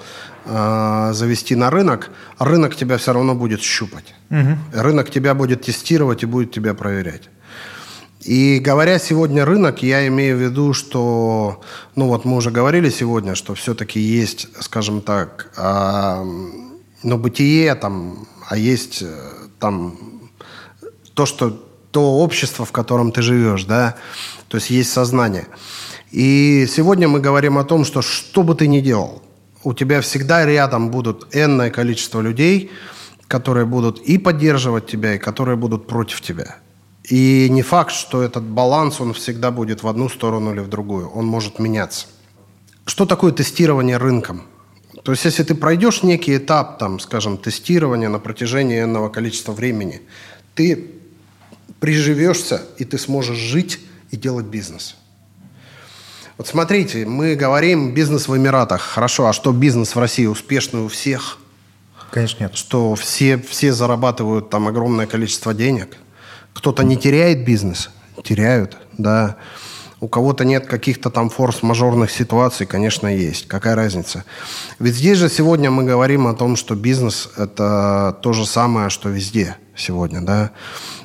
[0.46, 4.14] а, завести на рынок, рынок тебя все равно будет щупать.
[4.72, 7.28] Рынок тебя будет тестировать и будет тебя проверять.
[8.20, 11.62] И говоря сегодня рынок, я имею в виду, что,
[11.96, 16.22] ну вот мы уже говорили сегодня, что все-таки есть, скажем так, а,
[17.02, 19.08] ну бытие там, а есть э,
[19.58, 19.96] там
[21.14, 21.50] то, что
[21.90, 23.96] то общество, в котором ты живешь, да,
[24.48, 25.46] то есть есть сознание.
[26.10, 29.22] И сегодня мы говорим о том, что что бы ты ни делал,
[29.64, 32.70] у тебя всегда рядом будут энное количество людей,
[33.28, 36.58] которые будут и поддерживать тебя, и которые будут против тебя.
[37.04, 41.08] И не факт, что этот баланс, он всегда будет в одну сторону или в другую.
[41.10, 42.06] Он может меняться.
[42.84, 44.42] Что такое тестирование рынком?
[45.02, 50.02] То есть, если ты пройдешь некий этап, там, скажем, тестирования на протяжении энного количества времени,
[50.54, 50.90] ты
[51.78, 54.96] приживешься, и ты сможешь жить и делать бизнес.
[56.36, 58.80] Вот смотрите, мы говорим бизнес в Эмиратах.
[58.80, 61.38] Хорошо, а что бизнес в России успешный у всех?
[62.10, 62.54] Конечно, нет.
[62.56, 65.96] Что все, все зарабатывают там огромное количество денег?
[66.52, 67.90] Кто-то не теряет бизнес?
[68.22, 69.36] Теряют, да.
[70.00, 73.46] У кого-то нет каких-то там форс-мажорных ситуаций, конечно, есть.
[73.46, 74.24] Какая разница?
[74.78, 79.10] Ведь здесь же сегодня мы говорим о том, что бизнес– это то же самое, что
[79.10, 80.52] везде сегодня, да.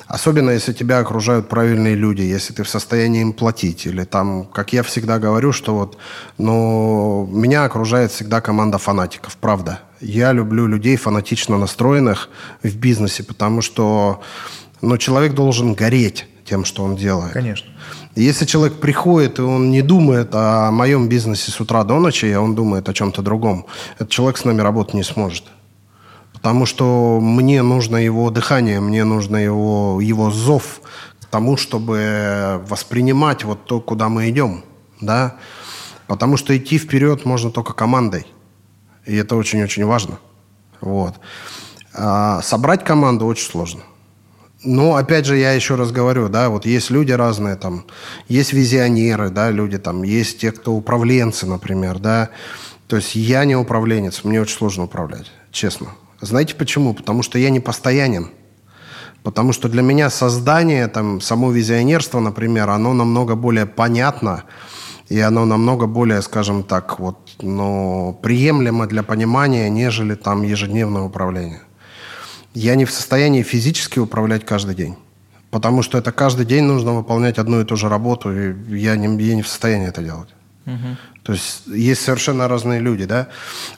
[0.06, 3.86] Особенно, если тебя окружают правильные люди, если ты в состоянии им платить.
[3.86, 5.98] Или там, как я всегда говорю, что вот,
[6.38, 9.80] ну, меня окружает всегда команда фанатиков, правда.
[10.00, 12.28] Я люблю людей фанатично настроенных
[12.62, 14.22] в бизнесе, потому что,
[14.80, 17.32] ну, человек должен гореть тем, что он делает.
[17.32, 17.70] Конечно.
[18.14, 22.40] Если человек приходит, и он не думает о моем бизнесе с утра до ночи, а
[22.40, 23.66] он думает о чем-то другом,
[23.96, 25.44] этот человек с нами работать не сможет.
[26.32, 30.80] Потому что мне нужно его дыхание, мне нужно его, его зов
[31.20, 34.62] к тому, чтобы воспринимать вот то, куда мы идем.
[35.00, 35.36] Да?
[36.06, 38.26] Потому что идти вперед можно только командой.
[39.04, 40.18] И это очень-очень важно.
[40.80, 41.14] Вот.
[41.92, 43.82] А собрать команду очень сложно.
[44.66, 47.84] Но, опять же, я еще раз говорю, да, вот есть люди разные, там,
[48.26, 52.30] есть визионеры, да, люди там, есть те, кто управленцы, например, да.
[52.88, 55.88] То есть я не управленец, мне очень сложно управлять, честно.
[56.20, 56.94] Знаете почему?
[56.94, 58.30] Потому что я не постоянен.
[59.22, 64.44] Потому что для меня создание, там, само визионерство, например, оно намного более понятно,
[65.08, 71.60] и оно намного более, скажем так, вот, ну, приемлемо для понимания, нежели там ежедневное управление.
[72.56, 74.96] Я не в состоянии физически управлять каждый день.
[75.50, 79.22] Потому что это каждый день нужно выполнять одну и ту же работу, и я не,
[79.22, 80.30] я не в состоянии это делать.
[81.22, 83.28] То есть есть совершенно разные люди, да.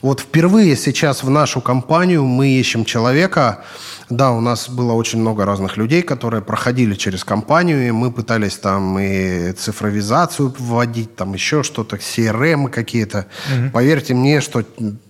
[0.00, 3.64] Вот впервые сейчас в нашу компанию мы ищем человека.
[4.10, 8.58] Да, у нас было очень много разных людей, которые проходили через компанию, и мы пытались
[8.58, 13.26] там и цифровизацию вводить, там еще что-то, CRM какие-то.
[13.72, 14.64] Поверьте мне, что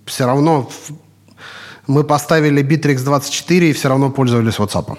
[0.05, 0.69] все равно
[1.89, 4.97] мы поставили Bittrex 24 и все равно пользовались WhatsApp.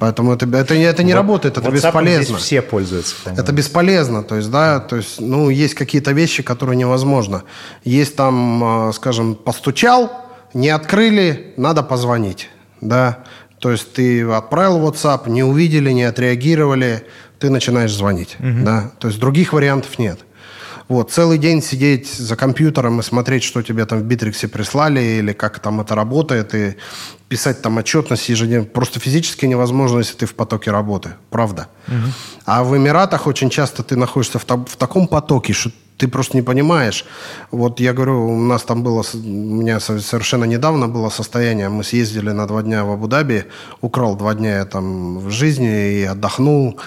[0.00, 2.24] Поэтому это, это, это не работает, это WhatsApp бесполезно.
[2.24, 3.14] здесь все пользуются.
[3.22, 3.42] по-моему.
[3.42, 7.42] Это бесполезно, то есть, да, то есть, ну, есть какие-то вещи, которые невозможно.
[7.84, 10.10] Есть там, э, скажем, постучал,
[10.54, 12.48] не открыли, надо позвонить,
[12.80, 13.18] да.
[13.58, 17.06] То есть ты отправил WhatsApp, не увидели, не отреагировали,
[17.38, 18.90] ты начинаешь звонить, да.
[18.98, 20.20] То есть других вариантов нет.
[20.92, 25.32] Вот, целый день сидеть за компьютером и смотреть, что тебе там в Битриксе прислали, или
[25.32, 26.76] как там это работает, и
[27.28, 28.66] писать там отчетность ежедневно.
[28.66, 31.14] Просто физически невозможно, если ты в потоке работы.
[31.30, 31.68] Правда.
[31.88, 32.12] Угу.
[32.44, 36.42] А в Эмиратах очень часто ты находишься в, в таком потоке, что ты просто не
[36.42, 37.06] понимаешь.
[37.50, 42.32] Вот я говорю, у нас там было, у меня совершенно недавно было состояние, мы съездили
[42.32, 43.46] на два дня в Абу-Даби,
[43.80, 46.78] украл два дня я там в жизни и отдохнул,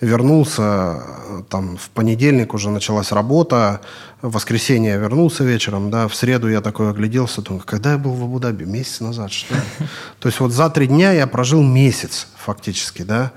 [0.00, 1.02] вернулся,
[1.48, 3.80] там в понедельник уже началась работа,
[4.22, 8.12] в воскресенье я вернулся вечером, да, в среду я такой огляделся, думаю, когда я был
[8.12, 8.64] в Абу-Даби?
[8.64, 9.60] Месяц назад, что ли?
[10.20, 13.32] То есть вот за три дня я прожил месяц фактически, да.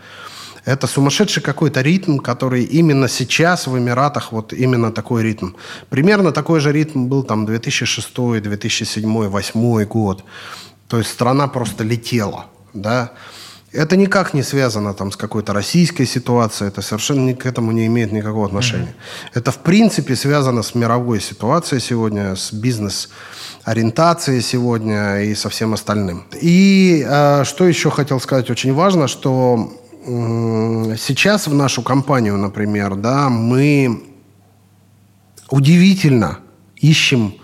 [0.65, 5.51] Это сумасшедший какой-то ритм, который именно сейчас в Эмиратах, вот именно такой ритм.
[5.89, 10.23] Примерно такой же ритм был там 2006, 2007, 2008 год.
[10.87, 13.11] То есть страна просто летела, да.
[13.73, 18.11] Это никак не связано там, с какой-то российской ситуацией, это совершенно к этому не имеет
[18.11, 18.93] никакого отношения.
[18.93, 19.31] Mm-hmm.
[19.33, 23.09] Это в принципе связано с мировой ситуацией сегодня, с бизнес
[23.63, 26.25] ориентацией сегодня и со всем остальным.
[26.39, 29.73] И э, что еще хотел сказать очень важно, что
[30.05, 34.03] э, сейчас в нашу компанию, например, да, мы
[35.49, 36.39] удивительно
[36.75, 37.35] ищем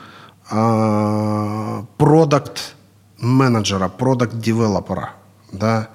[0.51, 2.75] э, продукт
[3.17, 5.13] менеджера, продукт девелопера,
[5.51, 5.89] да,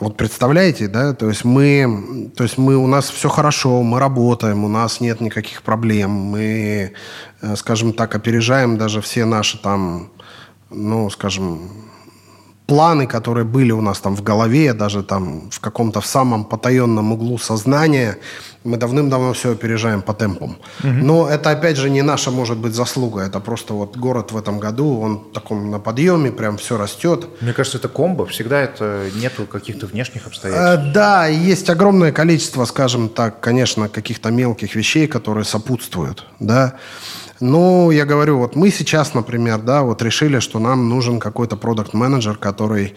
[0.00, 4.64] вот представляете, да, то есть мы, то есть мы, у нас все хорошо, мы работаем,
[4.64, 6.92] у нас нет никаких проблем, мы,
[7.40, 10.10] э, скажем так, опережаем даже все наши там,
[10.70, 11.68] ну, скажем,
[12.66, 17.12] планы, которые были у нас там в голове, даже там в каком-то в самом потаенном
[17.12, 18.18] углу сознания,
[18.64, 20.56] мы давным-давно все опережаем по темпам.
[20.80, 20.88] Угу.
[20.88, 23.22] Но это, опять же, не наша, может быть, заслуга.
[23.22, 27.26] Это просто вот город в этом году, он в таком на подъеме, прям все растет.
[27.40, 28.26] Мне кажется, это комбо.
[28.26, 30.88] Всегда это нету каких-то внешних обстоятельств.
[30.88, 36.74] Э, да, есть огромное количество, скажем так, конечно, каких-то мелких вещей, которые сопутствуют, да.
[37.44, 42.36] Ну, я говорю, вот мы сейчас, например, да, вот решили, что нам нужен какой-то продукт-менеджер,
[42.36, 42.94] который,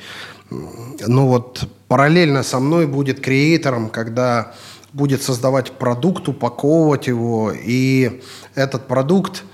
[0.52, 4.54] ну вот, параллельно со мной будет креатором, когда
[4.94, 8.22] будет создавать продукт, упаковывать его, и
[8.54, 9.46] этот продукт,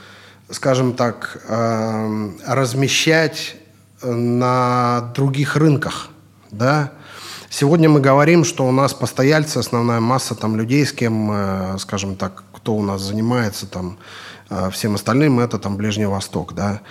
[0.50, 3.56] скажем так, э, размещать
[4.04, 6.10] на других рынках,
[6.52, 6.92] да.
[7.50, 12.18] Сегодня мы говорим, что у нас постояльцы, основная масса там людей, с кем, э, скажем
[12.18, 14.31] так, кто у нас занимается там э,
[14.72, 16.82] всем остальным, это там Ближний Восток, да.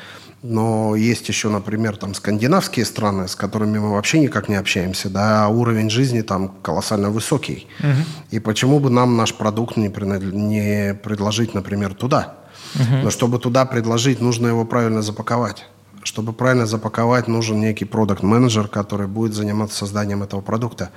[0.42, 5.44] Но есть еще, например, там скандинавские страны, с которыми мы вообще никак не общаемся, да,
[5.44, 7.66] а уровень жизни там колоссально высокий.
[7.80, 7.88] Угу.
[8.30, 12.36] И почему бы нам наш продукт не, не предложить, например, туда?
[12.74, 12.96] Угу.
[13.02, 15.66] Но чтобы туда предложить, нужно его правильно запаковать.
[16.04, 20.88] Чтобы правильно запаковать, нужен некий продукт-менеджер, который будет заниматься созданием этого продукта.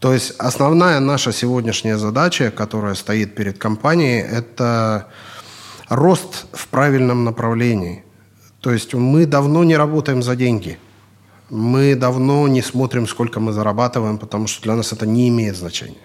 [0.00, 5.06] То есть основная наша сегодняшняя задача, которая стоит перед компанией, это
[5.90, 8.04] рост в правильном направлении–
[8.60, 10.78] то есть мы давно не работаем за деньги.
[11.48, 15.96] Мы давно не смотрим, сколько мы зарабатываем, потому что для нас это не имеет значения.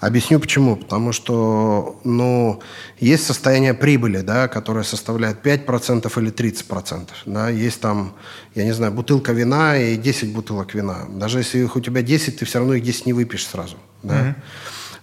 [0.00, 0.76] Объясню почему.
[0.76, 2.60] Потому что ну,
[2.98, 7.08] есть состояние прибыли, да, которое составляет 5% или 30%.
[7.26, 7.50] Да.
[7.50, 8.14] Есть там,
[8.54, 11.06] я не знаю, бутылка вина и 10 бутылок вина.
[11.08, 13.76] Даже если их у тебя 10, ты все равно их 10 не выпьешь сразу.
[14.02, 14.14] Да.
[14.14, 14.34] Mm-hmm.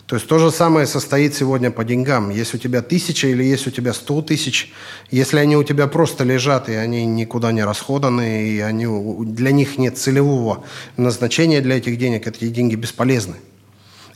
[0.10, 2.32] То есть то же самое состоит сегодня по деньгам.
[2.32, 4.74] Если у тебя тысяча или если у тебя сто тысяч,
[5.12, 8.88] если они у тебя просто лежат, и они никуда не расходаны, и они,
[9.28, 10.66] для них нет целевого
[10.98, 13.36] назначения для этих денег, эти деньги бесполезны.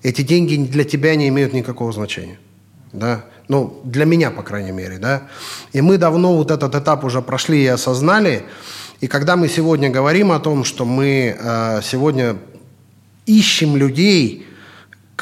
[0.02, 2.40] Эти деньги для тебя не имеют никакого значения.
[2.92, 3.26] Да?
[3.48, 4.98] Ну, для меня, по крайней мере.
[4.98, 5.28] Да?
[5.74, 8.46] И мы давно вот этот этап уже прошли и осознали.
[9.00, 12.38] И когда мы сегодня говорим о том, что мы э, сегодня
[13.28, 14.48] ищем людей,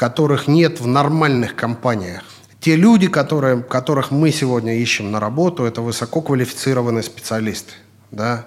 [0.02, 2.24] которых нет в нормальных компаниях.
[2.58, 7.74] Те люди, которые, которых мы сегодня ищем на работу, это высококвалифицированные специалисты.
[8.10, 8.44] Да?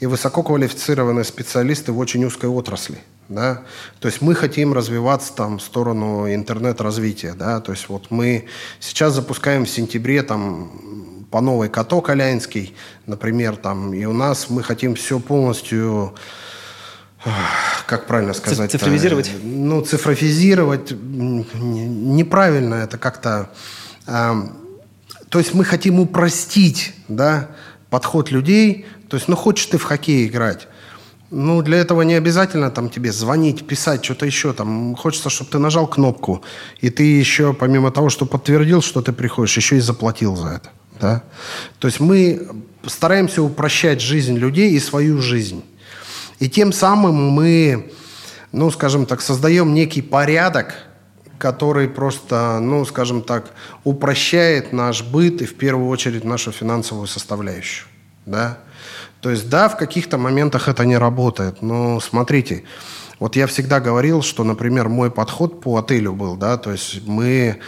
[0.00, 2.98] И высококвалифицированные специалисты в очень узкой отрасли.
[3.30, 3.62] Да?
[4.00, 7.32] То есть мы хотим развиваться там в сторону интернет-развития.
[7.32, 7.60] Да?
[7.60, 8.44] То есть вот мы
[8.78, 10.70] сейчас запускаем в сентябре там
[11.30, 12.74] по новой каток Алянский,
[13.06, 16.12] например, там, и у нас мы хотим все полностью
[17.86, 18.70] как правильно сказать?
[18.72, 19.30] Цифровизировать?
[19.42, 23.50] Ну, цифровизировать неправильно, это как-то...
[24.06, 27.50] То есть мы хотим упростить да,
[27.88, 28.86] подход людей.
[29.08, 30.68] То есть, ну, хочешь ты в хоккей играть,
[31.30, 34.52] ну, для этого не обязательно там тебе звонить, писать, что-то еще.
[34.52, 36.42] Там хочется, чтобы ты нажал кнопку,
[36.80, 40.70] и ты еще, помимо того, что подтвердил, что ты приходишь, еще и заплатил за это.
[41.00, 41.22] Да?
[41.78, 42.48] То есть мы
[42.86, 45.62] стараемся упрощать жизнь людей и свою жизнь.
[46.40, 47.92] И тем самым мы,
[48.50, 50.74] ну, скажем так, создаем некий порядок,
[51.38, 53.52] который просто, ну, скажем так,
[53.84, 57.86] упрощает наш быт и в первую очередь нашу финансовую составляющую.
[58.26, 58.58] Да?
[59.20, 62.64] То есть, да, в каких-то моментах это не работает, но смотрите,
[63.18, 67.58] вот я всегда говорил, что, например, мой подход по отелю был, да, то есть мы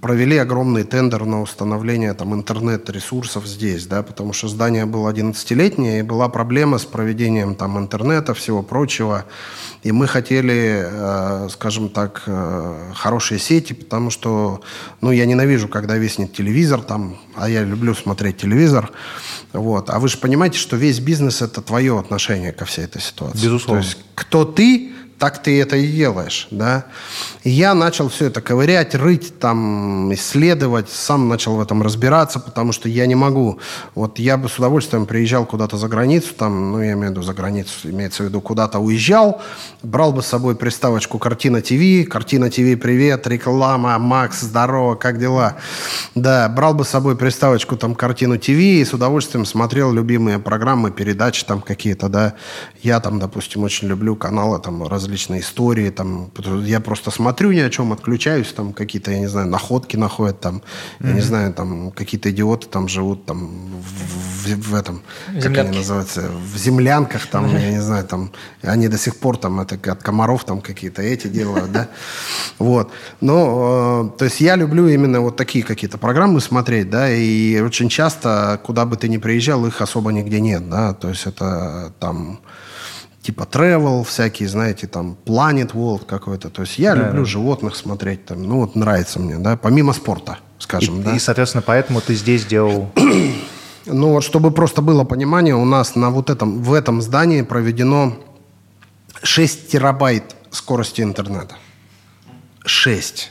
[0.00, 6.02] провели огромный тендер на установление там, интернет-ресурсов здесь, да, потому что здание было 11-летнее, и
[6.02, 9.24] была проблема с проведением там, интернета, всего прочего.
[9.82, 14.60] И мы хотели, э, скажем так, э, хорошие сети, потому что,
[15.00, 18.92] ну, я ненавижу, когда виснет телевизор там, а я люблю смотреть телевизор.
[19.52, 19.90] Вот.
[19.90, 23.44] А вы же понимаете, что весь бизнес– это твое отношение ко всей этой ситуации.
[23.44, 23.82] Безусловно.
[23.82, 26.84] То есть кто ты, так ты это и делаешь, да.
[27.42, 32.72] И я начал все это ковырять, рыть, там, исследовать, сам начал в этом разбираться, потому
[32.72, 33.58] что я не могу.
[33.96, 37.22] Вот я бы с удовольствием приезжал куда-то за границу, там, ну, я имею в виду
[37.22, 39.42] за границу, имеется в виду, куда-то уезжал,
[39.82, 45.56] брал бы с собой приставочку «Картина ТВ», «Картина ТВ, привет», реклама, Макс, здорово, как дела?
[46.14, 50.92] Да, брал бы с собой приставочку, там, «Картину ТВ» и с удовольствием смотрел любимые программы,
[50.92, 52.34] передачи там какие-то, да.
[52.82, 55.90] Я там, допустим, очень люблю каналы, там, раз различные истории.
[55.90, 56.30] Там,
[56.64, 60.56] я просто смотрю ни о чем, отключаюсь, там какие-то, я не знаю, находки находят, там,
[60.56, 61.08] mm-hmm.
[61.08, 63.48] я не знаю, там какие-то идиоты там живут там
[63.80, 65.48] в, в, в этом, Землянки.
[65.48, 67.60] как они называются, в землянках, там, mm-hmm.
[67.60, 68.30] я не знаю, там,
[68.62, 71.88] они до сих пор там это от комаров там какие-то эти делают, да.
[72.58, 72.90] Вот.
[73.20, 77.88] Но, э, то есть я люблю именно вот такие какие-то программы смотреть, да, и очень
[77.88, 82.40] часто, куда бы ты ни приезжал, их особо нигде нет, да, то есть это там
[83.28, 86.48] типа travel всякие, знаете, там Planet World какой-то.
[86.48, 87.24] То есть я да, люблю да.
[87.26, 91.14] животных смотреть, там, ну вот нравится мне, да, помимо спорта, скажем, и, да.
[91.14, 92.90] И, соответственно, поэтому ты здесь делал...
[93.84, 98.16] ну вот, чтобы просто было понимание, у нас на вот этом, в этом здании проведено
[99.22, 101.56] 6 терабайт скорости интернета.
[102.64, 103.30] 6.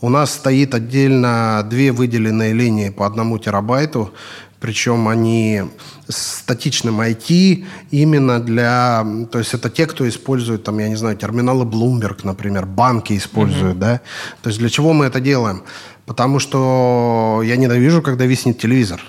[0.00, 4.12] У нас стоит отдельно две выделенные линии по одному терабайту,
[4.60, 5.62] причем они
[6.08, 9.04] с статичным IT именно для...
[9.30, 13.76] То есть это те, кто использует, там, я не знаю, терминалы Bloomberg, например, банки используют,
[13.76, 13.80] mm-hmm.
[13.80, 14.00] да.
[14.42, 15.62] То есть для чего мы это делаем?
[16.06, 19.02] Потому что я ненавижу, когда виснет телевизор.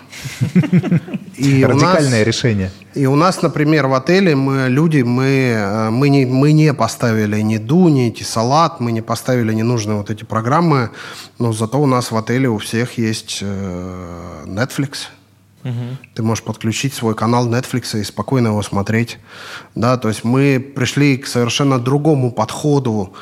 [1.38, 2.72] И Радикальное нас, решение.
[2.96, 7.40] И у нас, например, в отеле мы люди, мы, э, мы, не, мы не поставили
[7.42, 10.90] ни Ду, ни салат, мы не поставили ненужные вот эти программы,
[11.38, 15.10] но зато у нас в отеле у всех есть э, Netflix,
[15.64, 15.98] Угу.
[16.16, 19.18] Ты можешь подключить свой канал Netflix и спокойно его смотреть.
[19.76, 23.14] Да, то есть мы пришли к совершенно другому подходу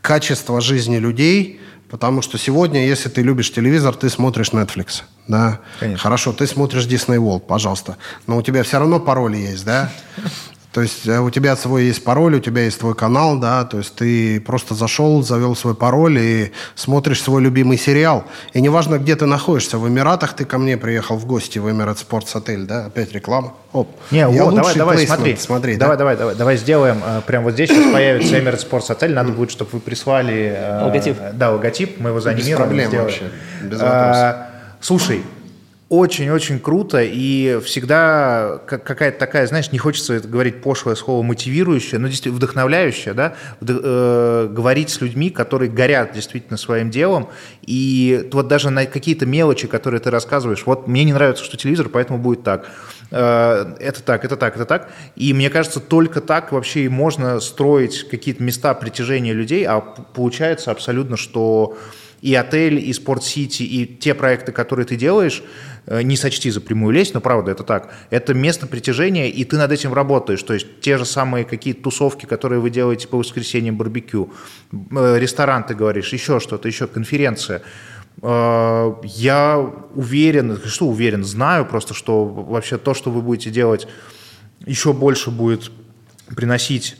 [0.00, 5.02] качества жизни людей, потому что сегодня, если ты любишь телевизор, ты смотришь Netflix.
[5.28, 5.60] Да?
[5.78, 6.02] Конечно.
[6.02, 7.96] Хорошо, ты смотришь Disney World, пожалуйста.
[8.26, 9.90] Но у тебя все равно пароли есть, да?
[10.72, 13.76] То есть э, у тебя свой есть пароль, у тебя есть твой канал, да, то
[13.78, 18.24] есть ты просто зашел, завел свой пароль и смотришь свой любимый сериал.
[18.54, 21.98] И неважно, где ты находишься, в Эмиратах ты ко мне приехал в гости в Эмират
[21.98, 23.52] Спортс Отель, да, опять реклама.
[23.74, 23.90] Оп.
[24.10, 25.98] Не, Я вот, давай, давай, смотри, смотри, давай, да?
[25.98, 29.50] давай, давай, давай сделаем, э, прям вот здесь сейчас появится Эмират Спортс Отель, надо будет,
[29.50, 30.54] чтобы вы прислали...
[30.56, 31.16] Э, логотип.
[31.34, 32.48] Да, логотип, мы его занимаем.
[32.48, 33.08] Без проблем сделаем.
[33.08, 33.30] вообще,
[33.62, 34.36] без вопросов.
[34.80, 35.22] Слушай,
[35.92, 42.36] очень-очень круто, и всегда какая-то такая, знаешь, не хочется говорить пошлое слово мотивирующее, но действительно
[42.36, 47.28] вдохновляющее, да, Вд э, говорить с людьми, которые горят действительно своим делом,
[47.60, 51.90] и вот даже на какие-то мелочи, которые ты рассказываешь, вот мне не нравится, что телевизор,
[51.90, 52.70] поэтому будет так,
[53.10, 57.38] э, это так, это так, это так, и мне кажется, только так вообще и можно
[57.38, 61.76] строить какие-то места притяжения людей, а получается абсолютно, что
[62.22, 65.42] и отель, и спорт-сити, и те проекты, которые ты делаешь,
[65.86, 67.92] не сочти за прямую лезть, но правда это так.
[68.10, 70.42] Это место притяжения, и ты над этим работаешь.
[70.42, 74.32] То есть те же самые какие-то тусовки, которые вы делаете по воскресеньям, барбекю,
[74.72, 77.62] э, ресторан, ты говоришь, еще что-то, еще конференция.
[78.22, 79.58] Э, я
[79.94, 83.88] уверен, что уверен, знаю просто, что вообще то, что вы будете делать,
[84.64, 85.72] еще больше будет
[86.36, 86.96] приносить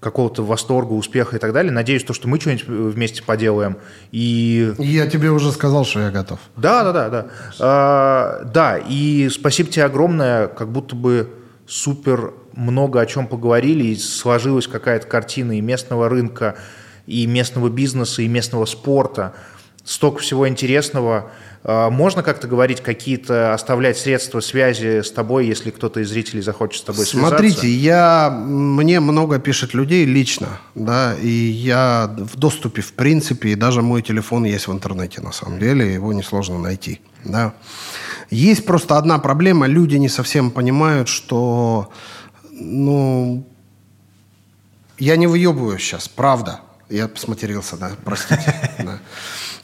[0.00, 1.70] какого-то восторга, успеха и так далее.
[1.70, 3.76] Надеюсь, то, что мы что-нибудь вместе поделаем.
[4.12, 4.72] И...
[4.78, 6.40] Я тебе уже сказал, что я готов.
[6.56, 7.26] Да, да, да, да.
[7.58, 11.30] А, да, и спасибо тебе огромное, как будто бы
[11.66, 16.56] супер много о чем поговорили, и сложилась какая-то картина и местного рынка,
[17.06, 19.34] и местного бизнеса, и местного спорта.
[19.84, 21.30] Столько всего интересного.
[21.62, 26.80] А, можно как-то говорить, какие-то оставлять средства связи с тобой, если кто-то из зрителей захочет
[26.80, 27.36] с тобой связаться?
[27.36, 33.54] Смотрите, я, мне много пишет людей лично, да, и я в доступе в принципе, и
[33.54, 37.52] даже мой телефон есть в интернете на самом деле, его несложно найти, да.
[38.30, 41.90] Есть просто одна проблема, люди не совсем понимают, что,
[42.52, 43.46] ну,
[44.98, 46.60] я не выебываю сейчас, правда.
[46.88, 48.54] Я сматерился, да, простите.
[48.78, 48.98] да.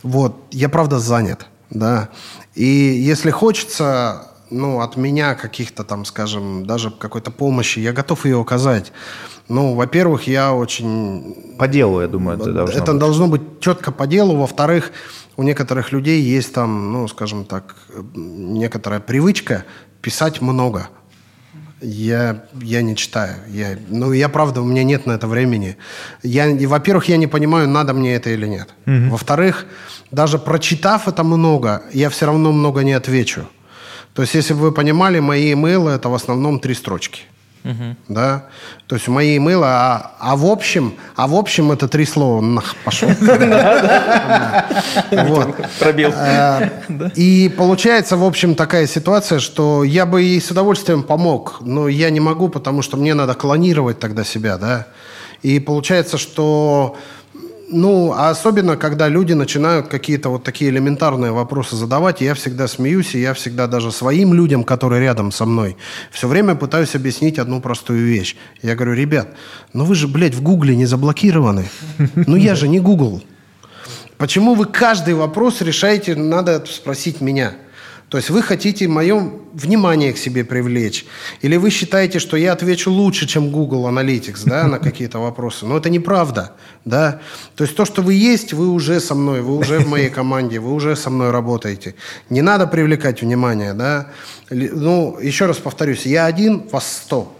[0.02, 2.08] Вот, я правда занят, да.
[2.54, 8.40] И если хочется, ну, от меня каких-то там, скажем, даже какой-то помощи, я готов ее
[8.40, 8.92] оказать.
[9.48, 11.56] Ну, во-первых, я очень...
[11.58, 13.00] По делу, я думаю, это должно Это быть.
[13.00, 14.36] должно быть четко по делу.
[14.36, 14.92] Во-вторых,
[15.36, 17.76] у некоторых людей есть там, ну, скажем так,
[18.14, 19.64] некоторая привычка
[20.02, 20.88] писать много.
[21.82, 23.34] Я, я не читаю.
[23.48, 25.76] Я, ну, я правда, у меня нет на это времени.
[26.22, 28.68] Я, во-первых, я не понимаю, надо мне это или нет.
[29.10, 29.66] Во-вторых,
[30.10, 33.46] даже прочитав это много, я все равно много не отвечу.
[34.14, 37.22] То есть, если бы вы понимали, мои имейлы это в основном три строчки.
[38.08, 38.44] Да?
[38.86, 42.74] То есть мои имейлы, а, а в общем, а в общем это три слова нах,
[42.84, 43.08] пошел.
[45.10, 45.56] Вот.
[45.78, 46.12] Пробил.
[46.14, 46.70] Э,
[47.14, 52.10] И получается, в общем, такая ситуация, что я бы ей с удовольствием помог, но я
[52.10, 54.86] не могу, потому что мне надо клонировать тогда себя, да.
[55.42, 56.96] И получается, что
[57.68, 63.14] ну, а особенно, когда люди начинают какие-то вот такие элементарные вопросы задавать, я всегда смеюсь,
[63.14, 65.76] и я всегда даже своим людям, которые рядом со мной,
[66.10, 68.36] все время пытаюсь объяснить одну простую вещь.
[68.62, 69.28] Я говорю, ребят,
[69.72, 71.68] ну вы же, блядь, в Гугле не заблокированы.
[72.14, 73.22] Ну я же не Гугл.
[74.16, 77.54] Почему вы каждый вопрос решаете, надо спросить меня?
[78.08, 81.04] То есть вы хотите мое внимание к себе привлечь?
[81.42, 85.66] Или вы считаете, что я отвечу лучше, чем Google Analytics да, на какие-то вопросы?
[85.66, 86.52] Но это неправда.
[86.84, 87.20] Да?
[87.56, 90.60] То есть то, что вы есть, вы уже со мной, вы уже в моей команде,
[90.60, 91.96] вы уже со мной работаете.
[92.30, 93.74] Не надо привлекать внимание.
[93.74, 94.12] Да?
[94.50, 97.36] Ну, еще раз повторюсь, я один, вас сто.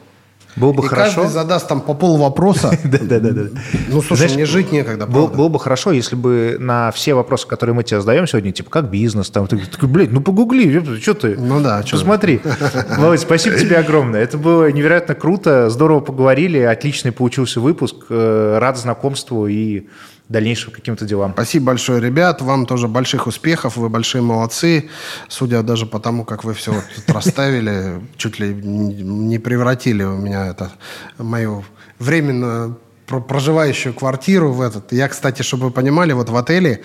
[0.57, 1.17] Было бы И хорошо.
[1.23, 2.77] каждый задаст там по пол вопроса.
[2.85, 3.43] Да-да-да.
[3.89, 7.85] Ну, слушай, мне жить некогда, было бы хорошо, если бы на все вопросы, которые мы
[7.85, 11.37] тебе задаем сегодня, типа, как бизнес, там, ты такой, блядь, ну погугли, что ты?
[11.37, 12.41] Ну да, чё Посмотри.
[12.99, 14.23] Володь, спасибо тебе огромное.
[14.23, 17.97] Это было невероятно круто, здорово поговорили, отличный получился выпуск.
[18.09, 19.89] Э, Рад знакомству и
[20.29, 21.33] дальнейшим каким-то делам.
[21.33, 22.43] Спасибо большое, ребят.
[22.43, 23.77] Вам тоже больших успехов.
[23.77, 24.89] Вы большие молодцы.
[25.29, 30.17] Судя даже по тому, как вы все вот тут расставили, чуть ли не превратили у
[30.17, 30.73] меня это
[31.19, 31.65] мою
[31.99, 32.77] временно
[33.07, 34.93] про- проживающую квартиру в этот.
[34.93, 36.83] Я, кстати, чтобы вы понимали, вот в отеле,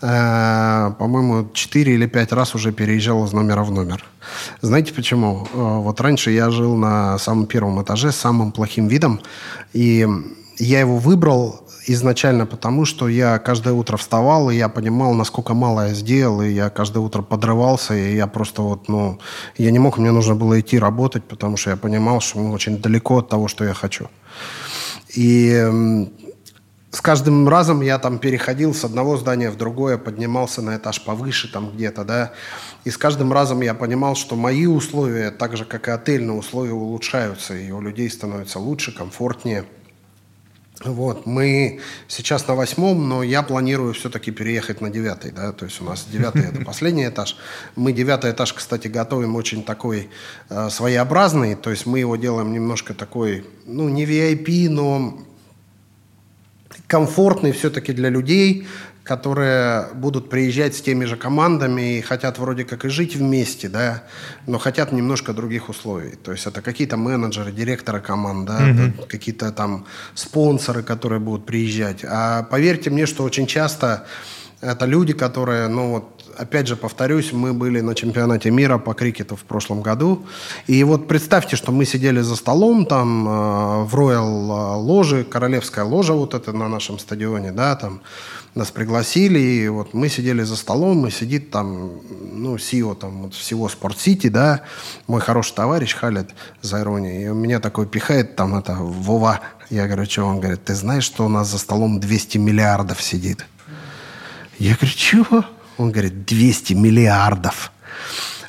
[0.00, 4.04] э, по-моему, 4 или 5 раз уже переезжал из номера в номер.
[4.60, 5.48] Знаете почему?
[5.52, 9.20] Э, Вот раньше я жил на самом первом этаже с самым плохим видом,
[9.72, 10.06] и
[10.58, 15.88] я его выбрал изначально потому, что я каждое утро вставал, и я понимал, насколько мало
[15.88, 19.18] я сделал, и я каждое утро подрывался, и я просто вот, ну,
[19.56, 22.78] я не мог, мне нужно было идти работать, потому что я понимал, что мы очень
[22.78, 24.08] далеко от того, что я хочу.
[25.14, 26.06] И
[26.90, 31.52] с каждым разом я там переходил с одного здания в другое, поднимался на этаж повыше
[31.52, 32.32] там где-то, да,
[32.84, 36.72] и с каждым разом я понимал, что мои условия, так же, как и отельные условия,
[36.72, 39.64] улучшаются, и у людей становится лучше, комфортнее.
[40.84, 45.80] Вот, мы сейчас на восьмом, но я планирую все-таки переехать на девятый, да, то есть
[45.80, 47.36] у нас девятый это последний этаж.
[47.76, 50.10] Мы девятый этаж, кстати, готовим очень такой
[50.50, 55.18] э, своеобразный, то есть мы его делаем немножко такой, ну, не VIP, но
[56.86, 58.66] комфортный все-таки для людей,
[59.06, 64.02] которые будут приезжать с теми же командами и хотят вроде как и жить вместе, да,
[64.46, 66.16] но хотят немножко других условий.
[66.16, 72.04] То есть это какие-то менеджеры, директоры команд, да, это какие-то там спонсоры, которые будут приезжать.
[72.04, 74.06] А поверьте мне, что очень часто
[74.60, 79.36] это люди, которые, ну вот, опять же повторюсь, мы были на чемпионате мира по крикету
[79.36, 80.26] в прошлом году.
[80.66, 86.14] И вот представьте, что мы сидели за столом там э, в Роял ложе, королевская ложа
[86.14, 88.00] вот это на нашем стадионе, да, там
[88.56, 92.00] нас пригласили, и вот мы сидели за столом, и сидит там,
[92.32, 94.62] ну, Сио там вот всего Спорт-Сити, да,
[95.06, 96.30] мой хороший товарищ Халид
[96.62, 100.24] Зайрони, и у меня такой пихает там это, Вова, я говорю, что?
[100.24, 103.44] Он говорит, ты знаешь, что у нас за столом 200 миллиардов сидит?
[104.58, 105.44] Я говорю, чего?
[105.76, 107.72] Он говорит, 200 миллиардов.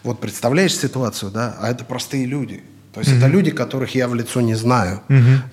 [0.04, 1.58] Вот представляешь ситуацию, да?
[1.60, 2.64] А это простые люди.
[2.98, 5.02] То есть это люди, которых я в лицо не знаю.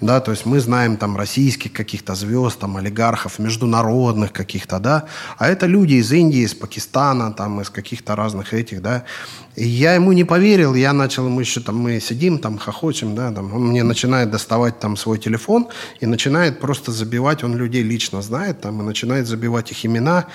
[0.00, 5.04] Да, то есть мы знаем там российских каких-то звезд, там олигархов, международных каких-то, да.
[5.36, 9.04] А это люди из Индии, из Пакистана, там из каких-то разных этих, да.
[9.56, 13.31] И я ему не поверил, я начал ему еще там, мы сидим, там хохочем, да,
[13.31, 15.68] там, он мне начинает доставать там свой телефон
[16.01, 20.26] и начинает просто забивать, он людей лично знает, там, и начинает забивать их имена,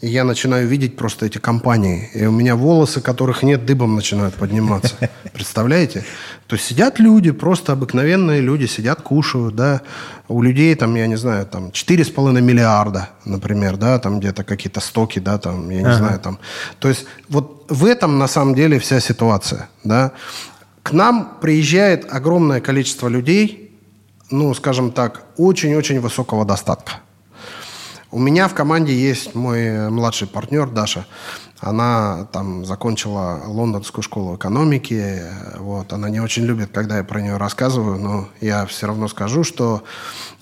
[0.00, 4.36] и я начинаю видеть просто эти компании, и у меня волосы, которых нет, дыбом начинают
[4.36, 4.94] подниматься.
[5.32, 6.04] Представляете?
[6.46, 9.82] То есть сидят люди, просто обыкновенные люди, сидят, кушают, да,
[10.28, 15.18] у людей там, я не знаю, там 4,5 миллиарда, например, да, там где-то какие-то стоки,
[15.18, 16.38] да, там, я не знаю, там.
[16.78, 20.12] То есть вот в этом на самом деле вся ситуация, да.
[20.82, 23.78] К нам приезжает огромное количество людей,
[24.30, 27.00] ну, скажем так, очень-очень высокого достатка.
[28.10, 31.04] У меня в команде есть мой младший партнер Даша.
[31.60, 35.22] Она там закончила лондонскую школу экономики.
[35.58, 35.92] Вот.
[35.92, 39.82] Она не очень любит, когда я про нее рассказываю, но я все равно скажу, что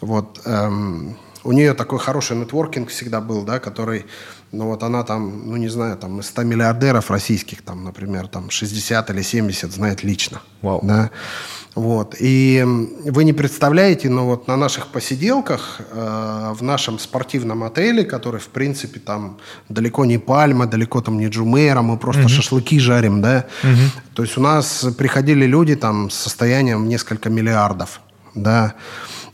[0.00, 4.04] вот, эм, у нее такой хороший нетворкинг всегда был, да, который,
[4.52, 8.50] ну вот она там, ну не знаю, там из 100 миллиардеров российских, там, например, там
[8.50, 10.40] 60 или 70 знает лично.
[10.62, 10.80] Вау.
[10.82, 11.10] Да.
[11.74, 12.16] Вот.
[12.18, 12.64] И
[13.04, 18.48] вы не представляете, но вот на наших посиделках э, в нашем спортивном отеле, который, в
[18.48, 19.36] принципе, там
[19.68, 22.28] далеко не Пальма, далеко там не Джумейра, мы просто угу.
[22.30, 23.44] шашлыки жарим, да.
[23.62, 24.14] Угу.
[24.14, 28.00] То есть у нас приходили люди там с состоянием несколько миллиардов,
[28.34, 28.74] да.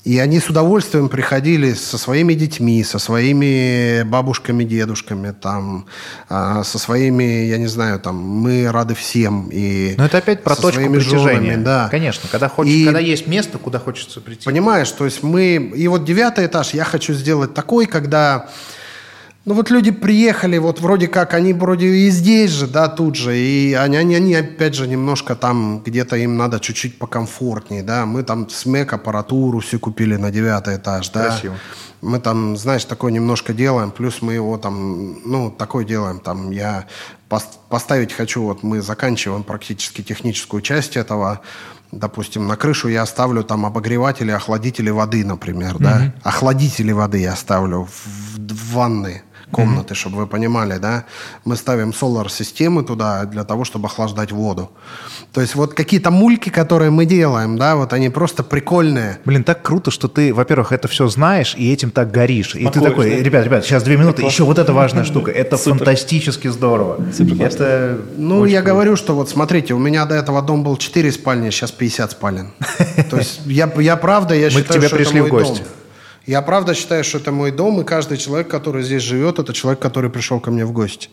[0.04, 5.86] И они с удовольствием приходили со своими детьми, со своими бабушками, дедушками, там,
[6.28, 9.48] а, со своими, я не знаю, там, мы рады всем.
[9.52, 11.52] И Но это опять про точку притяжения.
[11.52, 11.88] Женами, да.
[11.88, 14.44] Конечно, когда, хочешь, и, когда есть место, куда хочется прийти.
[14.44, 15.54] Понимаешь, то есть мы...
[15.54, 18.48] И вот девятый этаж я хочу сделать такой, когда
[19.44, 23.36] ну вот люди приехали, вот вроде как, они вроде и здесь же, да, тут же,
[23.36, 28.22] и они, они, они опять же немножко там, где-то им надо чуть-чуть покомфортнее, да, мы
[28.22, 31.26] там смек аппаратуру все купили на девятый этаж, да.
[31.26, 31.56] Красиво.
[32.02, 36.86] Мы там, знаешь, такое немножко делаем, плюс мы его там, ну, такой делаем, там, я
[37.68, 41.40] поставить хочу, вот мы заканчиваем практически техническую часть этого,
[41.90, 45.82] допустим, на крышу я оставлю там обогреватели, охладители воды, например, mm-hmm.
[45.82, 48.06] да, охладители воды я оставлю в,
[48.36, 49.22] в ванны
[49.52, 49.96] комнаты, mm-hmm.
[49.96, 51.04] чтобы вы понимали, да.
[51.44, 54.70] Мы ставим солар-системы туда для того, чтобы охлаждать воду.
[55.32, 59.18] То есть вот какие-то мульки, которые мы делаем, да, вот они просто прикольные.
[59.24, 62.54] Блин, так круто, что ты, во-первых, это все знаешь и этим так горишь.
[62.54, 65.30] И ты такой, ребят, ребят, сейчас две минуты, еще вот эта важная штука.
[65.42, 66.98] Это фантастически здорово.
[67.40, 71.50] Это Ну, я говорю, что вот смотрите, у меня до этого дом был 4 спальни,
[71.50, 72.50] сейчас 50 спален.
[73.10, 75.56] То есть я, я правда, я считаю, что это мой дом.
[76.26, 79.80] Я правда считаю, что это мой дом, и каждый человек, который здесь живет, это человек,
[79.80, 81.08] который пришел ко мне в гости.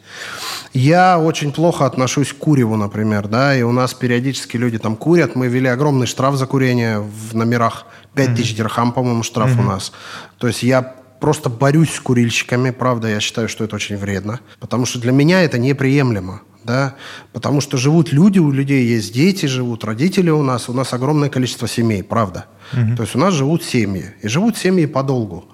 [0.73, 5.35] Я очень плохо отношусь к куреву, например, да, и у нас периодически люди там курят.
[5.35, 7.85] Мы ввели огромный штраф за курение в номерах.
[8.15, 8.57] 5 тысяч mm-hmm.
[8.57, 9.59] дирхам, по-моему, штраф mm-hmm.
[9.59, 9.91] у нас.
[10.37, 14.85] То есть я просто борюсь с курильщиками, правда, я считаю, что это очень вредно, потому
[14.85, 16.95] что для меня это неприемлемо да,
[17.33, 21.29] потому что живут люди, у людей есть дети, живут родители у нас, у нас огромное
[21.29, 22.45] количество семей, правда.
[22.73, 22.95] Угу.
[22.97, 25.45] То есть у нас живут семьи, и живут семьи подолгу.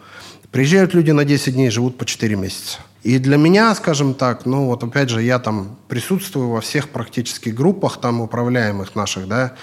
[0.52, 2.80] Приезжают люди на 10 дней, живут по 4 месяца.
[3.04, 7.50] И для меня, скажем так, ну вот опять же, я там присутствую во всех практически
[7.50, 9.54] группах там управляемых наших, да,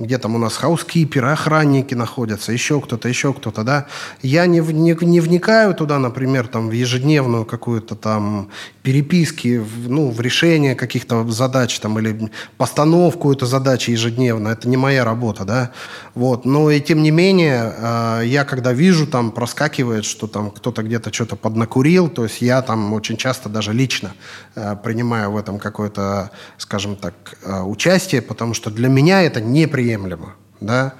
[0.00, 3.86] где там у нас хаускиперы, охранники находятся, еще кто-то, еще кто-то, да.
[4.22, 8.48] Я не, не, не вникаю туда, например, там в ежедневную какую-то там
[8.82, 14.48] переписки, в, ну, в решение каких-то задач там или постановку этой задачи ежедневно.
[14.48, 15.70] Это не моя работа, да.
[16.14, 16.46] Вот.
[16.46, 21.12] Но и тем не менее, э, я когда вижу, там проскакивает, что там кто-то где-то
[21.12, 24.12] что-то поднакурил, то есть я там очень часто даже лично
[24.54, 27.14] э, принимаю в этом какое-то, скажем так,
[27.44, 29.42] э, участие, потому что для меня это
[29.90, 30.94] неприемлемо, да.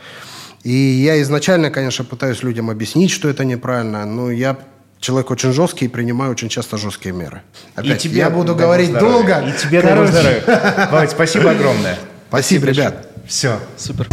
[0.63, 4.59] И я изначально, конечно, пытаюсь людям объяснить, что это неправильно, но я
[4.99, 7.43] человек очень жесткий и принимаю очень часто жесткие меры.
[7.75, 9.41] Опять, и тебе я буду говорить здоровья.
[9.41, 9.49] долго.
[9.49, 11.09] И тебе дай здоровья.
[11.09, 11.99] спасибо огромное.
[12.29, 13.09] Спасибо, ребят.
[13.27, 13.59] Все.
[13.79, 14.09] Супер.